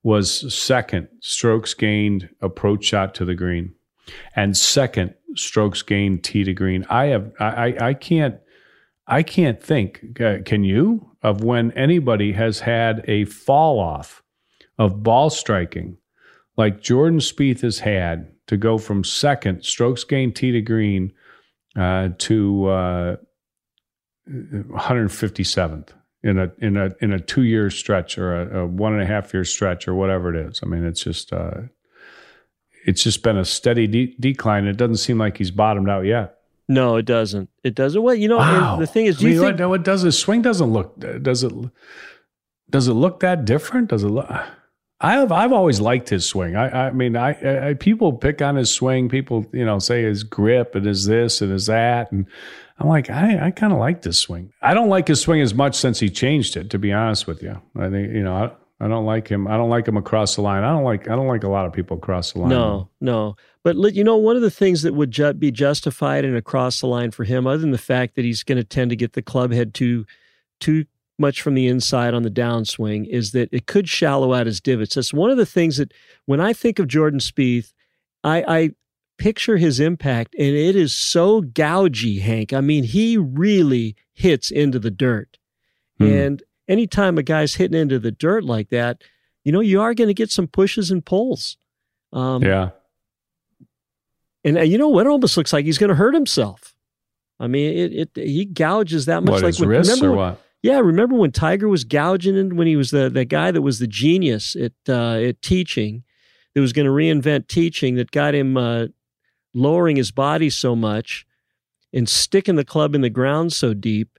was 0.04 0.54
second 0.54 1.08
strokes 1.20 1.74
gained 1.74 2.30
approach 2.42 2.86
shot 2.86 3.16
to 3.16 3.26
the 3.26 3.34
green 3.34 3.74
and 4.36 4.56
second 4.56 5.16
strokes 5.36 5.82
gained 5.82 6.24
tee 6.24 6.44
to 6.44 6.54
green. 6.54 6.86
I 6.90 7.06
have 7.06 7.32
I 7.40 7.46
I, 7.46 7.88
I 7.90 7.94
can't 7.96 8.36
I 9.08 9.24
can't 9.24 9.62
think. 9.62 10.20
Uh, 10.20 10.38
can 10.44 10.64
you 10.64 11.12
of 11.22 11.44
when 11.44 11.72
anybody 11.72 12.34
has 12.34 12.60
had 12.60 13.04
a 13.08 13.26
fall 13.26 13.80
off 13.80 14.24
of 14.78 15.04
ball 15.04 15.30
striking 15.30 15.98
like 16.58 16.82
Jordan 16.82 17.20
Spieth 17.20 17.62
has 17.62 17.80
had 17.80 18.32
to 18.48 18.58
go 18.58 18.78
from 18.78 19.04
second 19.04 19.64
strokes 19.64 20.04
gained 20.04 20.36
tee 20.36 20.52
to 20.52 20.62
green 20.62 21.12
uh, 21.76 22.10
to 22.20 22.66
uh, 22.68 23.16
157th 24.30 25.90
in 26.24 26.40
a 26.40 26.52
in 26.60 26.78
a 26.78 26.92
in 27.02 27.12
a 27.12 27.20
two 27.20 27.44
year 27.44 27.70
stretch 27.70 28.18
or 28.18 28.42
a, 28.42 28.62
a, 28.62 28.66
one 28.66 28.94
and 28.94 29.02
a 29.02 29.06
half 29.06 29.34
year 29.34 29.44
stretch 29.44 29.88
or 29.88 29.94
whatever 29.94 30.34
it 30.34 30.48
is. 30.48 30.62
I 30.64 30.68
mean, 30.68 30.84
it's 30.84 31.04
just 31.04 31.34
uh, 31.34 31.62
it's 32.86 33.04
just 33.04 33.24
been 33.24 33.38
a 33.38 33.46
steady 33.46 33.88
de- 33.88 34.16
decline. 34.20 34.66
It 34.66 34.78
doesn't 34.78 34.98
seem 34.98 35.18
like 35.18 35.38
he's 35.38 35.52
bottomed 35.52 35.90
out 35.90 36.06
yet. 36.06 36.35
No, 36.68 36.96
it 36.96 37.06
doesn't. 37.06 37.50
It 37.64 37.76
doesn't. 37.76 38.02
Well, 38.02 38.16
you 38.16 38.28
know, 38.28 38.38
Wow. 38.38 38.78
the 38.78 38.88
thing 38.88 39.06
is, 39.06 39.18
do 39.18 39.28
I 39.28 39.30
you 39.30 39.36
mean, 39.42 39.50
think? 39.50 39.60
what, 39.60 39.70
what 39.70 39.84
does 39.84 40.02
his 40.02 40.18
swing 40.18 40.42
doesn't 40.42 40.72
look 40.72 40.98
does 41.22 41.44
it 41.44 41.54
does 42.70 42.88
it 42.88 42.94
look 42.94 43.20
that 43.20 43.46
different? 43.46 43.90
Does 43.90 44.04
it 44.04 44.10
look? 44.10 44.28
I 45.02 45.14
have 45.14 45.32
I've 45.32 45.54
always 45.54 45.80
liked 45.80 46.10
his 46.10 46.26
swing. 46.26 46.56
I 46.56 46.88
I 46.88 46.92
mean 46.92 47.16
I, 47.16 47.70
I 47.70 47.74
people 47.76 48.14
pick 48.14 48.42
on 48.42 48.56
his 48.56 48.72
swing. 48.72 49.10
People 49.10 49.46
you 49.54 49.66
know 49.66 49.78
say 49.80 50.04
his 50.04 50.24
grip 50.24 50.74
and 50.74 50.86
his 50.86 51.06
this 51.06 51.42
and 51.42 51.52
his 51.52 51.68
that 51.68 52.12
and 52.12 52.26
I'm 52.80 52.88
like 52.88 53.10
I 53.10 53.48
I 53.48 53.52
kind 53.52 53.72
of 53.74 53.78
like 53.80 54.02
this 54.02 54.20
swing. 54.20 54.52
I 54.62 54.74
don't 54.74 54.90
like 54.90 55.08
his 55.08 55.22
swing 55.22 55.42
as 55.42 55.54
much 55.54 55.76
since 55.76 56.00
he 56.00 56.10
changed 56.10 56.58
it. 56.58 56.70
To 56.72 56.80
be 56.80 56.92
honest 56.92 57.28
with 57.28 57.44
you, 57.44 57.62
I 57.78 57.90
think 57.90 58.12
you 58.14 58.24
know 58.24 58.36
I, 58.36 58.86
I 58.86 58.88
don't 58.88 59.06
like 59.06 59.28
him. 59.28 59.48
I 59.48 59.56
don't 59.58 59.70
like 59.70 59.88
him 59.88 59.98
across 59.98 60.36
the 60.36 60.42
line. 60.42 60.64
I 60.64 60.70
don't 60.72 60.84
like 60.84 61.08
I 61.10 61.16
don't 61.16 61.28
like 61.28 61.44
a 61.44 61.50
lot 61.50 61.66
of 61.68 61.74
people 61.74 61.98
across 61.98 62.32
the 62.34 62.40
line. 62.40 62.50
No, 62.50 62.90
no. 63.00 63.36
But 63.66 63.96
you 63.96 64.04
know, 64.04 64.16
one 64.16 64.36
of 64.36 64.44
the 64.44 64.52
things 64.52 64.84
that 64.84 64.94
would 64.94 65.10
ju- 65.10 65.34
be 65.34 65.52
justified 65.52 66.24
and 66.24 66.38
across 66.38 66.80
the 66.80 66.88
line 66.88 67.10
for 67.10 67.24
him, 67.24 67.48
other 67.48 67.58
than 67.58 67.72
the 67.72 67.80
fact 67.80 68.14
that 68.16 68.24
he's 68.24 68.44
going 68.44 68.60
to 68.60 68.64
tend 68.64 68.92
to 68.92 68.96
get 68.96 69.14
the 69.14 69.24
club 69.24 69.52
head 69.52 69.74
too, 69.74 70.06
too 70.60 70.86
much 71.18 71.42
from 71.42 71.56
the 71.56 71.68
inside 71.68 72.14
on 72.14 72.22
the 72.22 72.30
downswing, 72.30 73.08
is 73.08 73.32
that 73.32 73.50
it 73.52 73.66
could 73.66 73.90
shallow 73.90 74.34
out 74.36 74.46
his 74.46 74.62
divots. 74.62 74.94
That's 74.94 75.12
one 75.12 75.32
of 75.32 75.38
the 75.38 75.48
things 75.48 75.78
that 75.78 75.92
when 76.28 76.40
I 76.40 76.54
think 76.54 76.78
of 76.78 76.88
Jordan 76.88 77.20
Spieth, 77.20 77.74
I, 78.24 78.44
I 78.48 78.70
picture 79.18 79.58
his 79.58 79.80
impact, 79.80 80.36
and 80.38 80.56
it 80.56 80.76
is 80.76 80.94
so 80.94 81.42
gougy, 81.42 82.22
Hank. 82.22 82.54
I 82.54 82.62
mean, 82.62 82.84
he 82.84 83.18
really 83.18 83.96
hits 84.14 84.52
into 84.52 84.78
the 84.78 84.92
dirt, 84.92 85.40
Hmm. 85.98 86.06
and 86.06 86.44
anytime 86.68 87.18
a 87.18 87.24
guy's 87.24 87.56
hitting 87.56 87.80
into 87.80 87.98
the 87.98 88.12
dirt 88.12 88.44
like 88.44 88.70
that, 88.70 89.02
you 89.44 89.52
know, 89.52 89.60
you 89.62 89.82
are 89.82 89.96
going 89.96 90.10
to 90.10 90.14
get 90.14 90.30
some 90.30 90.46
pushes 90.48 90.92
and 90.92 91.04
pulls. 91.04 91.58
Um, 92.14 92.44
Yeah. 92.44 92.70
And 94.46 94.58
uh, 94.58 94.62
you 94.62 94.78
know 94.78 94.88
what? 94.88 95.06
It 95.06 95.10
almost 95.10 95.36
looks 95.36 95.52
like 95.52 95.66
he's 95.66 95.78
going 95.78 95.90
to 95.90 95.96
hurt 95.96 96.14
himself. 96.14 96.74
I 97.38 97.48
mean, 97.48 97.78
it, 97.78 98.10
it 98.16 98.26
he 98.30 98.46
gouges 98.46 99.08
that 99.08 99.24
much. 99.24 99.32
What 99.34 99.42
like 99.44 99.48
his 99.56 99.60
when, 99.60 99.70
wrists 99.70 99.94
remember 100.00 100.16
when- 100.18 100.30
what? 100.32 100.42
Yeah, 100.64 100.80
remember 100.80 101.16
when 101.16 101.32
Tiger 101.32 101.68
was 101.68 101.84
gouging 101.84 102.36
and 102.38 102.54
when 102.58 102.66
he 102.66 102.76
was 102.76 102.90
the 102.92 103.10
the 103.10 103.26
guy 103.26 103.52
that 103.52 103.62
was 103.62 103.78
the 103.80 103.86
genius 103.88 104.56
at 104.56 104.72
uh, 104.90 105.16
at 105.20 105.42
teaching, 105.42 106.04
that 106.54 106.62
was 106.62 106.72
going 106.74 106.86
to 106.88 106.92
reinvent 106.92 107.48
teaching, 107.50 107.96
that 107.96 108.10
got 108.12 108.34
him 108.34 108.56
uh, 108.58 108.86
lowering 109.54 109.96
his 109.98 110.12
body 110.12 110.50
so 110.50 110.76
much 110.76 111.26
and 111.94 112.10
sticking 112.10 112.56
the 112.56 112.66
club 112.66 112.96
in 112.96 113.02
the 113.02 113.10
ground 113.12 113.54
so 113.54 113.74
deep 113.76 114.18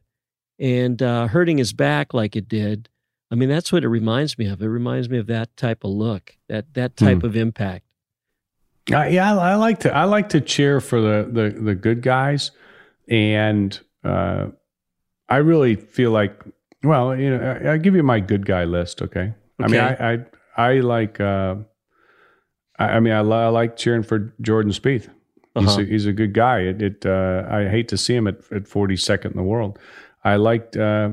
and 0.58 1.02
uh, 1.02 1.26
hurting 1.26 1.58
his 1.58 1.72
back 1.72 2.14
like 2.14 2.36
it 2.36 2.48
did. 2.48 2.88
I 3.30 3.34
mean, 3.34 3.48
that's 3.48 3.72
what 3.72 3.82
it 3.82 3.88
reminds 3.88 4.38
me 4.38 4.46
of. 4.46 4.62
It 4.62 4.68
reminds 4.68 5.08
me 5.10 5.18
of 5.18 5.26
that 5.26 5.56
type 5.56 5.82
of 5.82 5.90
look, 5.90 6.36
that 6.48 6.74
that 6.74 6.96
type 6.96 7.22
Hmm. 7.22 7.26
of 7.26 7.34
impact. 7.36 7.85
I, 8.92 9.08
yeah, 9.08 9.36
I, 9.36 9.52
I 9.52 9.54
like 9.56 9.80
to 9.80 9.94
I 9.94 10.04
like 10.04 10.28
to 10.30 10.40
cheer 10.40 10.80
for 10.80 11.00
the 11.00 11.28
the, 11.30 11.60
the 11.60 11.74
good 11.74 12.02
guys, 12.02 12.50
and 13.08 13.78
uh, 14.04 14.46
I 15.28 15.36
really 15.38 15.76
feel 15.76 16.10
like 16.12 16.40
well, 16.84 17.16
you 17.16 17.30
know, 17.36 17.58
I, 17.64 17.72
I 17.72 17.76
give 17.78 17.96
you 17.96 18.02
my 18.02 18.20
good 18.20 18.46
guy 18.46 18.64
list, 18.64 19.02
okay? 19.02 19.34
I 19.58 19.68
mean, 19.68 19.80
I 19.80 20.14
I, 20.14 20.18
I 20.56 20.72
like 20.80 21.20
uh, 21.20 21.56
I, 22.78 22.84
I 22.84 23.00
mean, 23.00 23.12
I, 23.12 23.18
I 23.20 23.48
like 23.48 23.76
cheering 23.76 24.02
for 24.02 24.32
Jordan 24.40 24.72
Spieth. 24.72 25.08
He's 25.58 25.68
Uh-huh. 25.68 25.80
a, 25.80 25.84
he's 25.84 26.06
a 26.06 26.12
good 26.12 26.34
guy. 26.34 26.60
It, 26.60 26.82
it 26.82 27.06
uh, 27.06 27.46
I 27.50 27.68
hate 27.68 27.88
to 27.88 27.96
see 27.96 28.14
him 28.14 28.26
at 28.26 28.36
at 28.52 28.68
forty 28.68 28.96
second 28.96 29.32
in 29.32 29.36
the 29.36 29.42
world. 29.42 29.78
I 30.22 30.36
liked. 30.36 30.76
Uh, 30.76 31.10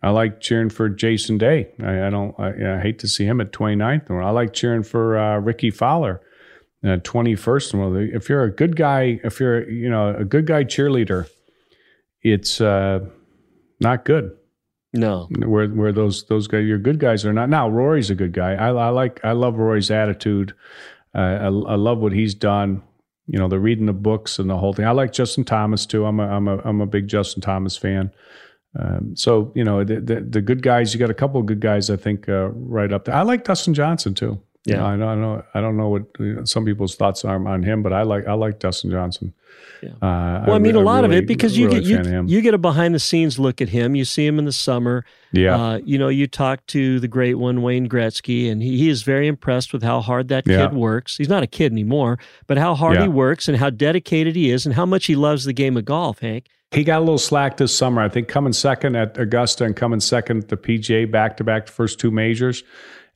I 0.00 0.10
like 0.10 0.40
cheering 0.40 0.70
for 0.70 0.88
Jason 0.88 1.38
Day. 1.38 1.70
I, 1.82 2.06
I 2.06 2.10
don't. 2.10 2.38
I, 2.38 2.76
I 2.76 2.80
hate 2.80 3.00
to 3.00 3.08
see 3.08 3.24
him 3.24 3.40
at 3.40 3.50
29th. 3.50 4.08
in. 4.10 4.16
I 4.22 4.30
like 4.30 4.52
cheering 4.52 4.84
for 4.84 5.18
uh, 5.18 5.40
Rickie 5.40 5.72
Fowler, 5.72 6.20
uh, 6.84 6.96
21st 6.98 7.72
in 7.72 7.78
the 7.80 7.88
world. 7.88 8.10
If 8.14 8.28
you're 8.28 8.44
a 8.44 8.54
good 8.54 8.76
guy, 8.76 9.20
if 9.24 9.40
you're 9.40 9.68
you 9.68 9.90
know 9.90 10.14
a 10.14 10.24
good 10.24 10.46
guy 10.46 10.64
cheerleader, 10.64 11.28
it's 12.22 12.60
uh, 12.60 13.00
not 13.80 14.04
good. 14.04 14.36
No, 14.94 15.28
Where 15.44 15.68
where 15.68 15.92
those 15.92 16.26
those 16.28 16.46
guys, 16.46 16.66
your 16.66 16.78
good 16.78 16.98
guys 16.98 17.26
are 17.26 17.32
not. 17.32 17.50
Now 17.50 17.68
Rory's 17.68 18.08
a 18.10 18.14
good 18.14 18.32
guy. 18.32 18.54
I, 18.54 18.68
I 18.68 18.88
like 18.88 19.20
I 19.22 19.32
love 19.32 19.58
Rory's 19.58 19.90
attitude. 19.90 20.54
Uh, 21.14 21.18
I, 21.18 21.44
I 21.46 21.48
love 21.76 21.98
what 21.98 22.12
he's 22.12 22.34
done. 22.34 22.82
You 23.26 23.38
know, 23.38 23.48
the 23.48 23.58
reading 23.58 23.84
the 23.84 23.92
books 23.92 24.38
and 24.38 24.48
the 24.48 24.56
whole 24.56 24.72
thing. 24.72 24.86
I 24.86 24.92
like 24.92 25.12
Justin 25.12 25.44
Thomas 25.44 25.84
too. 25.84 26.06
I'm 26.06 26.18
a 26.20 26.26
I'm 26.26 26.48
a 26.48 26.58
I'm 26.64 26.80
a 26.80 26.86
big 26.86 27.06
Justin 27.06 27.42
Thomas 27.42 27.76
fan. 27.76 28.10
Um, 28.78 29.14
so 29.14 29.52
you 29.54 29.62
know 29.62 29.84
the, 29.84 30.00
the 30.00 30.20
the 30.22 30.40
good 30.40 30.62
guys. 30.62 30.94
You 30.94 31.00
got 31.00 31.10
a 31.10 31.14
couple 31.14 31.38
of 31.38 31.46
good 31.46 31.60
guys. 31.60 31.90
I 31.90 31.96
think 31.96 32.26
uh, 32.26 32.48
right 32.48 32.90
up 32.90 33.04
there. 33.04 33.14
I 33.14 33.22
like 33.22 33.44
Dustin 33.44 33.74
Johnson 33.74 34.14
too. 34.14 34.40
You 34.64 34.74
Yeah. 34.74 34.80
know, 34.80 34.86
I 34.86 34.96
know 34.96 35.08
I 35.08 35.14
know 35.14 35.42
I 35.54 35.60
don't 35.60 35.76
know 35.76 35.88
what 35.88 36.02
you 36.18 36.34
know, 36.34 36.44
some 36.44 36.64
people's 36.64 36.94
thoughts 36.96 37.24
are 37.24 37.46
on 37.48 37.62
him, 37.62 37.82
but 37.82 37.92
I 37.92 38.02
like 38.02 38.26
I 38.26 38.34
like 38.34 38.58
Dustin 38.58 38.90
Johnson. 38.90 39.32
Yeah. 39.82 39.90
Uh, 40.02 40.44
Well, 40.46 40.56
I 40.56 40.58
mean, 40.58 40.74
a 40.74 40.80
lot 40.80 41.04
of 41.04 41.12
it 41.12 41.26
because 41.26 41.56
you 41.56 41.68
really 41.68 41.80
get 41.80 41.88
you, 41.88 41.96
fan 41.96 42.06
of 42.06 42.12
him. 42.12 42.26
you 42.28 42.40
get 42.42 42.52
a 42.54 42.58
behind 42.58 42.94
the 42.94 42.98
scenes 42.98 43.38
look 43.38 43.60
at 43.62 43.68
him. 43.68 43.94
You 43.94 44.04
see 44.04 44.26
him 44.26 44.38
in 44.38 44.44
the 44.44 44.52
summer. 44.52 45.04
yeah. 45.32 45.56
Uh, 45.56 45.80
you 45.84 45.96
know, 45.98 46.08
you 46.08 46.26
talk 46.26 46.66
to 46.68 46.98
the 47.00 47.06
great 47.08 47.34
one, 47.34 47.62
Wayne 47.62 47.88
Gretzky, 47.88 48.50
and 48.50 48.60
he, 48.62 48.76
he 48.78 48.88
is 48.88 49.02
very 49.02 49.26
impressed 49.28 49.72
with 49.72 49.82
how 49.82 50.00
hard 50.00 50.28
that 50.28 50.46
Yeah. 50.46 50.66
kid 50.68 50.76
works. 50.76 51.16
He's 51.16 51.28
not 51.28 51.42
a 51.44 51.46
kid 51.46 51.70
anymore, 51.72 52.18
but 52.48 52.58
how 52.58 52.74
hard 52.74 52.96
Yeah. 52.96 53.02
he 53.02 53.08
works 53.08 53.46
and 53.48 53.56
how 53.58 53.70
dedicated 53.70 54.34
he 54.36 54.50
is 54.50 54.66
and 54.66 54.74
how 54.74 54.84
much 54.86 55.06
he 55.06 55.14
loves 55.14 55.44
the 55.44 55.52
game 55.52 55.76
of 55.76 55.84
golf, 55.84 56.18
Hank. 56.18 56.46
He 56.72 56.84
got 56.84 56.98
a 56.98 57.00
little 57.00 57.16
slack 57.16 57.56
this 57.56 57.74
summer. 57.74 58.02
I 58.02 58.08
think 58.10 58.28
coming 58.28 58.52
second 58.52 58.96
at 58.96 59.16
Augusta 59.18 59.64
and 59.64 59.74
coming 59.74 60.00
second 60.00 60.42
at 60.44 60.48
the 60.48 60.56
PGA 60.56 61.04
back 61.10 61.36
to 61.38 61.44
back 61.44 61.66
the 61.66 61.72
first 61.72 61.98
two 62.00 62.10
majors. 62.10 62.62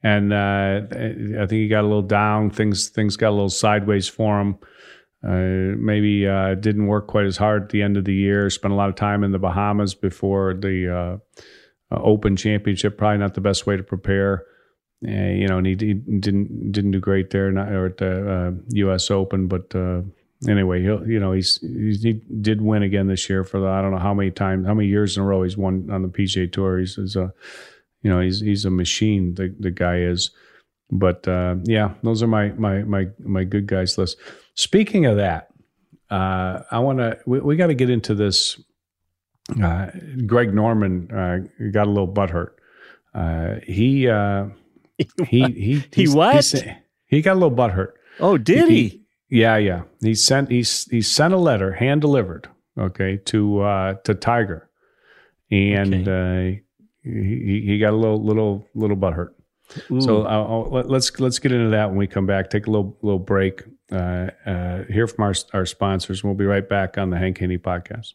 And 0.02 0.32
uh, 0.32 0.80
I 0.90 1.46
think 1.46 1.50
he 1.50 1.68
got 1.68 1.82
a 1.82 1.86
little 1.86 2.02
down. 2.02 2.50
Things 2.50 2.88
things 2.88 3.16
got 3.16 3.30
a 3.30 3.36
little 3.36 3.48
sideways 3.48 4.08
for 4.08 4.40
him. 4.40 4.58
Uh, 5.24 5.76
maybe 5.78 6.26
uh, 6.26 6.54
didn't 6.54 6.88
work 6.88 7.06
quite 7.06 7.26
as 7.26 7.36
hard 7.36 7.64
at 7.64 7.68
the 7.68 7.82
end 7.82 7.96
of 7.96 8.04
the 8.04 8.14
year. 8.14 8.50
Spent 8.50 8.72
a 8.72 8.76
lot 8.76 8.88
of 8.88 8.96
time 8.96 9.22
in 9.22 9.30
the 9.30 9.38
Bahamas 9.38 9.94
before 9.94 10.54
the 10.54 11.20
uh, 11.92 11.94
uh, 11.94 12.02
Open 12.02 12.34
Championship. 12.34 12.98
Probably 12.98 13.18
not 13.18 13.34
the 13.34 13.40
best 13.40 13.64
way 13.64 13.76
to 13.76 13.84
prepare. 13.84 14.44
Uh, 15.06 15.10
you 15.10 15.46
know, 15.46 15.58
and 15.58 15.66
he, 15.66 15.76
he 15.78 15.94
didn't 15.94 16.72
didn't 16.72 16.90
do 16.90 16.98
great 16.98 17.30
there, 17.30 17.52
not, 17.52 17.70
or 17.70 17.86
at 17.86 17.98
the 17.98 18.60
U.S. 18.70 19.10
Open. 19.12 19.46
But 19.46 19.72
anyway, 20.48 20.82
he'll 20.82 21.08
you 21.08 21.20
know 21.20 21.30
he's 21.30 21.58
he 21.60 22.20
did 22.40 22.60
win 22.60 22.82
again 22.82 23.06
this 23.06 23.28
year 23.30 23.44
for 23.44 23.60
the 23.60 23.68
I 23.68 23.80
don't 23.80 23.92
know 23.92 23.98
how 23.98 24.14
many 24.14 24.32
times, 24.32 24.66
how 24.66 24.74
many 24.74 24.88
years 24.88 25.16
in 25.16 25.22
a 25.22 25.26
row 25.26 25.44
he's 25.44 25.56
won 25.56 25.88
on 25.92 26.02
the 26.02 26.08
PGA 26.08 26.50
Tour. 26.50 26.80
He's, 26.80 26.96
he's 26.96 27.14
a 27.14 27.32
you 28.02 28.10
know 28.10 28.20
he's 28.20 28.40
he's 28.40 28.64
a 28.64 28.70
machine. 28.70 29.34
The 29.34 29.54
the 29.58 29.70
guy 29.70 29.98
is. 29.98 30.30
But 30.94 31.26
uh, 31.26 31.56
yeah, 31.64 31.94
those 32.02 32.22
are 32.22 32.26
my 32.26 32.50
my 32.50 32.82
my 32.82 33.06
my 33.18 33.44
good 33.44 33.66
guys 33.66 33.96
list. 33.96 34.18
Speaking 34.54 35.06
of 35.06 35.16
that, 35.16 35.48
uh, 36.10 36.62
I 36.70 36.80
want 36.80 36.98
to 36.98 37.18
we, 37.24 37.40
we 37.40 37.56
got 37.56 37.68
to 37.68 37.74
get 37.74 37.88
into 37.88 38.14
this. 38.14 38.60
Uh, 39.62 39.86
Greg 40.26 40.52
Norman 40.52 41.10
uh, 41.10 41.38
got 41.70 41.86
a 41.86 41.90
little 41.90 42.12
butthurt. 42.12 42.50
Uh, 43.14 43.60
he 43.66 44.06
uh, 44.06 44.48
he 45.26 45.44
he 45.44 45.84
He 45.92 46.08
what? 46.08 46.44
He, 46.44 46.72
he 47.06 47.22
got 47.22 47.32
a 47.32 47.40
little 47.40 47.56
butthurt. 47.56 47.92
Oh, 48.20 48.36
did 48.36 48.68
he? 48.68 49.02
Yeah, 49.30 49.56
yeah. 49.56 49.82
He 50.02 50.14
sent 50.14 50.50
he 50.50 50.58
he 50.90 51.00
sent 51.00 51.32
a 51.32 51.38
letter 51.38 51.72
hand 51.72 52.02
delivered, 52.02 52.48
okay, 52.78 53.16
to 53.26 53.60
uh, 53.62 53.94
to 54.04 54.14
Tiger, 54.14 54.68
and 55.50 56.06
uh, 56.06 56.60
he 57.02 57.62
he 57.66 57.78
got 57.78 57.92
a 57.92 57.96
little 57.96 58.22
little 58.22 58.66
little 58.74 58.96
butthurt. 58.96 59.30
So 60.00 60.26
I'll, 60.26 60.46
I'll, 60.46 60.70
let, 60.70 60.90
let's 60.90 61.18
let's 61.18 61.38
get 61.38 61.52
into 61.52 61.70
that 61.70 61.88
when 61.88 61.96
we 61.96 62.06
come 62.06 62.26
back. 62.26 62.50
Take 62.50 62.66
a 62.66 62.70
little 62.70 62.96
little 63.02 63.18
break. 63.18 63.62
Uh, 63.90 64.30
uh, 64.46 64.84
hear 64.84 65.06
from 65.06 65.24
our 65.24 65.34
our 65.54 65.66
sponsors. 65.66 66.22
and 66.22 66.30
We'll 66.30 66.36
be 66.36 66.44
right 66.44 66.68
back 66.68 66.98
on 66.98 67.10
the 67.10 67.18
Hank 67.18 67.38
Haney 67.38 67.58
podcast. 67.58 68.14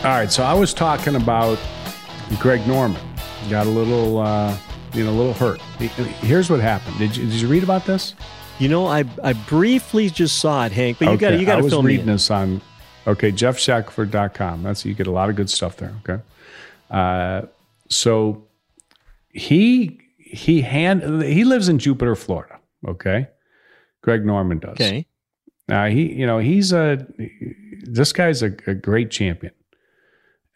All 0.00 0.06
right, 0.06 0.32
so 0.32 0.42
I 0.42 0.54
was 0.54 0.72
talking 0.72 1.14
about 1.14 1.58
Greg 2.38 2.66
Norman. 2.66 3.02
Got 3.50 3.66
a 3.66 3.70
little, 3.70 4.16
uh, 4.16 4.56
you 4.94 5.04
know, 5.04 5.10
a 5.10 5.12
little 5.12 5.34
hurt. 5.34 5.60
Here's 5.78 6.48
what 6.48 6.58
happened. 6.58 6.96
Did 6.96 7.14
you, 7.14 7.26
did 7.26 7.34
you 7.34 7.48
read 7.48 7.62
about 7.62 7.84
this? 7.84 8.14
You 8.58 8.70
know, 8.70 8.86
I 8.86 9.04
I 9.22 9.34
briefly 9.34 10.08
just 10.08 10.38
saw 10.38 10.64
it, 10.64 10.72
Hank. 10.72 10.98
But 10.98 11.04
you 11.04 11.10
okay, 11.12 11.30
got 11.32 11.38
you 11.38 11.44
got 11.44 11.56
to 11.56 11.68
fill 11.68 11.82
me 11.82 11.96
I 11.96 11.98
was 11.98 11.98
reading 11.98 12.06
this 12.06 12.30
on 12.30 12.62
okay 13.06 13.30
geoffshackelford.com. 13.30 14.62
That's 14.62 14.86
you 14.86 14.94
get 14.94 15.06
a 15.06 15.10
lot 15.10 15.28
of 15.28 15.36
good 15.36 15.50
stuff 15.50 15.76
there. 15.76 15.94
Okay, 16.08 16.22
uh, 16.90 17.42
so 17.90 18.46
he 19.28 20.00
he 20.16 20.62
hand 20.62 21.22
he 21.22 21.44
lives 21.44 21.68
in 21.68 21.78
Jupiter, 21.78 22.16
Florida. 22.16 22.58
Okay, 22.88 23.28
Greg 24.00 24.24
Norman 24.24 24.60
does. 24.60 24.80
Okay, 24.80 25.06
now 25.68 25.88
he 25.88 26.10
you 26.10 26.26
know 26.26 26.38
he's 26.38 26.72
a 26.72 27.06
this 27.82 28.14
guy's 28.14 28.42
a, 28.42 28.54
a 28.66 28.72
great 28.72 29.10
champion 29.10 29.52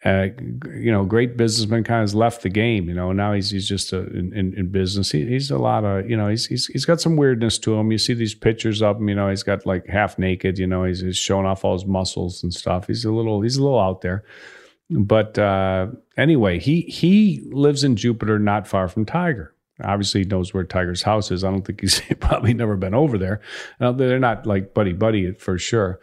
uh, 0.05 0.27
you 0.75 0.91
know, 0.91 1.03
great 1.03 1.35
businessman 1.35 1.83
kind 1.83 2.03
of 2.03 2.13
left 2.13 2.43
the 2.43 2.49
game, 2.49 2.87
you 2.87 2.93
know, 2.93 3.11
now 3.11 3.33
he's, 3.33 3.49
he's 3.49 3.67
just 3.67 3.91
a, 3.91 4.05
in, 4.15 4.53
in, 4.55 4.67
business. 4.67 5.11
He, 5.11 5.25
he's 5.25 5.49
a 5.49 5.57
lot 5.57 5.83
of, 5.83 6.07
you 6.07 6.15
know, 6.15 6.27
he's, 6.27 6.45
he's, 6.45 6.67
he's 6.67 6.85
got 6.85 7.01
some 7.01 7.17
weirdness 7.17 7.57
to 7.59 7.73
him. 7.73 7.91
You 7.91 7.97
see 7.97 8.13
these 8.13 8.35
pictures 8.35 8.83
of 8.83 8.97
him, 8.97 9.09
you 9.09 9.15
know, 9.15 9.29
he's 9.29 9.41
got 9.41 9.65
like 9.65 9.87
half 9.87 10.19
naked, 10.19 10.59
you 10.59 10.67
know, 10.67 10.83
he's, 10.83 11.01
he's 11.01 11.17
showing 11.17 11.47
off 11.47 11.65
all 11.65 11.73
his 11.73 11.87
muscles 11.87 12.43
and 12.43 12.53
stuff. 12.53 12.85
He's 12.85 13.03
a 13.03 13.11
little, 13.11 13.41
he's 13.41 13.57
a 13.57 13.63
little 13.63 13.79
out 13.79 14.01
there. 14.01 14.23
But 14.91 15.39
uh, 15.39 15.87
anyway, 16.15 16.59
he, 16.59 16.81
he 16.81 17.41
lives 17.51 17.83
in 17.83 17.95
Jupiter, 17.95 18.37
not 18.37 18.67
far 18.67 18.87
from 18.87 19.05
Tiger. 19.05 19.55
Obviously, 19.83 20.21
he 20.21 20.27
knows 20.27 20.53
where 20.53 20.63
Tiger's 20.63 21.01
house 21.01 21.31
is. 21.31 21.43
I 21.43 21.49
don't 21.49 21.65
think 21.65 21.81
he's 21.81 21.99
probably 22.19 22.53
never 22.53 22.77
been 22.77 22.93
over 22.93 23.17
there. 23.17 23.41
Now, 23.79 23.91
they're 23.91 24.19
not 24.19 24.45
like 24.45 24.75
buddy 24.75 24.93
buddy 24.93 25.31
for 25.33 25.57
sure. 25.57 25.99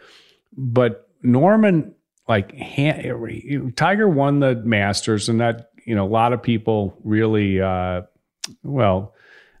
But 0.57 1.07
Norman 1.21 1.95
like 2.27 2.51
Tiger 3.75 4.07
won 4.07 4.39
the 4.39 4.55
Masters, 4.63 5.29
and 5.29 5.39
that 5.41 5.71
you 5.85 5.95
know 5.95 6.05
a 6.05 6.09
lot 6.09 6.33
of 6.33 6.41
people 6.41 6.97
really 7.03 7.61
uh, 7.61 8.01
well. 8.63 9.13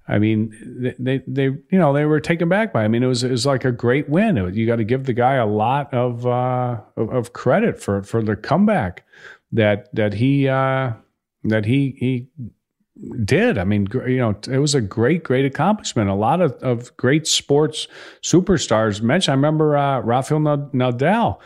I 0.05 0.19
mean, 0.19 0.53
they, 0.99 1.23
they, 1.25 1.43
you 1.43 1.79
know, 1.79 1.93
they 1.93 2.03
were 2.03 2.19
taken 2.19 2.49
back 2.49 2.73
by. 2.73 2.83
I 2.83 2.89
mean, 2.89 3.03
it 3.03 3.07
was, 3.07 3.23
it 3.23 3.31
was 3.31 3.45
like 3.45 3.63
a 3.63 3.71
great 3.71 4.09
win. 4.09 4.41
Was, 4.43 4.53
you 4.53 4.67
got 4.67 4.75
to 4.75 4.83
give 4.83 5.05
the 5.05 5.13
guy 5.13 5.35
a 5.35 5.45
lot 5.45 5.93
of, 5.93 6.27
uh, 6.27 6.81
of, 6.97 7.09
of 7.09 7.31
credit 7.31 7.81
for, 7.81 8.03
for 8.03 8.21
the 8.21 8.35
comeback 8.35 9.05
that, 9.53 9.87
that 9.95 10.15
he, 10.15 10.49
uh, 10.49 10.91
that 11.45 11.63
he, 11.63 11.95
he 11.97 12.27
did. 13.23 13.57
I 13.57 13.63
mean, 13.63 13.87
you 13.93 14.17
know, 14.17 14.35
it 14.49 14.57
was 14.57 14.75
a 14.75 14.81
great, 14.81 15.23
great 15.23 15.45
accomplishment. 15.45 16.09
A 16.09 16.15
lot 16.15 16.41
of, 16.41 16.51
of 16.61 16.95
great 16.97 17.25
sports 17.25 17.87
superstars 18.21 19.01
mentioned. 19.01 19.31
I 19.31 19.35
remember, 19.35 19.77
uh, 19.77 20.01
Rafael 20.01 20.41
Nadal 20.41 21.39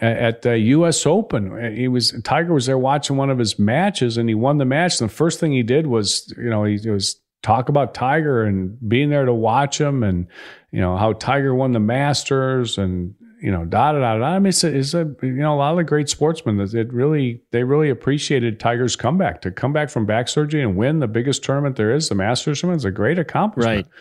at 0.00 0.42
the 0.42 0.58
U.S. 0.58 1.06
Open. 1.06 1.74
He 1.74 1.88
was 1.88 2.14
Tiger 2.22 2.52
was 2.52 2.66
there 2.66 2.78
watching 2.78 3.16
one 3.16 3.30
of 3.30 3.38
his 3.38 3.58
matches, 3.58 4.16
and 4.16 4.28
he 4.28 4.34
won 4.34 4.58
the 4.58 4.64
match. 4.64 5.00
And 5.00 5.08
the 5.08 5.14
first 5.14 5.40
thing 5.40 5.52
he 5.52 5.62
did 5.62 5.86
was, 5.86 6.32
you 6.36 6.50
know, 6.50 6.64
he, 6.64 6.78
was 6.88 7.20
talk 7.42 7.68
about 7.68 7.94
Tiger 7.94 8.42
and 8.42 8.76
being 8.88 9.10
there 9.10 9.24
to 9.24 9.32
watch 9.32 9.80
him, 9.80 10.02
and 10.02 10.26
you 10.70 10.80
know 10.80 10.96
how 10.96 11.12
Tiger 11.14 11.54
won 11.54 11.72
the 11.72 11.80
Masters, 11.80 12.76
and 12.76 13.14
you 13.40 13.50
know, 13.50 13.64
da 13.64 13.92
da 13.92 14.00
da 14.00 14.18
da. 14.18 14.26
I 14.26 14.38
mean, 14.38 14.48
it's 14.48 14.64
a, 14.64 14.76
it's 14.76 14.92
a 14.92 15.10
you 15.22 15.32
know 15.32 15.54
a 15.54 15.56
lot 15.56 15.70
of 15.70 15.78
the 15.78 15.84
great 15.84 16.10
sportsmen 16.10 16.58
that 16.58 16.74
it 16.74 16.92
really 16.92 17.42
they 17.52 17.64
really 17.64 17.88
appreciated 17.88 18.60
Tiger's 18.60 18.96
comeback 18.96 19.40
to 19.42 19.50
come 19.50 19.72
back 19.72 19.88
from 19.88 20.04
back 20.04 20.28
surgery 20.28 20.62
and 20.62 20.76
win 20.76 21.00
the 21.00 21.08
biggest 21.08 21.42
tournament 21.42 21.76
there 21.76 21.94
is, 21.94 22.10
the 22.10 22.14
Masters 22.14 22.60
tournament, 22.60 22.82
is 22.82 22.84
a 22.84 22.90
great 22.90 23.18
accomplishment. 23.18 23.86
Right. 23.86 23.94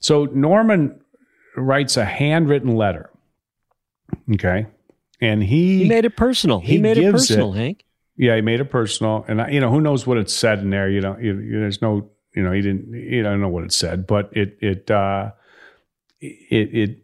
So 0.00 0.26
Norman 0.26 1.00
writes 1.56 1.96
a 1.96 2.04
handwritten 2.04 2.76
letter. 2.76 3.08
Okay 4.34 4.66
and 5.20 5.42
he, 5.42 5.82
he 5.82 5.88
made 5.88 6.04
it 6.04 6.16
personal. 6.16 6.60
He, 6.60 6.74
he 6.74 6.78
made 6.78 6.98
it 6.98 7.10
personal, 7.10 7.52
it, 7.54 7.58
Hank. 7.58 7.84
Yeah, 8.16 8.36
he 8.36 8.42
made 8.42 8.60
it 8.60 8.70
personal, 8.70 9.24
and 9.28 9.52
you 9.52 9.60
know 9.60 9.70
who 9.70 9.80
knows 9.80 10.06
what 10.06 10.18
it 10.18 10.30
said 10.30 10.60
in 10.60 10.70
there. 10.70 10.88
You 10.88 11.00
know, 11.00 11.16
you, 11.18 11.38
you, 11.38 11.60
there's 11.60 11.82
no, 11.82 12.10
you 12.34 12.42
know, 12.42 12.52
he 12.52 12.60
didn't. 12.60 12.92
You 12.92 13.22
don't 13.22 13.40
know 13.40 13.48
what 13.48 13.64
it 13.64 13.72
said, 13.72 14.06
but 14.06 14.30
it 14.36 14.56
it 14.60 14.90
uh, 14.90 15.32
it 16.20 16.74
it 16.74 16.98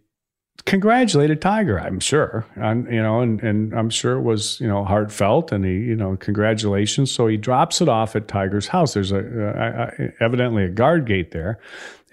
congratulated 0.67 1.41
Tiger. 1.41 1.81
I'm 1.81 2.01
sure, 2.01 2.47
and 2.55 2.87
you 2.93 3.03
know, 3.03 3.21
and 3.21 3.43
and 3.43 3.75
I'm 3.75 3.91
sure 3.91 4.13
it 4.13 4.23
was 4.23 4.61
you 4.61 4.69
know 4.69 4.85
heartfelt, 4.85 5.53
and 5.53 5.65
he 5.65 5.73
you 5.73 5.97
know 5.97 6.17
congratulations. 6.17 7.11
So 7.11 7.27
he 7.27 7.37
drops 7.37 7.81
it 7.81 7.89
off 7.89 8.15
at 8.17 8.29
Tiger's 8.29 8.69
house. 8.69 8.95
There's 8.95 9.13
a 9.13 9.19
uh, 9.19 9.91
evidently 10.21 10.65
a 10.65 10.69
guard 10.69 11.07
gate 11.07 11.33
there, 11.33 11.61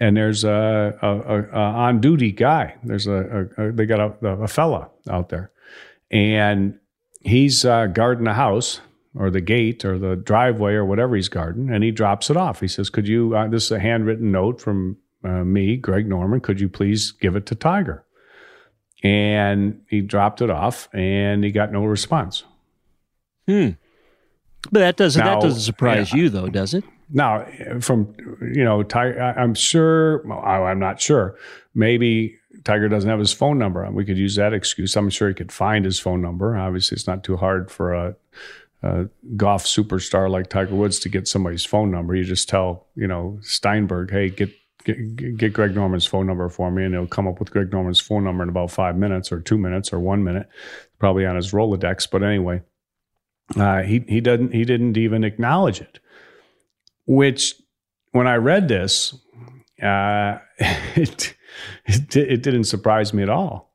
and 0.00 0.16
there's 0.16 0.44
a, 0.44 0.98
a, 1.00 1.08
a, 1.08 1.42
a 1.50 1.60
on 1.60 2.00
duty 2.00 2.32
guy. 2.32 2.74
There's 2.84 3.06
a, 3.06 3.48
they 3.74 3.86
got 3.86 4.00
a, 4.22 4.26
a 4.26 4.48
fella 4.48 4.90
out 5.08 5.28
there, 5.28 5.50
and 6.10 6.78
he's 7.20 7.64
uh, 7.64 7.86
guarding 7.86 8.24
the 8.24 8.34
house 8.34 8.80
or 9.14 9.30
the 9.30 9.40
gate 9.40 9.84
or 9.84 9.98
the 9.98 10.16
driveway 10.16 10.74
or 10.74 10.84
whatever 10.84 11.16
he's 11.16 11.28
guarding, 11.28 11.70
and 11.70 11.82
he 11.82 11.90
drops 11.90 12.30
it 12.30 12.36
off. 12.36 12.60
He 12.60 12.68
says, 12.68 12.90
"Could 12.90 13.08
you? 13.08 13.36
Uh, 13.36 13.48
this 13.48 13.64
is 13.64 13.72
a 13.72 13.80
handwritten 13.80 14.30
note 14.30 14.60
from 14.60 14.96
uh, 15.24 15.44
me, 15.44 15.76
Greg 15.76 16.06
Norman. 16.06 16.40
Could 16.40 16.60
you 16.60 16.68
please 16.68 17.12
give 17.12 17.36
it 17.36 17.46
to 17.46 17.54
Tiger?" 17.54 18.04
And 19.02 19.80
he 19.88 20.00
dropped 20.00 20.42
it 20.42 20.50
off, 20.50 20.88
and 20.92 21.44
he 21.44 21.50
got 21.50 21.72
no 21.72 21.84
response. 21.84 22.44
Hmm. 23.46 23.70
But 24.72 24.80
that 24.80 24.96
doesn't 24.96 25.24
now, 25.24 25.34
that 25.34 25.42
doesn't 25.42 25.60
surprise 25.60 26.12
yeah, 26.12 26.18
you, 26.18 26.30
though, 26.30 26.48
does 26.48 26.74
it? 26.74 26.84
Now, 27.10 27.46
from 27.80 28.14
you 28.54 28.64
know, 28.64 28.82
Tiger, 28.82 29.20
I'm 29.20 29.54
sure. 29.54 30.30
I'm 30.32 30.78
not 30.78 31.00
sure. 31.00 31.36
Maybe 31.74 32.37
Tiger 32.64 32.88
doesn't 32.88 33.08
have 33.08 33.18
his 33.18 33.32
phone 33.32 33.58
number. 33.58 33.88
We 33.90 34.04
could 34.04 34.18
use 34.18 34.36
that 34.36 34.52
excuse. 34.52 34.96
I'm 34.96 35.10
sure 35.10 35.28
he 35.28 35.34
could 35.34 35.52
find 35.52 35.84
his 35.84 36.00
phone 36.00 36.20
number. 36.20 36.56
Obviously, 36.56 36.96
it's 36.96 37.06
not 37.06 37.24
too 37.24 37.36
hard 37.36 37.70
for 37.70 37.94
a, 37.94 38.16
a 38.82 39.08
golf 39.36 39.64
superstar 39.64 40.30
like 40.30 40.48
Tiger 40.48 40.74
Woods 40.74 40.98
to 41.00 41.08
get 41.08 41.28
somebody's 41.28 41.64
phone 41.64 41.90
number. 41.90 42.14
You 42.14 42.24
just 42.24 42.48
tell, 42.48 42.86
you 42.94 43.06
know, 43.06 43.38
Steinberg, 43.42 44.10
hey, 44.10 44.30
get 44.30 44.50
get, 44.84 45.36
get 45.36 45.52
Greg 45.52 45.74
Norman's 45.74 46.06
phone 46.06 46.26
number 46.26 46.48
for 46.48 46.70
me, 46.70 46.84
and 46.84 46.94
he'll 46.94 47.06
come 47.06 47.28
up 47.28 47.38
with 47.38 47.50
Greg 47.50 47.72
Norman's 47.72 48.00
phone 48.00 48.24
number 48.24 48.42
in 48.42 48.48
about 48.48 48.70
five 48.70 48.96
minutes, 48.96 49.30
or 49.30 49.40
two 49.40 49.58
minutes, 49.58 49.92
or 49.92 50.00
one 50.00 50.24
minute, 50.24 50.48
probably 50.98 51.26
on 51.26 51.36
his 51.36 51.52
Rolodex. 51.52 52.08
But 52.10 52.22
anyway, 52.22 52.62
uh, 53.56 53.82
he 53.82 54.04
he 54.08 54.20
didn't 54.20 54.52
he 54.52 54.64
didn't 54.64 54.96
even 54.96 55.24
acknowledge 55.24 55.80
it. 55.80 56.00
Which, 57.06 57.54
when 58.12 58.26
I 58.26 58.36
read 58.36 58.68
this, 58.68 59.14
uh, 59.82 60.38
it 60.58 61.34
it, 61.86 62.16
it 62.16 62.42
didn't 62.42 62.64
surprise 62.64 63.12
me 63.12 63.22
at 63.22 63.28
all. 63.28 63.72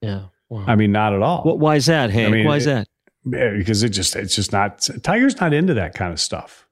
Yeah. 0.00 0.26
Wow. 0.48 0.64
I 0.66 0.76
mean, 0.76 0.92
not 0.92 1.12
at 1.12 1.22
all. 1.22 1.42
What, 1.42 1.58
why 1.58 1.76
is 1.76 1.86
that, 1.86 2.10
Hank? 2.10 2.28
I 2.28 2.30
mean, 2.30 2.46
why 2.46 2.56
is 2.56 2.64
that? 2.64 2.88
Because 3.28 3.82
it 3.82 3.90
just, 3.90 4.16
it's 4.16 4.34
just 4.34 4.52
not, 4.52 4.88
Tiger's 5.02 5.40
not 5.40 5.52
into 5.52 5.74
that 5.74 5.94
kind 5.94 6.12
of 6.12 6.20
stuff. 6.20 6.66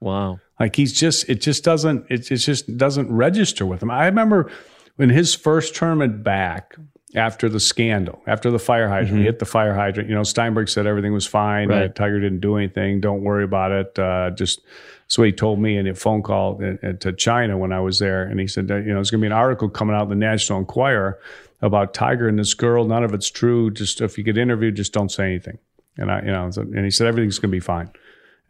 Wow. 0.00 0.40
Like 0.60 0.76
he's 0.76 0.92
just, 0.92 1.28
it 1.30 1.40
just 1.40 1.64
doesn't, 1.64 2.06
it, 2.10 2.30
it 2.30 2.36
just 2.36 2.76
doesn't 2.76 3.10
register 3.10 3.64
with 3.64 3.82
him. 3.82 3.90
I 3.90 4.04
remember 4.06 4.50
when 4.96 5.08
his 5.08 5.34
first 5.34 5.74
term 5.74 5.98
tournament 5.98 6.22
back 6.22 6.76
after 7.14 7.48
the 7.48 7.60
scandal, 7.60 8.22
after 8.26 8.50
the 8.50 8.58
fire 8.58 8.88
hydrant, 8.88 9.08
mm-hmm. 9.08 9.18
he 9.18 9.24
hit 9.24 9.38
the 9.38 9.46
fire 9.46 9.74
hydrant. 9.74 10.08
You 10.08 10.14
know, 10.14 10.24
Steinberg 10.24 10.68
said 10.68 10.86
everything 10.86 11.12
was 11.12 11.26
fine. 11.26 11.68
Right. 11.68 11.94
Tiger 11.94 12.20
didn't 12.20 12.40
do 12.40 12.56
anything. 12.56 13.00
Don't 13.00 13.22
worry 13.22 13.44
about 13.44 13.72
it. 13.72 13.98
Uh, 13.98 14.30
just 14.30 14.60
so 15.08 15.22
he 15.22 15.32
told 15.32 15.58
me 15.58 15.76
in 15.76 15.86
a 15.86 15.94
phone 15.94 16.22
call 16.22 16.58
to 16.58 17.12
China 17.12 17.58
when 17.58 17.72
I 17.72 17.80
was 17.80 17.98
there, 17.98 18.24
and 18.24 18.40
he 18.40 18.46
said, 18.46 18.68
that, 18.68 18.82
you 18.84 18.88
know, 18.88 18.94
there's 18.94 19.10
going 19.10 19.20
to 19.20 19.24
be 19.24 19.26
an 19.26 19.32
article 19.32 19.68
coming 19.68 19.94
out 19.94 20.04
in 20.04 20.08
the 20.08 20.14
National 20.16 20.58
Enquirer 20.58 21.18
about 21.60 21.94
Tiger 21.94 22.28
and 22.28 22.38
this 22.38 22.54
girl. 22.54 22.84
None 22.86 23.04
of 23.04 23.14
it's 23.14 23.30
true. 23.30 23.70
Just 23.70 24.00
if 24.00 24.18
you 24.18 24.24
get 24.24 24.36
interviewed, 24.36 24.76
just 24.76 24.92
don't 24.92 25.10
say 25.10 25.24
anything. 25.24 25.58
And 25.96 26.10
I, 26.10 26.20
you 26.20 26.32
know, 26.32 26.50
and 26.56 26.84
he 26.84 26.90
said 26.90 27.06
everything's 27.06 27.38
going 27.38 27.50
to 27.50 27.56
be 27.56 27.60
fine. 27.60 27.90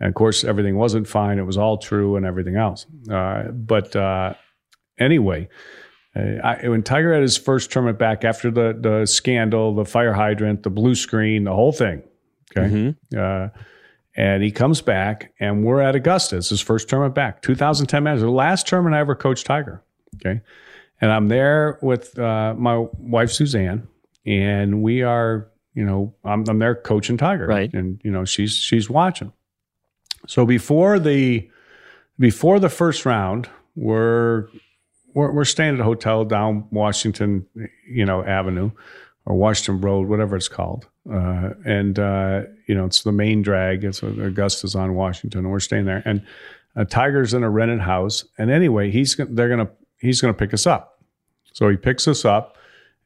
And 0.01 0.09
of 0.09 0.15
course, 0.15 0.45
everything 0.45 0.77
wasn't 0.77 1.07
fine. 1.07 1.39
It 1.39 1.45
was 1.45 1.57
all 1.57 1.79
true 1.79 2.17
and 2.17 2.27
everything 2.27 2.57
else. 2.57 2.87
Uh, 3.11 3.45
but 3.53 3.95
uh, 3.95 4.35
anyway, 4.99 5.49
uh, 6.17 6.41
I, 6.43 6.69
when 6.69 6.83
Tiger 6.83 7.13
had 7.13 7.23
his 7.23 7.37
first 7.37 7.71
tournament 7.71 7.99
back 7.99 8.25
after 8.25 8.51
the 8.51 8.77
the 8.79 9.07
scandal, 9.07 9.75
the 9.75 9.85
fire 9.85 10.13
hydrant, 10.13 10.63
the 10.63 10.71
blue 10.71 10.95
screen, 10.95 11.45
the 11.45 11.55
whole 11.55 11.73
thing. 11.73 12.03
Okay. 12.57 12.69
Mm-hmm. 12.69 13.19
And 14.17 14.43
he 14.43 14.53
comes 14.53 14.81
back, 14.81 15.33
and 15.41 15.65
we're 15.65 15.81
at 15.81 15.97
Augusta. 15.97 16.37
It's 16.37 16.49
his 16.49 16.61
first 16.61 16.89
tournament 16.89 17.15
back. 17.15 17.43
2010 17.43 18.05
Masters, 18.05 18.23
the 18.23 18.31
last 18.31 18.67
tournament 18.67 18.95
I 18.95 19.01
ever 19.01 19.17
coached 19.17 19.47
Tiger. 19.47 19.83
Okay. 20.17 20.41
And 21.01 21.11
I'm 21.11 21.29
there 21.29 21.79
with 21.83 22.17
uh, 22.19 22.55
my 22.57 22.87
wife, 22.99 23.33
Suzanne, 23.33 23.89
and 24.25 24.83
we 24.83 25.03
are, 25.03 25.49
you 25.75 25.85
know, 25.85 26.15
I'm, 26.25 26.45
I'm 26.49 26.59
there 26.61 26.77
coaching 26.77 27.17
Tiger. 27.17 27.47
Right. 27.47 27.73
And, 27.73 28.01
you 28.05 28.11
know, 28.11 28.25
she's, 28.25 28.55
she's 28.55 28.89
watching. 28.89 29.33
So 30.29 30.47
before 30.47 30.99
the, 31.01 31.51
before 32.19 32.61
the 32.61 32.69
first 32.69 33.05
round, 33.05 33.49
we're, 33.75 34.47
we're, 35.12 35.33
we're 35.33 35.45
staying 35.45 35.75
at 35.75 35.81
a 35.81 35.85
hotel 35.85 36.25
down 36.25 36.69
Washington, 36.71 37.47
you 37.89 38.05
know, 38.05 38.23
Avenue 38.23 38.71
or 39.27 39.35
Washington 39.35 39.81
Road, 39.81 40.09
whatever 40.09 40.37
it's 40.37 40.49
called. 40.49 40.87
Uh, 41.11 41.51
and 41.65 41.99
uh, 41.99 42.43
you 42.67 42.75
know, 42.75 42.85
it's 42.85 43.03
the 43.03 43.12
main 43.12 43.43
drag. 43.43 43.85
It's 43.85 44.03
Augusta's 44.03 44.75
on 44.75 44.95
Washington, 44.95 45.41
and 45.41 45.51
we're 45.51 45.61
staying 45.61 45.85
there. 45.85 46.03
And 46.05 46.25
uh, 46.77 46.85
Tiger's 46.85 47.35
in 47.35 47.43
a 47.43 47.51
rented 47.51 47.81
house. 47.81 48.25
And 48.39 48.51
anyway, 48.51 48.91
he's 48.91 49.17
they're 49.17 49.49
gonna 49.49 49.71
he's 49.99 50.21
gonna 50.21 50.35
pick 50.35 50.55
us 50.55 50.67
up. 50.67 51.03
So 51.53 51.69
he 51.69 51.77
picks 51.77 52.09
us 52.09 52.25
up, 52.25 52.57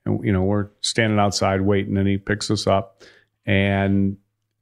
and 0.05 0.25
you 0.25 0.33
know, 0.33 0.43
we're 0.43 0.69
standing 0.81 1.19
outside 1.19 1.61
waiting, 1.61 1.97
and 1.97 2.09
he 2.09 2.19
picks 2.19 2.51
us 2.51 2.67
up, 2.67 3.03
and 3.47 4.17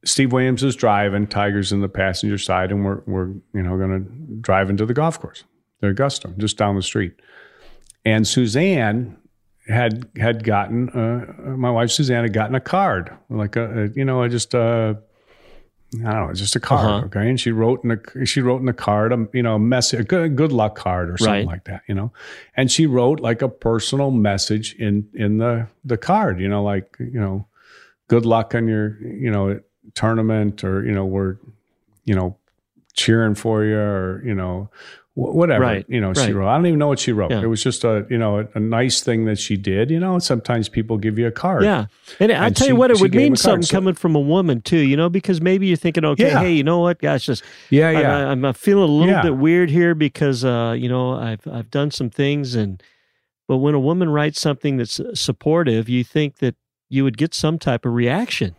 Steve 0.04 0.32
Williams 0.32 0.62
is 0.62 0.76
driving. 0.76 1.26
Tiger's 1.26 1.72
in 1.72 1.80
the 1.80 1.88
passenger 1.88 2.38
side, 2.38 2.70
and 2.70 2.84
we're 2.84 3.02
we're 3.06 3.28
you 3.54 3.62
know 3.62 3.76
to 3.76 4.00
drive 4.40 4.70
into 4.70 4.86
the 4.86 4.94
golf 4.94 5.20
course, 5.20 5.44
the 5.80 5.88
Augusta, 5.88 6.32
just 6.38 6.56
down 6.56 6.76
the 6.76 6.82
street. 6.82 7.14
And 8.04 8.26
Suzanne 8.26 9.16
had 9.68 10.08
had 10.16 10.44
gotten 10.44 10.88
uh, 10.90 11.56
my 11.56 11.70
wife 11.70 11.90
Suzanne 11.90 12.22
had 12.22 12.32
gotten 12.32 12.54
a 12.54 12.60
card, 12.60 13.10
like 13.28 13.56
a, 13.56 13.84
a 13.84 13.88
you 13.88 14.04
know, 14.04 14.22
I 14.22 14.28
just 14.28 14.54
a 14.54 14.98
I 15.94 16.12
don't 16.12 16.26
know, 16.28 16.32
just 16.32 16.56
a 16.56 16.60
card, 16.60 16.86
uh-huh. 16.86 17.06
okay. 17.06 17.28
And 17.28 17.40
she 17.40 17.52
wrote 17.52 17.84
in 17.84 17.92
a 17.92 18.26
she 18.26 18.40
wrote 18.40 18.58
in 18.58 18.66
the 18.66 18.72
card, 18.72 19.12
a, 19.12 19.28
you 19.32 19.42
know, 19.42 19.54
a 19.54 19.58
message, 19.58 20.00
a 20.00 20.04
good, 20.04 20.36
good 20.36 20.52
luck 20.52 20.76
card 20.76 21.10
or 21.10 21.16
something 21.16 21.34
right. 21.34 21.46
like 21.46 21.64
that, 21.64 21.82
you 21.88 21.94
know. 21.94 22.12
And 22.56 22.70
she 22.70 22.86
wrote 22.86 23.20
like 23.20 23.40
a 23.40 23.48
personal 23.48 24.10
message 24.10 24.74
in 24.74 25.08
in 25.14 25.38
the 25.38 25.68
the 25.84 25.96
card, 25.96 26.40
you 26.40 26.48
know, 26.48 26.62
like 26.62 26.96
you 26.98 27.20
know, 27.20 27.46
good 28.08 28.26
luck 28.26 28.54
on 28.54 28.66
your 28.68 29.00
you 29.00 29.30
know 29.30 29.60
tournament, 29.94 30.64
or 30.64 30.84
you 30.84 30.92
know, 30.92 31.06
we're 31.06 31.36
you 32.04 32.14
know 32.14 32.36
cheering 32.92 33.34
for 33.34 33.64
you, 33.64 33.76
or 33.76 34.22
you 34.24 34.34
know, 34.34 34.68
whatever 35.16 35.62
right, 35.62 35.86
you 35.88 36.00
know 36.00 36.08
right. 36.08 36.26
she 36.26 36.32
wrote. 36.32 36.48
I 36.48 36.56
don't 36.56 36.66
even 36.66 36.78
know 36.78 36.88
what 36.88 36.98
she 36.98 37.10
wrote. 37.10 37.30
Yeah. 37.30 37.42
It 37.42 37.46
was 37.46 37.62
just 37.62 37.84
a 37.84 38.06
you 38.10 38.18
know 38.18 38.40
a, 38.40 38.48
a, 38.54 38.60
nice 38.60 39.00
thing 39.00 39.24
that 39.24 39.38
she 39.38 39.56
did. 39.56 39.90
You 39.90 39.98
know, 39.98 40.18
sometimes 40.18 40.68
people 40.68 40.98
give 40.98 41.18
you 41.18 41.26
a 41.26 41.30
card. 41.30 41.64
Yeah, 41.64 41.86
and, 42.20 42.30
and 42.30 42.44
I'll 42.44 42.50
tell 42.50 42.66
she, 42.66 42.72
you 42.72 42.76
what, 42.76 42.90
it 42.90 43.00
would 43.00 43.14
mean 43.14 43.34
something 43.34 43.62
so, 43.62 43.74
coming 43.74 43.94
from 43.94 44.14
a 44.14 44.20
woman 44.20 44.60
too. 44.60 44.78
You 44.78 44.96
know, 44.96 45.08
because 45.08 45.40
maybe 45.40 45.66
you're 45.66 45.76
thinking, 45.76 46.04
okay, 46.04 46.28
yeah. 46.28 46.40
hey, 46.40 46.52
you 46.52 46.64
know 46.64 46.80
what, 46.80 47.00
gosh, 47.00 47.26
just 47.26 47.42
yeah, 47.70 47.90
yeah, 47.90 48.28
I, 48.28 48.32
am 48.32 48.52
feeling 48.52 48.88
a 48.88 48.92
little 48.92 49.14
yeah. 49.14 49.22
bit 49.22 49.36
weird 49.36 49.70
here 49.70 49.94
because 49.94 50.44
uh, 50.44 50.74
you 50.78 50.88
know 50.88 51.14
I've 51.14 51.46
I've 51.50 51.70
done 51.70 51.90
some 51.90 52.10
things 52.10 52.54
and 52.54 52.82
but 53.48 53.58
when 53.58 53.74
a 53.74 53.80
woman 53.80 54.10
writes 54.10 54.40
something 54.40 54.76
that's 54.76 55.00
supportive, 55.14 55.88
you 55.88 56.02
think 56.04 56.38
that 56.38 56.56
you 56.88 57.04
would 57.04 57.16
get 57.16 57.32
some 57.32 57.58
type 57.58 57.86
of 57.86 57.92
reaction. 57.92 58.56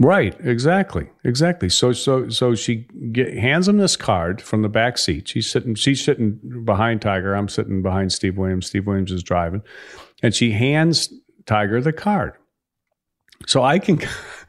Right, 0.00 0.34
exactly, 0.40 1.10
exactly. 1.22 1.68
So, 1.68 1.92
so, 1.92 2.28
so 2.30 2.54
she 2.54 2.86
get, 3.12 3.36
hands 3.36 3.68
him 3.68 3.76
this 3.76 3.94
card 3.94 4.40
from 4.40 4.62
the 4.62 4.68
back 4.68 4.96
seat. 4.96 5.28
She's 5.28 5.50
sitting, 5.50 5.74
she's 5.74 6.02
sitting 6.02 6.40
behind 6.64 7.02
Tiger. 7.02 7.34
I'm 7.34 7.48
sitting 7.48 7.82
behind 7.82 8.10
Steve 8.12 8.38
Williams. 8.38 8.66
Steve 8.66 8.86
Williams 8.86 9.12
is 9.12 9.22
driving, 9.22 9.62
and 10.22 10.34
she 10.34 10.50
hands 10.52 11.12
Tiger 11.44 11.80
the 11.80 11.92
card. 11.92 12.32
So 13.46 13.62
I 13.62 13.78
can, 13.78 14.00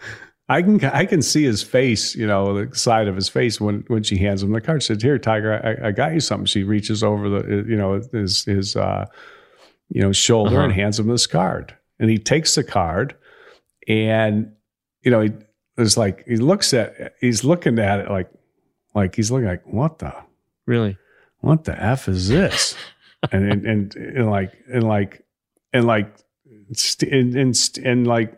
I 0.49 0.61
can, 0.61 0.83
I 0.85 1.05
can 1.05 1.21
see 1.21 1.43
his 1.43 1.61
face, 1.61 2.15
you 2.15 2.25
know, 2.25 2.65
the 2.65 2.73
side 2.75 3.09
of 3.09 3.15
his 3.15 3.27
face 3.27 3.59
when 3.59 3.83
when 3.87 4.03
she 4.03 4.17
hands 4.17 4.43
him 4.43 4.53
the 4.53 4.61
card. 4.61 4.81
She 4.81 4.87
said, 4.87 5.01
"Here, 5.01 5.19
Tiger, 5.19 5.79
I, 5.81 5.89
I 5.89 5.91
got 5.91 6.13
you 6.13 6.21
something." 6.21 6.45
She 6.45 6.63
reaches 6.63 7.03
over 7.03 7.27
the, 7.27 7.65
you 7.67 7.75
know, 7.75 8.01
his 8.13 8.45
his, 8.45 8.77
uh, 8.77 9.07
you 9.89 10.01
know, 10.01 10.13
shoulder 10.13 10.55
uh-huh. 10.57 10.65
and 10.65 10.73
hands 10.73 10.99
him 10.99 11.07
this 11.07 11.27
card, 11.27 11.75
and 11.99 12.09
he 12.09 12.17
takes 12.17 12.55
the 12.55 12.63
card 12.63 13.15
and 13.89 14.53
you 15.03 15.11
know, 15.11 15.21
he 15.21 15.31
is 15.77 15.97
like 15.97 16.25
he 16.25 16.37
looks 16.37 16.73
at 16.73 17.15
he's 17.19 17.43
looking 17.43 17.79
at 17.79 17.99
it 17.99 18.09
like 18.09 18.29
like 18.95 19.15
he's 19.15 19.31
looking 19.31 19.47
like 19.47 19.65
what 19.65 19.99
the 19.99 20.13
really? 20.65 20.97
what 21.41 21.65
the 21.65 21.81
f 21.81 22.07
is 22.07 22.29
this? 22.29 22.75
And, 23.31 23.49
and 23.49 23.65
and 23.65 23.95
and 23.95 24.29
like 24.29 24.51
and 24.69 24.83
like 24.83 25.23
and 25.71 25.87
like 25.87 26.13
and 27.09 27.35
and, 27.35 27.79
and 27.81 28.05
like 28.05 28.37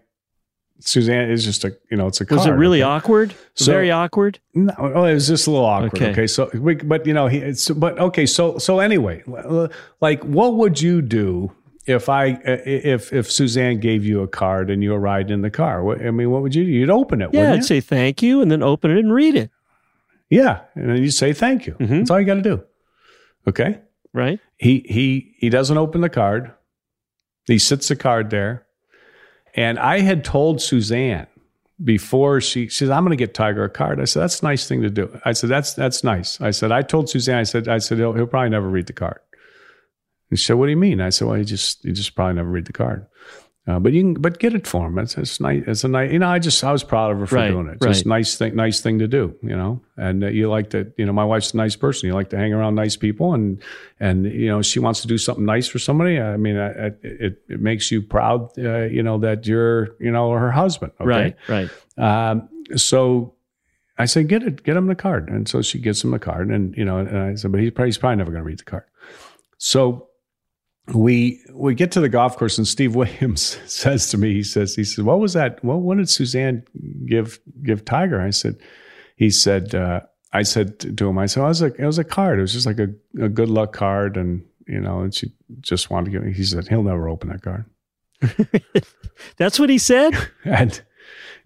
Suzanne 0.79 1.31
is 1.31 1.43
just 1.43 1.63
a 1.63 1.75
you 1.89 1.97
know 1.97 2.05
it's 2.05 2.21
a 2.21 2.25
was 2.25 2.43
card, 2.43 2.53
it 2.53 2.57
really 2.59 2.83
okay? 2.83 2.91
awkward? 2.91 3.35
So, 3.55 3.71
very 3.71 3.89
awkward? 3.89 4.37
no 4.53 4.73
oh, 4.77 5.05
it 5.05 5.13
was 5.15 5.27
just 5.27 5.47
a 5.47 5.51
little 5.51 5.65
awkward 5.65 5.95
okay, 5.95 6.11
okay? 6.11 6.27
so 6.27 6.51
we, 6.53 6.75
but 6.75 7.07
you 7.07 7.13
know 7.13 7.27
he 7.27 7.39
it's 7.39 7.67
but 7.69 7.97
okay 7.97 8.27
so 8.27 8.59
so 8.59 8.79
anyway 8.79 9.23
like 10.01 10.23
what 10.23 10.53
would 10.53 10.79
you 10.79 11.01
do 11.01 11.51
if 11.85 12.09
I 12.09 12.39
if 12.45 13.13
if 13.13 13.31
Suzanne 13.31 13.79
gave 13.79 14.05
you 14.05 14.21
a 14.21 14.27
card 14.27 14.69
and 14.69 14.83
you 14.83 14.91
were 14.91 14.99
riding 14.99 15.33
in 15.33 15.41
the 15.41 15.51
car, 15.51 15.83
what, 15.83 16.05
I 16.05 16.11
mean, 16.11 16.31
what 16.31 16.41
would 16.41 16.55
you 16.55 16.63
do? 16.63 16.71
You'd 16.71 16.89
open 16.89 17.21
it. 17.21 17.29
Yeah, 17.33 17.53
I'd 17.53 17.65
say 17.65 17.81
thank 17.81 18.21
you, 18.21 18.41
and 18.41 18.51
then 18.51 18.63
open 18.63 18.91
it 18.91 18.99
and 18.99 19.13
read 19.13 19.35
it. 19.35 19.51
Yeah, 20.29 20.61
and 20.75 20.89
then 20.89 20.97
you 20.97 21.11
say 21.11 21.33
thank 21.33 21.67
you. 21.67 21.73
Mm-hmm. 21.73 21.99
That's 21.99 22.11
all 22.11 22.19
you 22.19 22.25
got 22.25 22.35
to 22.35 22.41
do. 22.41 22.63
Okay, 23.47 23.79
right? 24.13 24.39
He 24.57 24.85
he 24.87 25.35
he 25.39 25.49
doesn't 25.49 25.77
open 25.77 26.01
the 26.01 26.09
card. 26.09 26.51
He 27.45 27.59
sits 27.59 27.87
the 27.87 27.95
card 27.95 28.31
there. 28.31 28.65
And 29.57 29.79
I 29.79 29.99
had 29.99 30.25
told 30.25 30.61
Suzanne 30.61 31.27
before 31.81 32.41
she, 32.41 32.67
she 32.67 32.79
says, 32.79 32.89
I'm 32.89 33.03
going 33.05 33.17
to 33.17 33.21
get 33.23 33.33
Tiger 33.33 33.63
a 33.63 33.69
card. 33.69 34.01
I 34.01 34.05
said, 34.05 34.23
that's 34.23 34.41
a 34.41 34.45
nice 34.45 34.67
thing 34.67 34.81
to 34.81 34.89
do. 34.89 35.17
I 35.23 35.31
said, 35.31 35.49
that's, 35.49 35.73
that's 35.73 36.03
nice. 36.03 36.41
I 36.41 36.51
said, 36.51 36.73
I 36.73 36.81
told 36.81 37.09
Suzanne, 37.09 37.37
I 37.37 37.43
said, 37.43 37.69
I 37.69 37.77
said, 37.77 37.97
he'll, 37.99 38.11
he'll 38.13 38.27
probably 38.27 38.49
never 38.49 38.67
read 38.67 38.87
the 38.87 38.93
card. 38.93 39.19
And 40.29 40.39
she 40.39 40.45
said, 40.45 40.53
what 40.55 40.65
do 40.65 40.71
you 40.71 40.77
mean? 40.77 41.01
I 41.01 41.09
said, 41.09 41.27
well, 41.27 41.37
he 41.37 41.45
just, 41.45 41.83
he 41.83 41.91
just 41.91 42.15
probably 42.15 42.35
never 42.35 42.49
read 42.49 42.65
the 42.65 42.73
card. 42.73 43.07
Uh, 43.67 43.79
but 43.79 43.93
you 43.93 44.01
can, 44.03 44.13
but 44.13 44.37
get 44.37 44.53
it 44.53 44.67
for 44.67 44.85
him. 44.85 44.99
It's, 44.99 45.17
it's 45.17 45.39
nice. 45.39 45.63
It's 45.65 45.83
a 45.83 45.87
nice, 45.87 46.11
you 46.11 46.19
know, 46.19 46.27
I 46.27 46.37
just, 46.37 46.63
I 46.63 46.71
was 46.71 46.83
proud 46.83 47.11
of 47.11 47.17
her 47.17 47.25
for 47.25 47.35
Right, 47.37 47.49
doing 47.49 47.65
it. 47.65 47.77
right. 47.81 47.93
Just 47.93 48.05
nice 48.05 48.37
thing, 48.37 48.55
nice 48.55 48.79
thing 48.79 48.99
to 48.99 49.07
do, 49.07 49.35
you 49.41 49.55
know, 49.55 49.81
and 49.97 50.23
uh, 50.23 50.27
you 50.27 50.49
like 50.51 50.69
to, 50.69 50.93
you 50.97 51.05
know, 51.07 51.13
my 51.13 51.25
wife's 51.25 51.55
a 51.55 51.57
nice 51.57 51.75
person. 51.75 52.05
You 52.05 52.13
like 52.13 52.29
to 52.29 52.37
hang 52.37 52.53
around 52.53 52.75
nice 52.75 52.95
people 52.95 53.33
and, 53.33 53.59
and, 53.99 54.25
you 54.25 54.49
know, 54.49 54.61
she 54.61 54.77
wants 54.77 55.01
to 55.01 55.07
do 55.07 55.17
something 55.17 55.45
nice 55.45 55.67
for 55.67 55.79
somebody. 55.79 56.19
I 56.19 56.37
mean, 56.37 56.57
I, 56.57 56.69
I, 56.69 56.91
it, 57.01 57.41
it 57.49 57.59
makes 57.59 57.91
you 57.91 58.03
proud, 58.03 58.55
uh, 58.59 58.83
you 58.83 59.01
know, 59.01 59.17
that 59.17 59.47
you're, 59.47 59.95
you 59.99 60.11
know, 60.11 60.29
her 60.31 60.51
husband. 60.51 60.91
Okay? 61.01 61.35
Right, 61.49 61.69
right. 61.97 62.29
Um, 62.29 62.47
so 62.75 63.33
I 63.97 64.05
said, 64.05 64.27
get 64.27 64.43
it, 64.43 64.61
get 64.61 64.77
him 64.77 64.85
the 64.85 64.93
card. 64.93 65.27
And 65.27 65.47
so 65.47 65.63
she 65.63 65.79
gets 65.79 66.03
him 66.03 66.11
the 66.11 66.19
card. 66.19 66.49
And, 66.51 66.77
you 66.77 66.85
know, 66.85 66.99
and 66.99 67.17
I 67.17 67.33
said, 67.33 67.51
but 67.51 67.61
he's 67.61 67.71
probably, 67.71 67.87
he's 67.87 67.97
probably 67.97 68.17
never 68.17 68.29
going 68.29 68.43
to 68.43 68.47
read 68.47 68.59
the 68.59 68.63
card. 68.63 68.83
So 69.57 70.09
we 70.93 71.41
we 71.51 71.73
get 71.73 71.91
to 71.93 71.99
the 71.99 72.09
golf 72.09 72.37
course 72.37 72.57
and 72.57 72.67
Steve 72.67 72.95
Williams 72.95 73.59
says 73.65 74.09
to 74.09 74.17
me, 74.17 74.33
he 74.33 74.43
says, 74.43 74.75
he 74.75 74.83
says, 74.83 75.03
what 75.03 75.19
was 75.19 75.33
that? 75.33 75.63
Well, 75.63 75.79
what 75.79 75.97
did 75.97 76.09
Suzanne 76.09 76.63
give 77.05 77.39
give 77.63 77.85
Tiger? 77.85 78.21
I 78.21 78.29
said, 78.29 78.57
he 79.15 79.29
said, 79.29 79.73
uh, 79.73 80.01
I 80.33 80.43
said 80.43 80.97
to 80.97 81.09
him, 81.09 81.17
I 81.17 81.25
said, 81.25 81.41
oh, 81.41 81.45
it 81.45 81.49
was 81.49 81.61
a 81.61 81.73
it 81.73 81.85
was 81.85 81.97
a 81.97 82.03
card. 82.03 82.39
It 82.39 82.41
was 82.41 82.53
just 82.53 82.65
like 82.65 82.79
a, 82.79 82.89
a 83.21 83.29
good 83.29 83.49
luck 83.49 83.73
card, 83.73 84.17
and 84.17 84.43
you 84.67 84.79
know, 84.79 84.99
and 84.99 85.13
she 85.13 85.31
just 85.61 85.89
wanted 85.89 86.11
to 86.11 86.19
give. 86.19 86.35
He 86.35 86.43
said 86.43 86.67
he'll 86.67 86.83
never 86.83 87.07
open 87.07 87.29
that 87.29 87.41
card, 87.41 87.65
That's 89.37 89.59
what 89.59 89.69
he 89.69 89.77
said. 89.77 90.13
and 90.43 90.81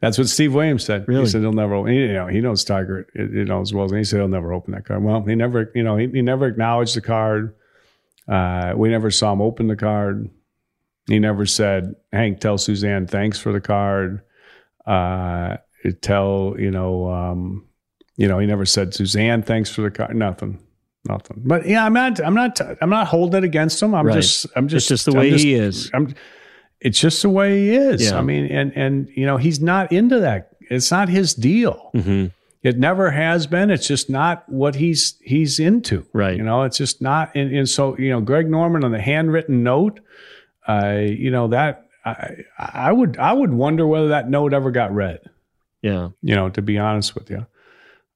that's 0.01 0.17
what 0.17 0.27
Steve 0.27 0.55
Williams 0.55 0.85
said. 0.85 1.07
Really? 1.07 1.21
He 1.21 1.27
said 1.27 1.41
he'll 1.41 1.51
never. 1.51 1.87
He, 1.87 1.97
you 1.97 2.13
know, 2.13 2.27
he 2.27 2.41
knows 2.41 2.63
Tiger, 2.63 3.07
you 3.13 3.45
know, 3.45 3.61
as 3.61 3.73
well 3.73 3.85
as 3.85 3.91
he 3.91 4.03
said 4.03 4.17
he'll 4.17 4.27
never 4.27 4.53
open 4.53 4.73
that 4.73 4.85
card. 4.85 5.03
Well, 5.03 5.23
he 5.23 5.35
never, 5.35 5.71
you 5.75 5.83
know, 5.83 5.97
he, 5.97 6.07
he 6.07 6.21
never 6.21 6.47
acknowledged 6.47 6.95
the 6.95 7.01
card. 7.01 7.53
Uh, 8.29 8.73
we 8.75 8.89
never 8.89 9.09
saw 9.11 9.33
him 9.33 9.41
open 9.41 9.67
the 9.67 9.75
card. 9.75 10.29
He 11.07 11.17
never 11.19 11.45
said, 11.45 11.95
"Hank, 12.13 12.39
tell 12.39 12.57
Suzanne 12.57 13.07
thanks 13.07 13.39
for 13.39 13.51
the 13.51 13.61
card." 13.61 14.21
Uh, 14.85 15.57
tell 16.01 16.55
you 16.59 16.69
know, 16.71 17.09
um, 17.09 17.65
you 18.15 18.27
know, 18.27 18.37
he 18.39 18.45
never 18.47 18.65
said 18.65 18.93
Suzanne 18.93 19.41
thanks 19.41 19.69
for 19.71 19.81
the 19.81 19.89
card. 19.91 20.15
Nothing, 20.15 20.59
nothing. 21.07 21.41
But 21.45 21.65
yeah, 21.67 21.85
I'm 21.85 21.93
not, 21.93 22.19
I'm 22.23 22.35
not, 22.35 22.59
I'm 22.81 22.89
not 22.89 23.07
holding 23.07 23.39
it 23.39 23.43
against 23.43 23.81
him. 23.81 23.95
I'm 23.95 24.05
Right. 24.05 24.15
just, 24.15 24.45
I'm 24.55 24.65
It's 24.65 24.73
just, 24.73 24.87
just 24.89 25.05
the 25.05 25.11
I'm 25.13 25.17
way 25.17 25.29
just- 25.31 25.43
he 25.43 25.53
is. 25.55 25.89
I'm, 25.93 26.13
it's 26.81 26.99
just 26.99 27.21
the 27.23 27.29
way 27.29 27.59
he 27.61 27.75
is. 27.75 28.03
Yeah. 28.11 28.17
I 28.17 28.21
mean, 28.21 28.45
and 28.45 28.71
and 28.75 29.09
you 29.15 29.25
know, 29.25 29.37
he's 29.37 29.59
not 29.59 29.91
into 29.91 30.19
that. 30.19 30.51
It's 30.69 30.91
not 30.91 31.09
his 31.09 31.33
deal. 31.33 31.89
Mm-hmm. 31.95 32.27
It 32.61 32.77
never 32.77 33.11
has 33.11 33.47
been. 33.47 33.69
It's 33.71 33.87
just 33.87 34.09
not 34.09 34.47
what 34.49 34.75
he's 34.75 35.17
he's 35.21 35.59
into. 35.59 36.05
Right. 36.13 36.35
You 36.35 36.43
know, 36.43 36.63
it's 36.63 36.77
just 36.77 37.01
not. 37.01 37.33
And, 37.35 37.55
and 37.55 37.69
so 37.69 37.97
you 37.97 38.09
know, 38.09 38.19
Greg 38.21 38.49
Norman 38.49 38.83
on 38.83 38.91
the 38.91 39.01
handwritten 39.01 39.63
note. 39.63 39.99
Uh, 40.67 40.97
you 41.07 41.31
know 41.31 41.47
that 41.47 41.87
I 42.05 42.43
I 42.57 42.91
would 42.91 43.17
I 43.17 43.31
would 43.33 43.53
wonder 43.53 43.87
whether 43.87 44.09
that 44.09 44.29
note 44.29 44.53
ever 44.53 44.71
got 44.71 44.93
read. 44.93 45.21
Yeah. 45.81 46.09
You 46.21 46.35
know, 46.35 46.49
to 46.49 46.61
be 46.61 46.77
honest 46.77 47.15
with 47.15 47.29
you. 47.29 47.45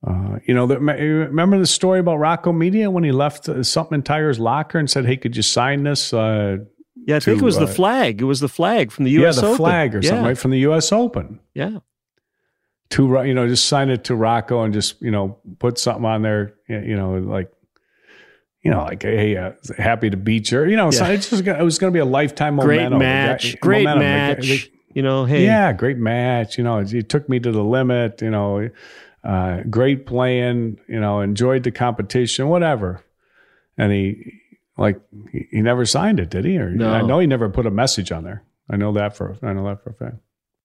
Uh, 0.05 0.39
you 0.45 0.53
know, 0.53 0.67
the, 0.67 0.77
remember 0.77 1.57
the 1.57 1.65
story 1.65 2.01
about 2.01 2.17
Rocco 2.17 2.51
Mediate 2.51 2.91
when 2.91 3.05
he 3.05 3.13
left 3.13 3.47
uh, 3.47 3.63
something 3.63 3.95
in 3.95 4.03
Tiger's 4.03 4.37
locker 4.37 4.77
and 4.77 4.89
said, 4.91 5.05
"Hey, 5.05 5.15
could 5.15 5.37
you 5.37 5.41
sign 5.41 5.83
this?" 5.83 6.13
Uh, 6.13 6.57
Yeah, 7.07 7.15
I 7.15 7.19
think 7.21 7.41
it 7.41 7.45
was 7.45 7.55
the 7.57 7.63
uh, 7.63 7.67
flag. 7.67 8.21
It 8.21 8.25
was 8.25 8.41
the 8.41 8.49
flag 8.49 8.91
from 8.91 9.05
the 9.05 9.11
U.S. 9.11 9.37
yeah, 9.37 9.41
the 9.41 9.47
Open. 9.47 9.57
flag 9.57 9.95
or 9.95 10.01
something, 10.01 10.25
right 10.25 10.37
from 10.37 10.51
the 10.51 10.59
U.S. 10.59 10.91
Open. 10.91 11.39
Yeah. 11.53 11.77
To 12.93 13.23
you 13.25 13.33
know, 13.33 13.47
just 13.47 13.67
sign 13.67 13.89
it 13.89 14.03
to 14.05 14.15
Rocco 14.15 14.63
and 14.63 14.73
just 14.73 15.01
you 15.01 15.11
know 15.11 15.37
put 15.59 15.77
something 15.77 16.05
on 16.05 16.21
there. 16.21 16.55
You 16.67 16.95
know, 16.95 17.13
like 17.15 17.51
you 18.63 18.71
know, 18.71 18.83
like 18.83 19.03
hey, 19.03 19.35
uh, 19.35 19.51
happy 19.77 20.09
to 20.09 20.17
beat 20.17 20.51
you. 20.51 20.63
You 20.63 20.75
know, 20.75 20.91
so 20.91 21.05
it's 21.05 21.29
just 21.29 21.43
gonna, 21.43 21.59
it 21.59 21.63
was 21.63 21.77
going 21.77 21.91
to 21.91 21.95
be 21.95 21.99
a 22.01 22.05
lifetime 22.05 22.57
Great 22.57 22.77
momentum. 22.77 22.99
match. 22.99 23.59
Great 23.59 23.85
momentum. 23.85 24.47
Match. 24.47 24.69
you 24.93 25.01
know, 25.01 25.25
hey. 25.25 25.43
yeah, 25.43 25.73
great 25.73 25.97
match. 25.97 26.57
You 26.57 26.63
know, 26.63 26.77
it, 26.79 26.93
it 26.93 27.09
took 27.09 27.27
me 27.27 27.39
to 27.39 27.51
the 27.51 27.63
limit. 27.63 28.21
You 28.21 28.29
know, 28.29 28.69
uh, 29.23 29.61
great 29.69 30.05
playing. 30.05 30.79
You 30.87 30.99
know, 30.99 31.19
enjoyed 31.21 31.63
the 31.63 31.71
competition. 31.71 32.47
Whatever. 32.47 33.03
And 33.77 33.91
he 33.91 34.33
like 34.77 35.01
he, 35.31 35.47
he 35.51 35.61
never 35.61 35.85
signed 35.85 36.19
it, 36.19 36.29
did 36.29 36.45
he? 36.45 36.57
Or 36.57 36.69
No. 36.69 36.91
I 36.91 37.01
know 37.01 37.19
he 37.19 37.27
never 37.27 37.49
put 37.49 37.65
a 37.65 37.71
message 37.71 38.11
on 38.11 38.23
there. 38.23 38.43
I 38.69 38.77
know 38.77 38.93
that 38.93 39.17
for 39.17 39.35
I 39.41 39.51
know 39.51 39.65
that 39.65 39.83
for 39.83 39.89
a 39.89 39.93
fact. 39.93 40.17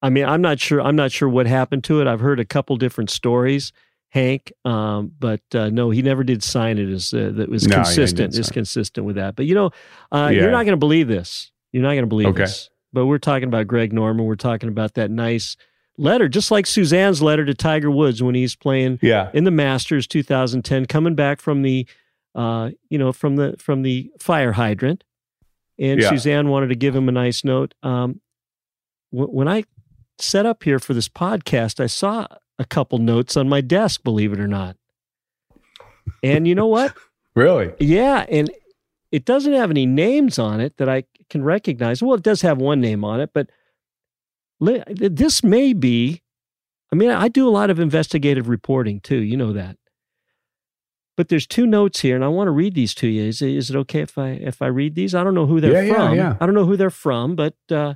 I 0.02 0.10
mean, 0.10 0.24
I'm 0.24 0.40
not 0.40 0.60
sure. 0.60 0.80
I'm 0.80 0.96
not 0.96 1.10
sure 1.12 1.28
what 1.28 1.46
happened 1.46 1.84
to 1.84 2.00
it. 2.00 2.06
I've 2.06 2.20
heard 2.20 2.38
a 2.40 2.44
couple 2.44 2.76
different 2.76 3.10
stories, 3.10 3.72
Hank, 4.10 4.52
um, 4.64 5.12
but 5.18 5.40
uh, 5.54 5.70
no, 5.70 5.90
he 5.90 6.02
never 6.02 6.22
did 6.22 6.42
sign 6.42 6.78
it. 6.78 6.88
As 6.88 7.12
uh, 7.12 7.30
that 7.34 7.48
was 7.48 7.66
No, 7.66 7.76
consistent. 7.76 8.34
Is 8.36 8.48
consistent 8.50 9.06
with 9.06 9.16
that. 9.16 9.34
But 9.36 9.46
you 9.46 9.54
know, 9.54 9.70
uh, 10.12 10.30
Yeah. 10.32 10.42
you're 10.42 10.50
not 10.50 10.64
going 10.64 10.72
to 10.74 10.76
believe 10.76 11.08
this. 11.08 11.50
You're 11.72 11.82
not 11.82 11.90
going 11.90 12.02
to 12.02 12.06
believe 12.06 12.28
Okay. 12.28 12.44
this. 12.44 12.70
But 12.92 13.06
we're 13.06 13.18
talking 13.18 13.48
about 13.48 13.66
Greg 13.66 13.92
Norman. 13.92 14.24
We're 14.24 14.36
talking 14.36 14.68
about 14.68 14.94
that 14.94 15.10
nice 15.10 15.56
letter, 15.98 16.28
just 16.28 16.50
like 16.50 16.64
Suzanne's 16.66 17.20
letter 17.20 17.44
to 17.44 17.52
Tiger 17.52 17.90
Woods 17.90 18.22
when 18.22 18.34
he's 18.34 18.54
playing 18.54 18.98
Yeah. 19.02 19.30
in 19.34 19.44
the 19.44 19.50
Masters 19.50 20.06
2010, 20.06 20.86
coming 20.86 21.14
back 21.16 21.40
from 21.40 21.62
the, 21.62 21.86
uh, 22.36 22.70
you 22.88 22.98
know, 22.98 23.12
from 23.12 23.34
the 23.36 23.56
from 23.58 23.82
the 23.82 24.10
fire 24.20 24.52
hydrant, 24.52 25.02
and 25.78 26.00
Yeah. 26.00 26.08
Suzanne 26.10 26.48
wanted 26.48 26.68
to 26.68 26.76
give 26.76 26.94
him 26.94 27.08
a 27.08 27.12
nice 27.12 27.42
note. 27.44 27.74
Um, 27.82 28.20
when 29.10 29.48
I 29.48 29.64
set 30.20 30.46
up 30.46 30.64
here 30.64 30.78
for 30.78 30.94
this 30.94 31.08
podcast, 31.08 31.80
I 31.80 31.86
saw 31.86 32.26
a 32.58 32.64
couple 32.64 32.98
notes 32.98 33.36
on 33.36 33.48
my 33.48 33.60
desk, 33.60 34.02
believe 34.02 34.32
it 34.32 34.40
or 34.40 34.48
not. 34.48 34.76
And 36.22 36.46
you 36.48 36.54
know 36.54 36.66
what? 36.66 36.94
Really? 37.34 37.72
Yeah, 37.78 38.26
and 38.28 38.50
it 39.12 39.24
doesn't 39.24 39.52
have 39.52 39.70
any 39.70 39.86
names 39.86 40.40
on 40.40 40.60
it 40.60 40.76
that 40.78 40.88
I 40.88 41.04
can 41.30 41.44
recognize. 41.44 42.02
Well, 42.02 42.16
it 42.16 42.22
does 42.24 42.42
have 42.42 42.58
one 42.58 42.80
name 42.80 43.04
on 43.04 43.20
it, 43.20 43.30
but 43.32 43.48
this 44.60 45.44
may 45.44 45.72
be. 45.72 46.22
I 46.92 46.96
mean, 46.96 47.10
I 47.10 47.28
do 47.28 47.46
a 47.48 47.50
lot 47.50 47.70
of 47.70 47.78
investigative 47.78 48.48
reporting 48.48 48.98
too. 48.98 49.18
You 49.18 49.36
know 49.36 49.52
that. 49.52 49.76
But 51.16 51.28
there's 51.28 51.46
two 51.46 51.64
notes 51.66 52.00
here, 52.00 52.16
and 52.16 52.24
I 52.24 52.28
want 52.28 52.48
to 52.48 52.52
read 52.52 52.74
these 52.74 52.92
to 52.96 53.06
you. 53.06 53.22
Is 53.26 53.40
it, 53.40 53.50
is 53.54 53.70
it 53.70 53.76
okay 53.76 54.00
if 54.00 54.18
I 54.18 54.30
if 54.30 54.60
I 54.60 54.66
read 54.66 54.96
these? 54.96 55.14
I 55.14 55.22
don't 55.22 55.34
know 55.34 55.46
who 55.46 55.60
they're 55.60 55.72
Yeah, 55.72 55.92
yeah, 55.92 55.94
from. 56.08 56.16
yeah. 56.16 56.36
I 56.40 56.46
don't 56.46 56.56
know 56.56 56.66
who 56.66 56.76
they're 56.76 56.90
from, 56.90 57.36
but 57.36 57.54
uh, 57.70 57.94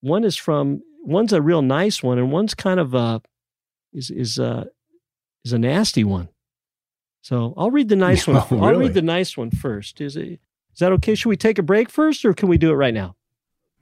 one 0.00 0.24
is 0.24 0.36
from 0.36 0.80
one's 1.02 1.32
a 1.32 1.42
real 1.42 1.62
nice 1.62 2.02
one, 2.02 2.18
and 2.18 2.30
one's 2.32 2.54
kind 2.54 2.80
of 2.80 2.94
a 2.94 3.20
is 3.92 4.10
is 4.10 4.38
a 4.38 4.68
is 5.44 5.52
a 5.52 5.58
nasty 5.58 6.04
one. 6.04 6.28
So 7.22 7.54
I'll 7.56 7.70
read 7.70 7.88
the 7.88 7.96
nice 7.96 8.26
one. 8.26 8.36
Oh, 8.50 8.60
I'll 8.62 8.74
read 8.76 8.94
the 8.94 9.02
nice 9.02 9.36
one 9.36 9.50
first. 9.50 10.00
Is 10.00 10.16
it 10.16 10.40
is 10.72 10.78
that 10.80 10.92
okay? 10.92 11.14
Should 11.14 11.28
we 11.28 11.36
take 11.36 11.58
a 11.58 11.62
break 11.62 11.88
first, 11.90 12.24
or 12.24 12.32
can 12.32 12.48
we 12.48 12.58
do 12.58 12.70
it 12.70 12.74
right 12.74 12.94
now? 12.94 13.16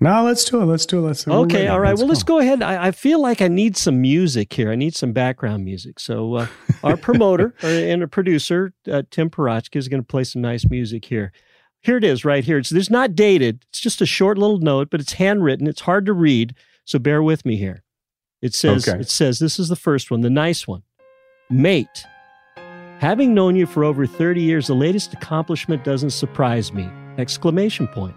No, 0.02 0.22
let's 0.24 0.44
do 0.44 0.62
it. 0.62 0.64
Let's 0.64 0.86
do 0.86 0.98
it. 0.98 1.02
Let's 1.02 1.26
we're 1.26 1.34
Okay, 1.40 1.56
ready. 1.56 1.68
all 1.68 1.78
right. 1.78 1.94
well, 1.94 2.06
let's 2.06 2.22
go. 2.22 2.36
go 2.36 2.38
ahead. 2.40 2.62
I, 2.62 2.86
I 2.86 2.90
feel 2.90 3.20
like 3.20 3.42
I 3.42 3.48
need 3.48 3.76
some 3.76 4.00
music 4.00 4.50
here. 4.50 4.70
I 4.70 4.74
need 4.74 4.96
some 4.96 5.12
background 5.12 5.62
music. 5.62 6.00
So 6.00 6.36
uh, 6.36 6.46
our 6.82 6.96
promoter 7.08 7.54
and 7.62 8.02
a 8.02 8.08
producer, 8.08 8.72
uh, 8.90 9.02
Tim 9.10 9.28
Parachka, 9.28 9.76
is 9.76 9.88
going 9.88 10.00
to 10.02 10.06
play 10.06 10.24
some 10.24 10.40
nice 10.40 10.64
music 10.70 11.04
here. 11.04 11.32
Here 11.82 11.98
it 11.98 12.04
is, 12.04 12.24
right 12.24 12.42
here. 12.42 12.56
It's 12.56 12.70
there's 12.70 12.88
not 12.90 13.14
dated. 13.14 13.66
It's 13.68 13.80
just 13.80 14.00
a 14.00 14.06
short 14.06 14.38
little 14.38 14.58
note, 14.58 14.88
but 14.90 15.00
it's 15.00 15.12
handwritten. 15.14 15.66
It's 15.66 15.82
hard 15.82 16.06
to 16.06 16.14
read, 16.14 16.54
so 16.90 16.98
bear 16.98 17.22
with 17.22 17.46
me 17.46 17.54
here. 17.56 17.84
It 18.42 18.52
says 18.52 18.88
Okay. 18.88 18.98
it 19.00 19.08
says 19.08 19.38
this 19.38 19.58
is 19.60 19.68
the 19.68 19.76
first 19.76 20.10
one, 20.10 20.22
the 20.22 20.30
nice 20.30 20.66
one. 20.66 20.82
Mate, 21.48 22.04
having 22.98 23.32
known 23.32 23.54
you 23.54 23.66
for 23.66 23.84
over 23.84 24.06
30 24.06 24.40
years, 24.42 24.66
the 24.66 24.74
latest 24.74 25.12
accomplishment 25.14 25.84
doesn't 25.84 26.10
surprise 26.10 26.72
me. 26.72 26.88
Exclamation 27.16 27.86
point. 27.86 28.14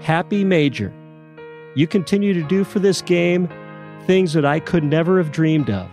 Happy 0.00 0.44
Major. 0.44 0.92
You 1.74 1.86
continue 1.86 2.32
to 2.32 2.42
do 2.42 2.64
for 2.64 2.78
this 2.78 3.02
game 3.02 3.48
things 4.06 4.32
that 4.32 4.44
I 4.46 4.60
could 4.60 4.84
never 4.84 5.18
have 5.18 5.30
dreamed 5.32 5.68
of. 5.68 5.88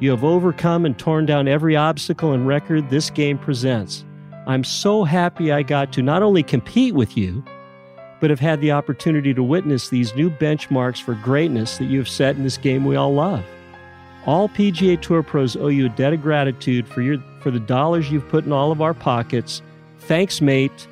You 0.00 0.10
have 0.10 0.24
overcome 0.24 0.84
and 0.84 0.98
torn 0.98 1.26
down 1.26 1.46
every 1.46 1.76
obstacle 1.76 2.32
and 2.32 2.44
record 2.46 2.90
this 2.90 3.08
game 3.10 3.38
presents. 3.38 4.04
I'm 4.48 4.64
so 4.64 5.04
happy 5.04 5.52
I 5.52 5.62
got 5.62 5.92
to 5.92 6.02
not 6.02 6.22
only 6.24 6.42
compete 6.42 6.94
with 6.94 7.16
you, 7.16 7.44
but 8.22 8.30
have 8.30 8.38
had 8.38 8.60
the 8.60 8.70
opportunity 8.70 9.34
to 9.34 9.42
witness 9.42 9.88
these 9.88 10.14
new 10.14 10.30
benchmarks 10.30 11.02
for 11.02 11.14
greatness 11.16 11.76
that 11.78 11.86
you 11.86 11.98
have 11.98 12.08
set 12.08 12.36
in 12.36 12.44
this 12.44 12.56
game 12.56 12.84
we 12.84 12.94
all 12.94 13.12
love. 13.12 13.44
All 14.26 14.48
PGA 14.48 14.98
Tour 15.02 15.24
pros 15.24 15.56
owe 15.56 15.66
you 15.66 15.86
a 15.86 15.88
debt 15.88 16.12
of 16.12 16.22
gratitude 16.22 16.86
for 16.86 17.02
your 17.02 17.18
for 17.40 17.50
the 17.50 17.58
dollars 17.58 18.12
you've 18.12 18.28
put 18.28 18.44
in 18.44 18.52
all 18.52 18.70
of 18.70 18.80
our 18.80 18.94
pockets. 18.94 19.60
Thanks, 20.02 20.40
mate. 20.40 20.86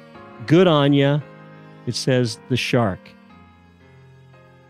Good 0.48 0.66
on 0.66 0.92
ya. 0.92 1.20
It 1.86 1.94
says 1.94 2.40
the 2.48 2.56
shark. 2.56 2.98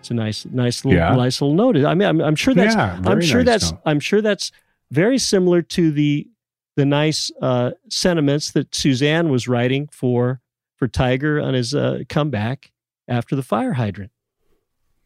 It's 0.01 0.11
a 0.11 0.15
nice, 0.15 0.45
nice 0.45 0.85
little, 0.85 0.99
Yeah. 1.01 1.17
nice 1.17 1.41
little 1.41 1.57
note. 1.57 1.79
I 1.83 1.95
mean, 1.95 2.09
I'm, 2.09 2.21
I'm 2.21 2.37
sure 2.37 2.53
that's, 2.53 2.75
Yeah, 2.75 2.93
I'm 2.97 3.03
very 3.03 3.25
sure 3.25 3.39
nice 3.43 3.47
that's, 3.47 3.73
note. 3.73 3.81
I'm 3.87 4.01
sure 4.01 4.21
that's 4.21 4.53
very 4.91 5.17
similar 5.17 5.63
to 5.63 5.91
the, 5.91 6.29
the 6.77 6.85
nice 6.85 7.31
uh, 7.41 7.71
sentiments 7.89 8.51
that 8.53 8.75
Suzanne 8.75 9.31
was 9.31 9.49
writing 9.49 9.89
for 9.91 10.43
for 10.81 10.89
Tiger 10.89 11.39
on 11.41 11.53
his 11.55 11.75
uh, 11.75 12.01
comeback 12.09 12.73
after 13.07 13.37
the 13.37 13.43
fire 13.43 13.75
hydrant. 13.75 14.11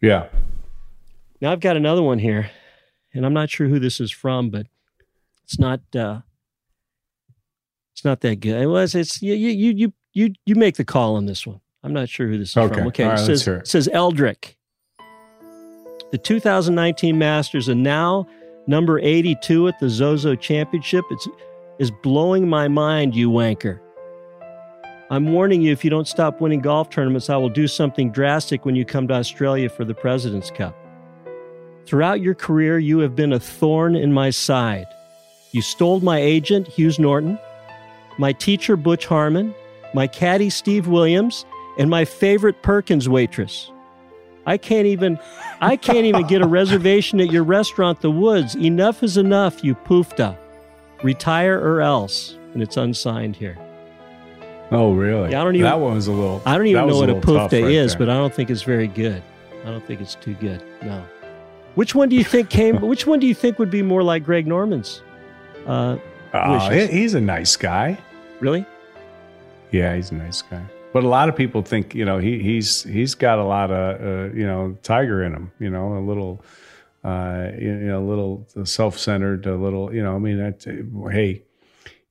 Yeah. 0.01 0.29
Now 1.41 1.51
I've 1.53 1.61
got 1.61 1.77
another 1.77 2.01
one 2.01 2.20
here, 2.20 2.51
and 3.12 3.27
I'm 3.27 3.35
not 3.35 3.51
sure 3.51 3.66
who 3.66 3.81
this 3.81 4.01
is 4.01 4.11
from, 4.11 4.49
but 4.51 4.68
it's 5.43 5.59
not. 5.59 5.81
Uh, 5.95 6.20
it's 7.93 8.05
not 8.05 8.20
that 8.20 8.37
good. 8.37 8.62
It 8.62 8.66
was. 8.66 8.95
It's 8.95 9.20
you. 9.20 9.35
You. 9.35 9.72
You. 9.72 9.93
You. 10.12 10.33
You 10.47 10.55
make 10.55 10.77
the 10.77 10.85
call 10.85 11.16
on 11.16 11.27
this 11.27 11.45
one. 11.47 11.61
I'm 11.83 11.93
not 11.93 12.09
sure 12.09 12.29
who 12.29 12.39
this 12.39 12.51
is 12.51 12.57
Okay. 12.57 12.75
from. 12.75 12.87
Okay. 12.87 13.05
Right, 13.05 13.18
it 13.18 13.27
says, 13.27 13.47
it. 13.47 13.53
it 13.59 13.68
says 13.68 13.89
Eldrick. 13.93 14.57
The 16.12 16.18
2019 16.18 17.18
Masters 17.18 17.68
and 17.68 17.83
now 17.83 18.29
number 18.68 19.01
82 19.01 19.66
at 19.68 19.81
the 19.81 19.91
Zozo 19.91 20.37
Championship. 20.37 21.05
It's 21.11 21.27
is 21.81 21.91
blowing 21.91 22.49
my 22.49 22.68
mind, 22.68 23.16
you 23.16 23.29
wanker. 23.29 23.81
I'm 25.15 25.31
warning 25.33 25.62
you 25.62 25.71
if 25.71 25.85
you 25.85 25.91
don't 25.91 26.09
stop 26.09 26.41
winning 26.41 26.59
golf 26.59 26.91
tournaments, 26.91 27.31
I 27.31 27.37
will 27.37 27.49
do 27.49 27.69
something 27.69 28.11
drastic 28.11 28.65
when 28.65 28.75
you 28.75 28.85
come 28.85 29.07
to 29.07 29.15
Australia 29.15 29.69
for 29.69 29.85
the 29.85 29.95
President's 29.95 30.51
Cup. 30.51 30.77
Throughout 31.87 32.21
your 32.21 32.35
career, 32.35 32.81
you 32.81 32.99
have 32.99 33.15
been 33.15 33.33
a 33.33 33.39
thorn 33.39 33.95
in 33.95 34.12
my 34.12 34.31
side. 34.31 34.89
You 35.53 35.62
stole 35.62 36.01
my 36.01 36.19
agent, 36.19 36.67
Hughes 36.67 36.99
Norton, 36.99 37.39
my 38.19 38.33
teacher, 38.33 38.77
Butch 38.77 39.07
Harmon, 39.07 39.55
my 39.95 40.09
caddy, 40.09 40.51
Steve 40.51 40.89
Williams, 40.89 41.45
and 41.79 41.89
my 41.89 42.05
favorite 42.05 42.61
Perkins 42.65 43.09
waitress. 43.09 43.71
I 44.47 44.57
can't 44.57 44.87
even 44.87 45.21
I 45.61 45.77
can't 45.77 46.07
even 46.07 46.27
get 46.27 46.43
a 46.43 46.47
reservation 46.61 47.21
at 47.21 47.31
your 47.31 47.45
restaurant, 47.45 48.01
The 48.01 48.11
Woods. 48.11 48.57
Enough 48.57 49.05
is 49.05 49.17
enough, 49.17 49.62
you 49.62 49.77
poofta. 49.77 50.37
Retire 51.05 51.57
or 51.57 51.83
else. 51.83 52.37
And 52.53 52.61
it's 52.61 52.77
unsigned 52.77 53.37
here. 53.37 53.64
Oh, 54.75 54.93
really? 54.95 55.31
Yeah, 55.31 55.41
I 55.41 55.45
don't 55.45 55.55
even- 55.55 55.64
That 55.64 55.81
one 55.81 55.95
was 55.95 56.07
a 56.07 56.12
little. 56.12 56.43
I 56.45 56.57
don't 56.57 56.66
even 56.66 56.87
know 56.87 56.97
what 56.97 57.11
a 57.11 57.14
poofta 57.14 57.62
right 57.62 57.70
is, 57.72 57.93
there. 57.93 57.99
but 58.01 58.11
I 58.11 58.14
don't 58.14 58.33
think 58.35 58.51
it's 58.51 58.62
very 58.62 58.89
good. 58.89 59.22
I 59.64 59.70
don't 59.70 59.85
think 59.87 60.01
it's 60.01 60.14
too 60.16 60.35
good. 60.35 60.62
No. 60.83 61.03
Which 61.75 61.95
one 61.95 62.09
do 62.09 62.16
you 62.16 62.25
think 62.25 62.51
came? 62.51 62.81
which 62.93 63.07
one 63.07 63.18
do 63.20 63.27
you 63.27 63.35
think 63.35 63.59
would 63.59 63.70
be 63.70 63.83
more 63.83 64.03
like 64.03 64.25
Greg 64.25 64.47
Norman's? 64.47 65.03
Uh, 65.66 65.97
Oh, 66.37 66.68
he's 66.70 67.14
a 67.14 67.20
nice 67.20 67.55
guy. 67.57 67.97
really? 68.41 68.66
Yeah, 69.70 69.95
he's 69.95 70.11
a 70.11 70.14
nice 70.16 70.43
guy. 70.43 70.62
But 70.93 71.05
a 71.05 71.09
lot 71.09 71.29
of 71.29 71.37
people 71.37 71.62
think 71.62 71.95
you 71.95 72.05
know 72.05 72.18
he 72.18 72.41
he's 72.41 72.83
he's 72.85 73.14
got 73.14 73.39
a 73.39 73.45
lot 73.45 73.70
of 73.70 74.01
uh, 74.01 74.35
you 74.35 74.47
know 74.47 74.77
tiger 74.83 75.22
in 75.25 75.33
him. 75.33 75.51
You 75.59 75.70
know, 75.70 75.97
a 75.97 76.01
little 76.05 76.45
uh, 77.05 77.49
you 77.59 77.72
know 77.75 78.01
a 78.01 78.07
little 78.07 78.47
self 78.64 78.99
centered, 78.99 79.47
a 79.47 79.57
little 79.57 79.93
you 79.95 80.03
know. 80.03 80.14
I 80.14 80.18
mean, 80.18 80.39
that, 80.39 80.64
hey, 81.12 81.43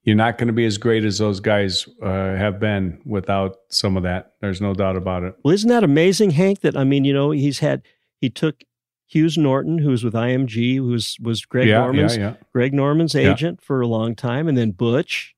you're 0.04 0.16
not 0.16 0.38
going 0.38 0.48
to 0.48 0.54
be 0.54 0.66
as 0.66 0.78
great 0.78 1.06
as 1.06 1.18
those 1.18 1.40
guys 1.40 1.88
uh, 2.02 2.36
have 2.36 2.60
been 2.60 3.02
without 3.06 3.58
some 3.70 3.96
of 3.96 4.04
that. 4.04 4.34
There's 4.42 4.62
no 4.62 4.74
doubt 4.74 4.98
about 4.98 5.24
it. 5.24 5.36
Well, 5.44 5.54
isn't 5.54 5.70
that 5.70 5.84
amazing, 5.84 6.32
Hank? 6.32 6.62
That 6.62 6.76
I 6.78 6.84
mean, 6.84 7.06
you 7.06 7.14
know, 7.14 7.32
he's 7.32 7.60
had 7.60 7.84
he 8.20 8.30
took 8.30 8.64
Hughes 9.08 9.38
Norton, 9.38 9.78
who 9.78 9.90
was 9.90 10.04
with 10.04 10.14
IMG, 10.14 10.76
who 10.76 10.88
was 10.88 11.18
was 11.22 11.46
Greg 11.46 11.68
yeah, 11.68 11.80
Norman's 11.80 12.18
yeah, 12.18 12.32
yeah. 12.32 12.36
Greg 12.52 12.74
Norman's 12.74 13.16
agent 13.16 13.62
for 13.62 13.80
a 13.80 13.88
long 13.88 14.16
time, 14.16 14.48
and 14.48 14.58
then 14.58 14.72
Butch. 14.72 15.36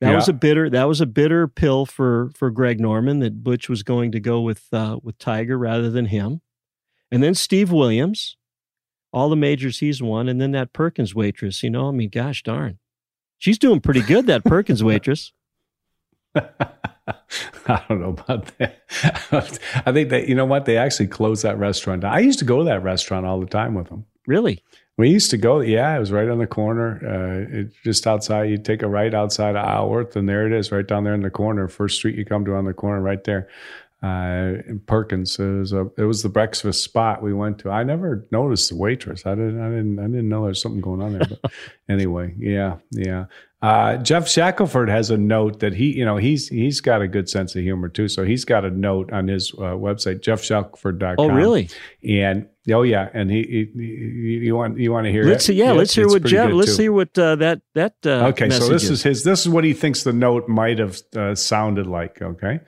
That 0.00 0.14
was 0.14 0.28
a 0.28 0.34
bitter 0.34 0.68
that 0.68 0.84
was 0.84 1.00
a 1.00 1.06
bitter 1.06 1.48
pill 1.48 1.86
for 1.86 2.30
for 2.36 2.50
Greg 2.50 2.80
Norman 2.80 3.20
that 3.20 3.42
Butch 3.42 3.68
was 3.68 3.82
going 3.82 4.12
to 4.12 4.20
go 4.20 4.42
with 4.42 4.66
uh, 4.72 4.98
with 5.02 5.16
Tiger 5.18 5.56
rather 5.56 5.88
than 5.90 6.06
him, 6.06 6.42
and 7.10 7.22
then 7.22 7.34
Steve 7.34 7.72
Williams, 7.72 8.36
all 9.10 9.30
the 9.30 9.36
majors 9.36 9.78
he's 9.78 10.02
won, 10.02 10.28
and 10.28 10.38
then 10.38 10.52
that 10.52 10.74
Perkins 10.74 11.14
waitress. 11.14 11.62
You 11.62 11.70
know, 11.70 11.88
I 11.88 11.92
mean, 11.92 12.10
gosh 12.10 12.42
darn, 12.42 12.78
she's 13.38 13.58
doing 13.58 13.80
pretty 13.80 14.02
good. 14.02 14.26
That 14.26 14.44
Perkins 14.44 14.82
waitress. 14.82 15.32
I 16.36 17.82
don't 17.88 18.00
know 18.00 18.10
about 18.10 18.56
that. 18.58 18.82
I 19.86 19.92
think 19.92 20.10
that 20.10 20.28
you 20.28 20.34
know 20.34 20.44
what 20.44 20.64
they 20.64 20.76
actually 20.76 21.08
closed 21.08 21.42
that 21.42 21.58
restaurant. 21.58 22.02
down. 22.02 22.12
I 22.12 22.20
used 22.20 22.38
to 22.40 22.44
go 22.44 22.58
to 22.58 22.64
that 22.64 22.82
restaurant 22.82 23.26
all 23.26 23.40
the 23.40 23.46
time 23.46 23.74
with 23.74 23.88
them. 23.88 24.06
Really? 24.26 24.62
We 24.98 25.10
used 25.10 25.30
to 25.30 25.36
go. 25.36 25.60
Yeah, 25.60 25.94
it 25.94 26.00
was 26.00 26.10
right 26.10 26.28
on 26.28 26.38
the 26.38 26.46
corner, 26.46 27.00
uh, 27.04 27.58
it, 27.60 27.72
just 27.84 28.06
outside. 28.06 28.44
You 28.44 28.56
take 28.56 28.82
a 28.82 28.88
right 28.88 29.12
outside 29.12 29.54
of 29.54 29.64
Isleworth, 29.64 30.16
and 30.16 30.28
there 30.28 30.46
it 30.46 30.52
is, 30.52 30.72
right 30.72 30.86
down 30.86 31.04
there 31.04 31.14
in 31.14 31.20
the 31.20 31.30
corner. 31.30 31.68
First 31.68 31.96
street 31.96 32.16
you 32.16 32.24
come 32.24 32.44
to 32.46 32.54
on 32.54 32.64
the 32.64 32.72
corner, 32.72 33.02
right 33.02 33.22
there. 33.24 33.48
Uh, 34.06 34.62
in 34.68 34.78
Perkins. 34.86 35.38
It 35.38 35.44
was 35.44 35.72
a. 35.72 35.90
It 35.96 36.04
was 36.04 36.22
the 36.22 36.28
breakfast 36.28 36.84
spot 36.84 37.22
we 37.22 37.32
went 37.32 37.58
to. 37.60 37.70
I 37.70 37.82
never 37.82 38.26
noticed 38.30 38.68
the 38.70 38.76
waitress. 38.76 39.26
I 39.26 39.34
didn't. 39.34 39.60
I 39.60 39.68
didn't. 39.68 39.98
I 39.98 40.02
didn't 40.06 40.28
know 40.28 40.42
there 40.42 40.50
was 40.50 40.60
something 40.60 40.80
going 40.80 41.02
on 41.02 41.18
there. 41.18 41.26
But 41.28 41.50
anyway, 41.88 42.34
yeah, 42.38 42.76
yeah. 42.92 43.24
Uh, 43.62 43.96
Geoff 43.96 44.28
Shackelford 44.28 44.88
has 44.88 45.10
a 45.10 45.16
note 45.16 45.60
that 45.60 45.72
he, 45.72 45.96
you 45.96 46.04
know, 46.04 46.18
he's 46.18 46.48
he's 46.48 46.80
got 46.80 47.02
a 47.02 47.08
good 47.08 47.28
sense 47.28 47.56
of 47.56 47.62
humor 47.62 47.88
too. 47.88 48.06
So 48.06 48.24
he's 48.24 48.44
got 48.44 48.64
a 48.64 48.70
note 48.70 49.10
on 49.12 49.26
his 49.28 49.52
uh, 49.54 49.74
website, 49.74 50.20
geoffshackelford.com. 50.20 51.16
Oh, 51.18 51.28
really? 51.28 51.68
And 52.06 52.48
oh 52.70 52.82
yeah, 52.82 53.08
and 53.14 53.30
he, 53.30 53.42
he, 53.42 53.80
he 53.80 54.46
you 54.46 54.54
want 54.54 54.78
you 54.78 54.92
want 54.92 55.06
to 55.06 55.10
hear 55.10 55.24
Let's 55.24 55.44
it? 55.44 55.46
see. 55.46 55.54
Yeah, 55.54 55.72
let's 55.72 55.94
hear 55.94 56.06
what 56.06 56.22
Geoff. 56.22 56.52
Let's 56.52 56.76
too. 56.76 56.82
hear 56.82 56.92
what 56.92 57.18
uh, 57.18 57.36
that 57.36 57.62
that. 57.74 57.94
Uh, 58.04 58.26
Okay, 58.28 58.50
so 58.50 58.68
this 58.68 58.88
is 58.90 59.02
his. 59.02 59.24
This 59.24 59.40
is 59.40 59.48
what 59.48 59.64
he 59.64 59.72
thinks 59.72 60.04
the 60.04 60.12
note 60.12 60.48
might 60.48 60.78
have 60.78 61.00
uh, 61.16 61.34
sounded 61.34 61.86
like. 61.86 62.20
Okay, 62.20 62.60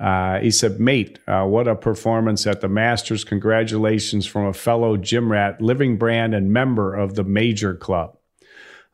uh, 0.00 0.38
he 0.38 0.50
said, 0.50 0.80
"Mate, 0.80 1.18
uh, 1.26 1.44
what 1.44 1.68
a 1.68 1.74
performance 1.74 2.46
at 2.46 2.60
the 2.60 2.68
Masters! 2.68 3.24
Congratulations 3.24 4.26
from 4.26 4.46
a 4.46 4.52
fellow 4.52 4.96
gym 4.96 5.32
rat, 5.32 5.60
living 5.60 5.96
brand, 5.96 6.34
and 6.34 6.52
member 6.52 6.94
of 6.94 7.14
the 7.14 7.24
Major 7.24 7.74
Club." 7.74 8.18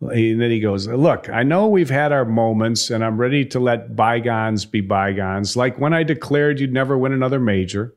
And 0.00 0.40
then 0.40 0.50
he 0.50 0.60
goes, 0.60 0.86
Look, 0.86 1.28
I 1.30 1.42
know 1.42 1.66
we've 1.66 1.90
had 1.90 2.12
our 2.12 2.24
moments, 2.24 2.90
and 2.90 3.04
I'm 3.04 3.16
ready 3.16 3.44
to 3.46 3.60
let 3.60 3.96
bygones 3.96 4.64
be 4.64 4.80
bygones. 4.80 5.56
Like 5.56 5.78
when 5.78 5.94
I 5.94 6.02
declared 6.02 6.60
you'd 6.60 6.72
never 6.72 6.98
win 6.98 7.12
another 7.12 7.40
major, 7.40 7.94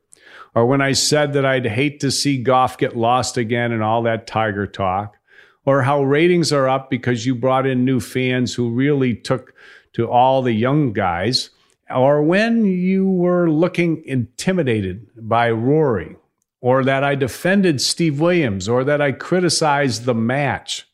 or 0.54 0.66
when 0.66 0.80
I 0.80 0.92
said 0.92 1.34
that 1.34 1.44
I'd 1.44 1.66
hate 1.66 2.00
to 2.00 2.10
see 2.10 2.42
golf 2.42 2.78
get 2.78 2.96
lost 2.96 3.36
again 3.36 3.72
and 3.72 3.82
all 3.82 4.02
that 4.02 4.26
Tiger 4.26 4.66
talk, 4.66 5.16
or 5.64 5.82
how 5.82 6.02
ratings 6.02 6.52
are 6.52 6.68
up 6.68 6.88
because 6.88 7.26
you 7.26 7.34
brought 7.34 7.66
in 7.66 7.84
new 7.84 8.00
fans 8.00 8.54
who 8.54 8.70
really 8.70 9.14
took 9.14 9.54
to 9.92 10.08
all 10.08 10.40
the 10.40 10.52
young 10.52 10.92
guys, 10.92 11.50
or 11.90 12.22
when 12.22 12.64
you 12.64 13.08
were 13.08 13.50
looking 13.50 14.02
intimidated 14.04 15.08
by 15.16 15.50
Rory, 15.50 16.16
or 16.60 16.84
that 16.84 17.04
I 17.04 17.14
defended 17.14 17.80
Steve 17.80 18.20
Williams, 18.20 18.68
or 18.68 18.84
that 18.84 19.00
I 19.00 19.12
criticized 19.12 20.04
the 20.04 20.14
match. 20.14 20.88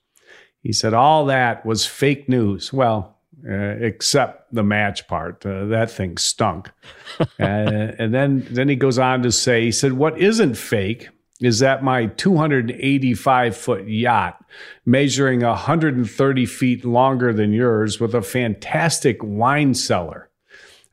He 0.62 0.72
said 0.72 0.94
all 0.94 1.26
that 1.26 1.64
was 1.64 1.86
fake 1.86 2.28
news. 2.28 2.72
Well, 2.72 3.14
uh, 3.46 3.76
except 3.80 4.54
the 4.54 4.62
match 4.62 5.06
part. 5.06 5.44
Uh, 5.44 5.66
that 5.66 5.90
thing 5.90 6.16
stunk. 6.16 6.70
uh, 7.20 7.26
and 7.38 8.14
then, 8.14 8.46
then 8.50 8.68
he 8.68 8.76
goes 8.76 8.98
on 8.98 9.22
to 9.22 9.30
say, 9.30 9.64
he 9.64 9.72
said, 9.72 9.92
what 9.92 10.18
isn't 10.18 10.54
fake 10.54 11.10
is 11.40 11.58
that 11.58 11.84
my 11.84 12.06
285 12.06 13.56
foot 13.56 13.86
yacht, 13.86 14.42
measuring 14.86 15.40
130 15.40 16.46
feet 16.46 16.84
longer 16.84 17.32
than 17.34 17.52
yours, 17.52 18.00
with 18.00 18.14
a 18.14 18.22
fantastic 18.22 19.18
wine 19.22 19.74
cellar. 19.74 20.30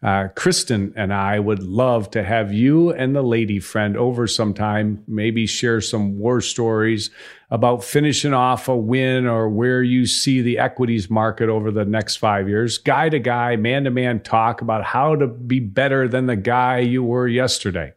Uh, 0.04 0.30
Kirsten 0.30 0.94
and 0.96 1.14
I 1.14 1.40
would 1.40 1.62
love 1.62 2.10
to 2.12 2.24
have 2.24 2.52
you 2.52 2.92
and 2.92 3.16
the 3.16 3.22
lady 3.22 3.60
friend 3.60 3.96
over 3.96 4.26
sometime, 4.26 5.04
maybe 5.08 5.46
share 5.46 5.80
some 5.80 6.18
war 6.18 6.42
stories 6.42 7.12
about 7.52 7.84
finishing 7.84 8.34
off 8.34 8.68
a 8.68 8.76
win 8.76 9.28
or 9.28 9.48
where 9.48 9.84
you 9.84 10.08
see 10.08 10.42
the 10.42 10.58
equities 10.58 11.10
market 11.10 11.50
over 11.50 11.70
the 11.70 11.86
next 11.86 12.16
five 12.16 12.50
years. 12.50 12.80
Guy 12.80 13.10
to 13.10 13.20
guy, 13.20 13.56
man 13.58 13.84
to 13.84 13.92
man 13.92 14.22
talk 14.22 14.62
about 14.62 14.84
how 14.84 15.16
to 15.16 15.28
be 15.28 15.60
better 15.60 16.08
than 16.08 16.26
the 16.26 16.36
guy 16.36 16.80
you 16.80 17.04
were 17.04 17.28
yesterday. 17.28 17.94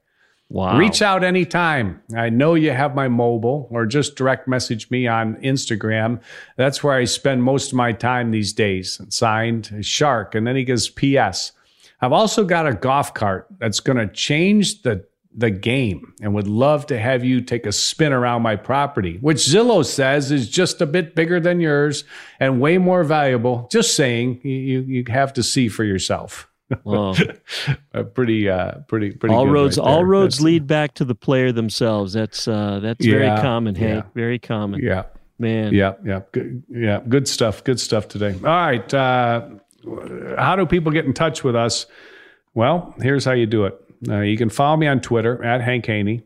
Wow. 0.51 0.77
Reach 0.77 1.01
out 1.01 1.25
anytime. 1.25 2.03
I 2.15 2.29
know 2.29 2.55
you 2.55 2.71
have 2.71 2.95
my 2.95 3.09
mobile 3.09 3.67
or 3.71 3.87
just 3.87 4.15
direct 4.15 4.47
message 4.47 4.91
me 4.91 5.07
on 5.07 5.37
Instagram. 5.37 6.21
That's 6.57 6.85
where 6.85 6.95
I 6.95 7.05
spend 7.05 7.43
most 7.43 7.73
of 7.73 7.77
my 7.77 7.93
time 7.93 8.31
these 8.31 8.53
days. 8.53 9.01
Signed 9.09 9.73
Shark. 9.81 10.35
And 10.35 10.47
then 10.47 10.55
he 10.55 10.65
goes, 10.65 10.89
P.S. 10.91 11.53
I've 12.01 12.13
also 12.13 12.45
got 12.45 12.67
a 12.67 12.75
golf 12.75 13.15
cart 13.15 13.47
that's 13.59 13.81
going 13.81 13.99
to 13.99 14.07
change 14.13 14.83
the 14.83 15.05
the 15.37 15.51
game 15.51 16.15
and 16.21 16.33
would 16.33 16.47
love 16.47 16.87
to 16.87 16.97
have 16.99 17.25
you 17.25 17.41
take 17.41 17.67
a 17.67 17.73
spin 17.73 18.13
around 18.13 18.43
my 18.43 18.55
property, 18.55 19.19
which 19.21 19.39
Zillow 19.39 19.85
says 19.85 20.31
is 20.31 20.49
just 20.49 20.81
a 20.81 20.87
bit 20.87 21.17
bigger 21.17 21.41
than 21.41 21.59
yours 21.59 22.05
and 22.39 22.61
way 22.61 22.79
more 22.79 23.03
valuable. 23.03 23.69
Just 23.73 23.97
saying, 23.97 24.41
you 24.45 24.81
you, 24.83 25.05
have 25.09 25.33
to 25.33 25.43
see 25.43 25.69
for 25.69 25.85
yourself. 25.85 26.49
Uh, 27.95 28.03
pretty, 28.15 28.49
uh, 28.49 28.73
pretty, 28.89 29.13
pretty. 29.13 29.33
all 29.35 29.45
good 29.45 29.53
roads 29.53 29.79
right 29.79 29.85
all 29.87 30.05
roads 30.05 30.37
That's- 30.37 30.45
lead 30.45 30.67
back 30.67 30.95
to 30.95 31.05
the 31.05 31.15
player 31.15 31.53
themselves. 31.53 32.13
That's 32.15 32.49
uh, 32.49 32.81
that's 32.81 33.05
very 33.05 33.25
Yeah, 33.27 33.41
common, 33.43 33.75
yeah. 33.75 33.81
Hank. 33.87 34.07
Very 34.15 34.39
common. 34.39 34.83
Yeah. 34.83 35.05
Man. 35.39 35.73
Yeah, 35.75 35.95
yeah, 36.05 36.21
good, 36.33 36.63
yeah, 36.69 37.01
good 37.09 37.29
stuff. 37.29 37.63
Good 37.65 37.79
stuff 37.79 38.09
today. 38.09 38.33
All 38.35 38.41
right, 38.43 38.95
uh, 38.95 39.49
how 40.39 40.57
do 40.57 40.67
people 40.67 40.93
get 40.93 41.05
in 41.05 41.15
touch 41.15 41.45
with 41.45 41.57
us? 41.57 41.87
Well, 42.55 42.95
here's 43.01 43.25
how 43.25 43.33
you 43.33 43.47
do 43.47 43.65
it. 43.65 43.81
Uh, 44.09 44.21
you 44.21 44.37
can 44.37 44.51
follow 44.51 44.77
me 44.77 44.87
on 44.87 45.01
Twitter 45.01 45.43
at 45.45 45.61
Hank 45.61 45.87
Haney. 45.87 46.23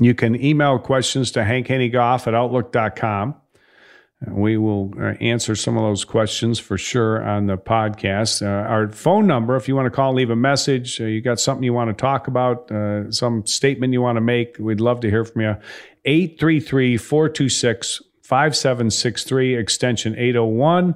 You 0.00 0.14
can 0.14 0.42
email 0.42 0.78
questions 0.78 1.30
to 1.32 1.40
hankhaneygolf 1.40 2.26
at 2.26 2.34
outlook.com. 2.34 3.36
we 4.28 4.56
will 4.56 4.92
uh, 4.98 5.14
answer 5.20 5.54
some 5.54 5.76
of 5.76 5.82
those 5.82 6.04
questions 6.04 6.58
for 6.58 6.76
sure 6.78 7.22
on 7.22 7.46
the 7.46 7.56
podcast. 7.56 8.42
Uh, 8.42 8.68
our 8.68 8.88
phone 8.90 9.26
number, 9.26 9.54
if 9.54 9.68
you 9.68 9.76
want 9.76 9.86
to 9.86 9.90
call, 9.90 10.14
leave 10.14 10.30
a 10.30 10.36
message, 10.36 11.00
uh, 11.00 11.04
you 11.04 11.20
got 11.20 11.38
something 11.38 11.62
you 11.62 11.72
want 11.72 11.90
to 11.90 12.00
talk 12.00 12.26
about, 12.26 12.70
uh, 12.72 13.10
some 13.12 13.46
statement 13.46 13.92
you 13.92 14.02
want 14.02 14.16
to 14.16 14.20
make, 14.20 14.56
we'd 14.58 14.80
love 14.80 15.00
to 15.00 15.10
hear 15.10 15.24
from 15.24 15.42
you. 15.42 15.56
833 16.04 16.96
426 16.96 18.02
5763, 18.22 19.54
extension 19.56 20.14
801. 20.18 20.94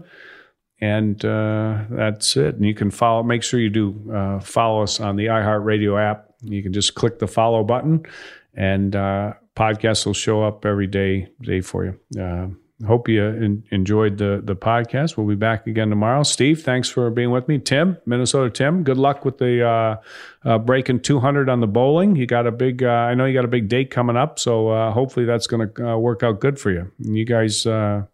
And 0.81 1.25
uh, 1.25 1.85
that's 1.91 2.37
it. 2.37 2.55
And 2.55 2.65
you 2.65 2.75
can 2.75 2.91
follow, 2.91 3.23
make 3.23 3.43
sure 3.43 3.59
you 3.59 3.71
do 3.71 4.13
uh, 4.13 4.41
follow 4.41 4.83
us 4.83 5.01
on 5.01 5.17
the 5.17 5.27
iHeartRadio 5.27 6.01
app. 6.01 6.31
You 6.43 6.63
can 6.63 6.73
just 6.73 6.95
click 6.95 7.19
the 7.19 7.27
follow 7.27 7.65
button, 7.65 8.07
and 8.55 8.93
podcasts 8.93 10.07
will 10.07 10.15
show 10.15 10.45
up 10.45 10.65
every 10.65 10.87
day, 10.87 11.29
day 11.43 11.61
for 11.61 11.85
you 11.85 12.59
hope 12.87 13.09
you 13.09 13.25
in, 13.25 13.65
enjoyed 13.71 14.19
the 14.19 14.41
the 14.43 14.55
podcast. 14.55 15.17
We'll 15.17 15.27
be 15.27 15.35
back 15.35 15.67
again 15.67 15.91
tomorrow. 15.91 16.23
Steve, 16.23 16.63
thanks 16.63 16.89
for 16.89 17.11
being 17.11 17.31
with 17.31 17.49
me. 17.49 17.59
Tim, 17.59 17.99
Minnesota 18.07 18.51
Tim, 18.51 18.85
good 18.85 18.99
luck 18.99 19.25
with 19.25 19.39
the 19.39 19.67
uh, 19.67 19.97
uh, 20.45 20.59
breaking 20.59 21.01
200 21.01 21.49
on 21.49 21.61
the 21.61 21.67
bowling. 21.67 22.17
You 22.17 22.27
got 22.27 22.47
a 22.47 22.53
big, 22.53 22.83
uh, 22.83 22.89
I 22.89 23.15
know 23.15 23.25
you 23.25 23.35
got 23.35 23.45
a 23.45 23.49
big 23.49 23.69
date 23.69 23.91
coming 23.91 24.17
up, 24.17 24.39
so 24.39 24.69
uh, 24.69 24.93
hopefully 24.93 25.27
that's 25.27 25.47
going 25.47 25.69
to 25.69 25.89
uh, 25.89 25.97
work 25.97 26.23
out 26.23 26.41
good 26.41 26.59
for 26.59 26.71
you. 26.71 26.91
You 26.99 27.25
guys, 27.25 27.67
uh, 27.67 28.05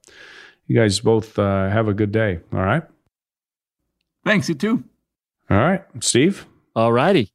you 0.67 0.77
guys 0.77 1.01
both 1.01 1.39
uh, 1.39 1.69
have 1.69 1.89
a 1.89 1.95
good 1.95 2.13
day. 2.13 2.41
All 2.53 2.61
right. 2.61 2.83
Thanks. 4.25 4.49
You 4.49 4.55
too. 4.55 4.85
All 5.51 5.59
right, 5.59 5.83
Steve. 6.01 6.47
All 6.75 6.93
righty. 6.93 7.31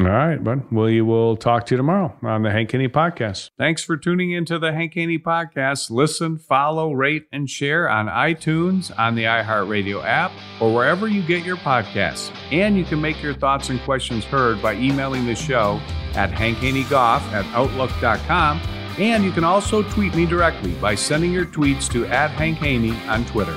All 0.00 0.06
right, 0.06 0.42
bud. 0.42 0.72
We 0.72 1.02
will 1.02 1.36
talk 1.36 1.66
to 1.66 1.74
you 1.74 1.76
tomorrow 1.76 2.16
on 2.22 2.42
the 2.42 2.50
Hank 2.50 2.72
Haney 2.72 2.88
Podcast. 2.88 3.50
Thanks 3.58 3.84
for 3.84 3.98
tuning 3.98 4.30
into 4.30 4.58
the 4.58 4.72
Hank 4.72 4.94
Haney 4.94 5.18
Podcast. 5.18 5.90
Listen, 5.90 6.38
follow, 6.38 6.92
rate, 6.94 7.26
and 7.32 7.50
share 7.50 7.86
on 7.86 8.06
iTunes, 8.06 8.90
on 8.98 9.14
the 9.14 9.24
iHeartRadio 9.24 10.02
app, 10.02 10.32
or 10.58 10.74
wherever 10.74 11.06
you 11.06 11.22
get 11.22 11.44
your 11.44 11.58
podcasts. 11.58 12.34
And 12.50 12.78
you 12.78 12.84
can 12.84 12.98
make 12.98 13.22
your 13.22 13.34
thoughts 13.34 13.68
and 13.68 13.78
questions 13.82 14.24
heard 14.24 14.62
by 14.62 14.72
emailing 14.76 15.26
the 15.26 15.34
show 15.34 15.78
at 16.14 16.30
hankhaneygolf 16.30 17.20
at 17.32 17.44
outlook.com. 17.54 18.58
And 19.00 19.24
you 19.24 19.32
can 19.32 19.44
also 19.44 19.82
tweet 19.82 20.14
me 20.14 20.26
directly 20.26 20.72
by 20.72 20.94
sending 20.94 21.32
your 21.32 21.46
tweets 21.46 21.90
to 21.92 22.04
at 22.04 22.30
Hank 22.32 22.58
Haney 22.58 22.92
on 23.08 23.24
Twitter. 23.24 23.56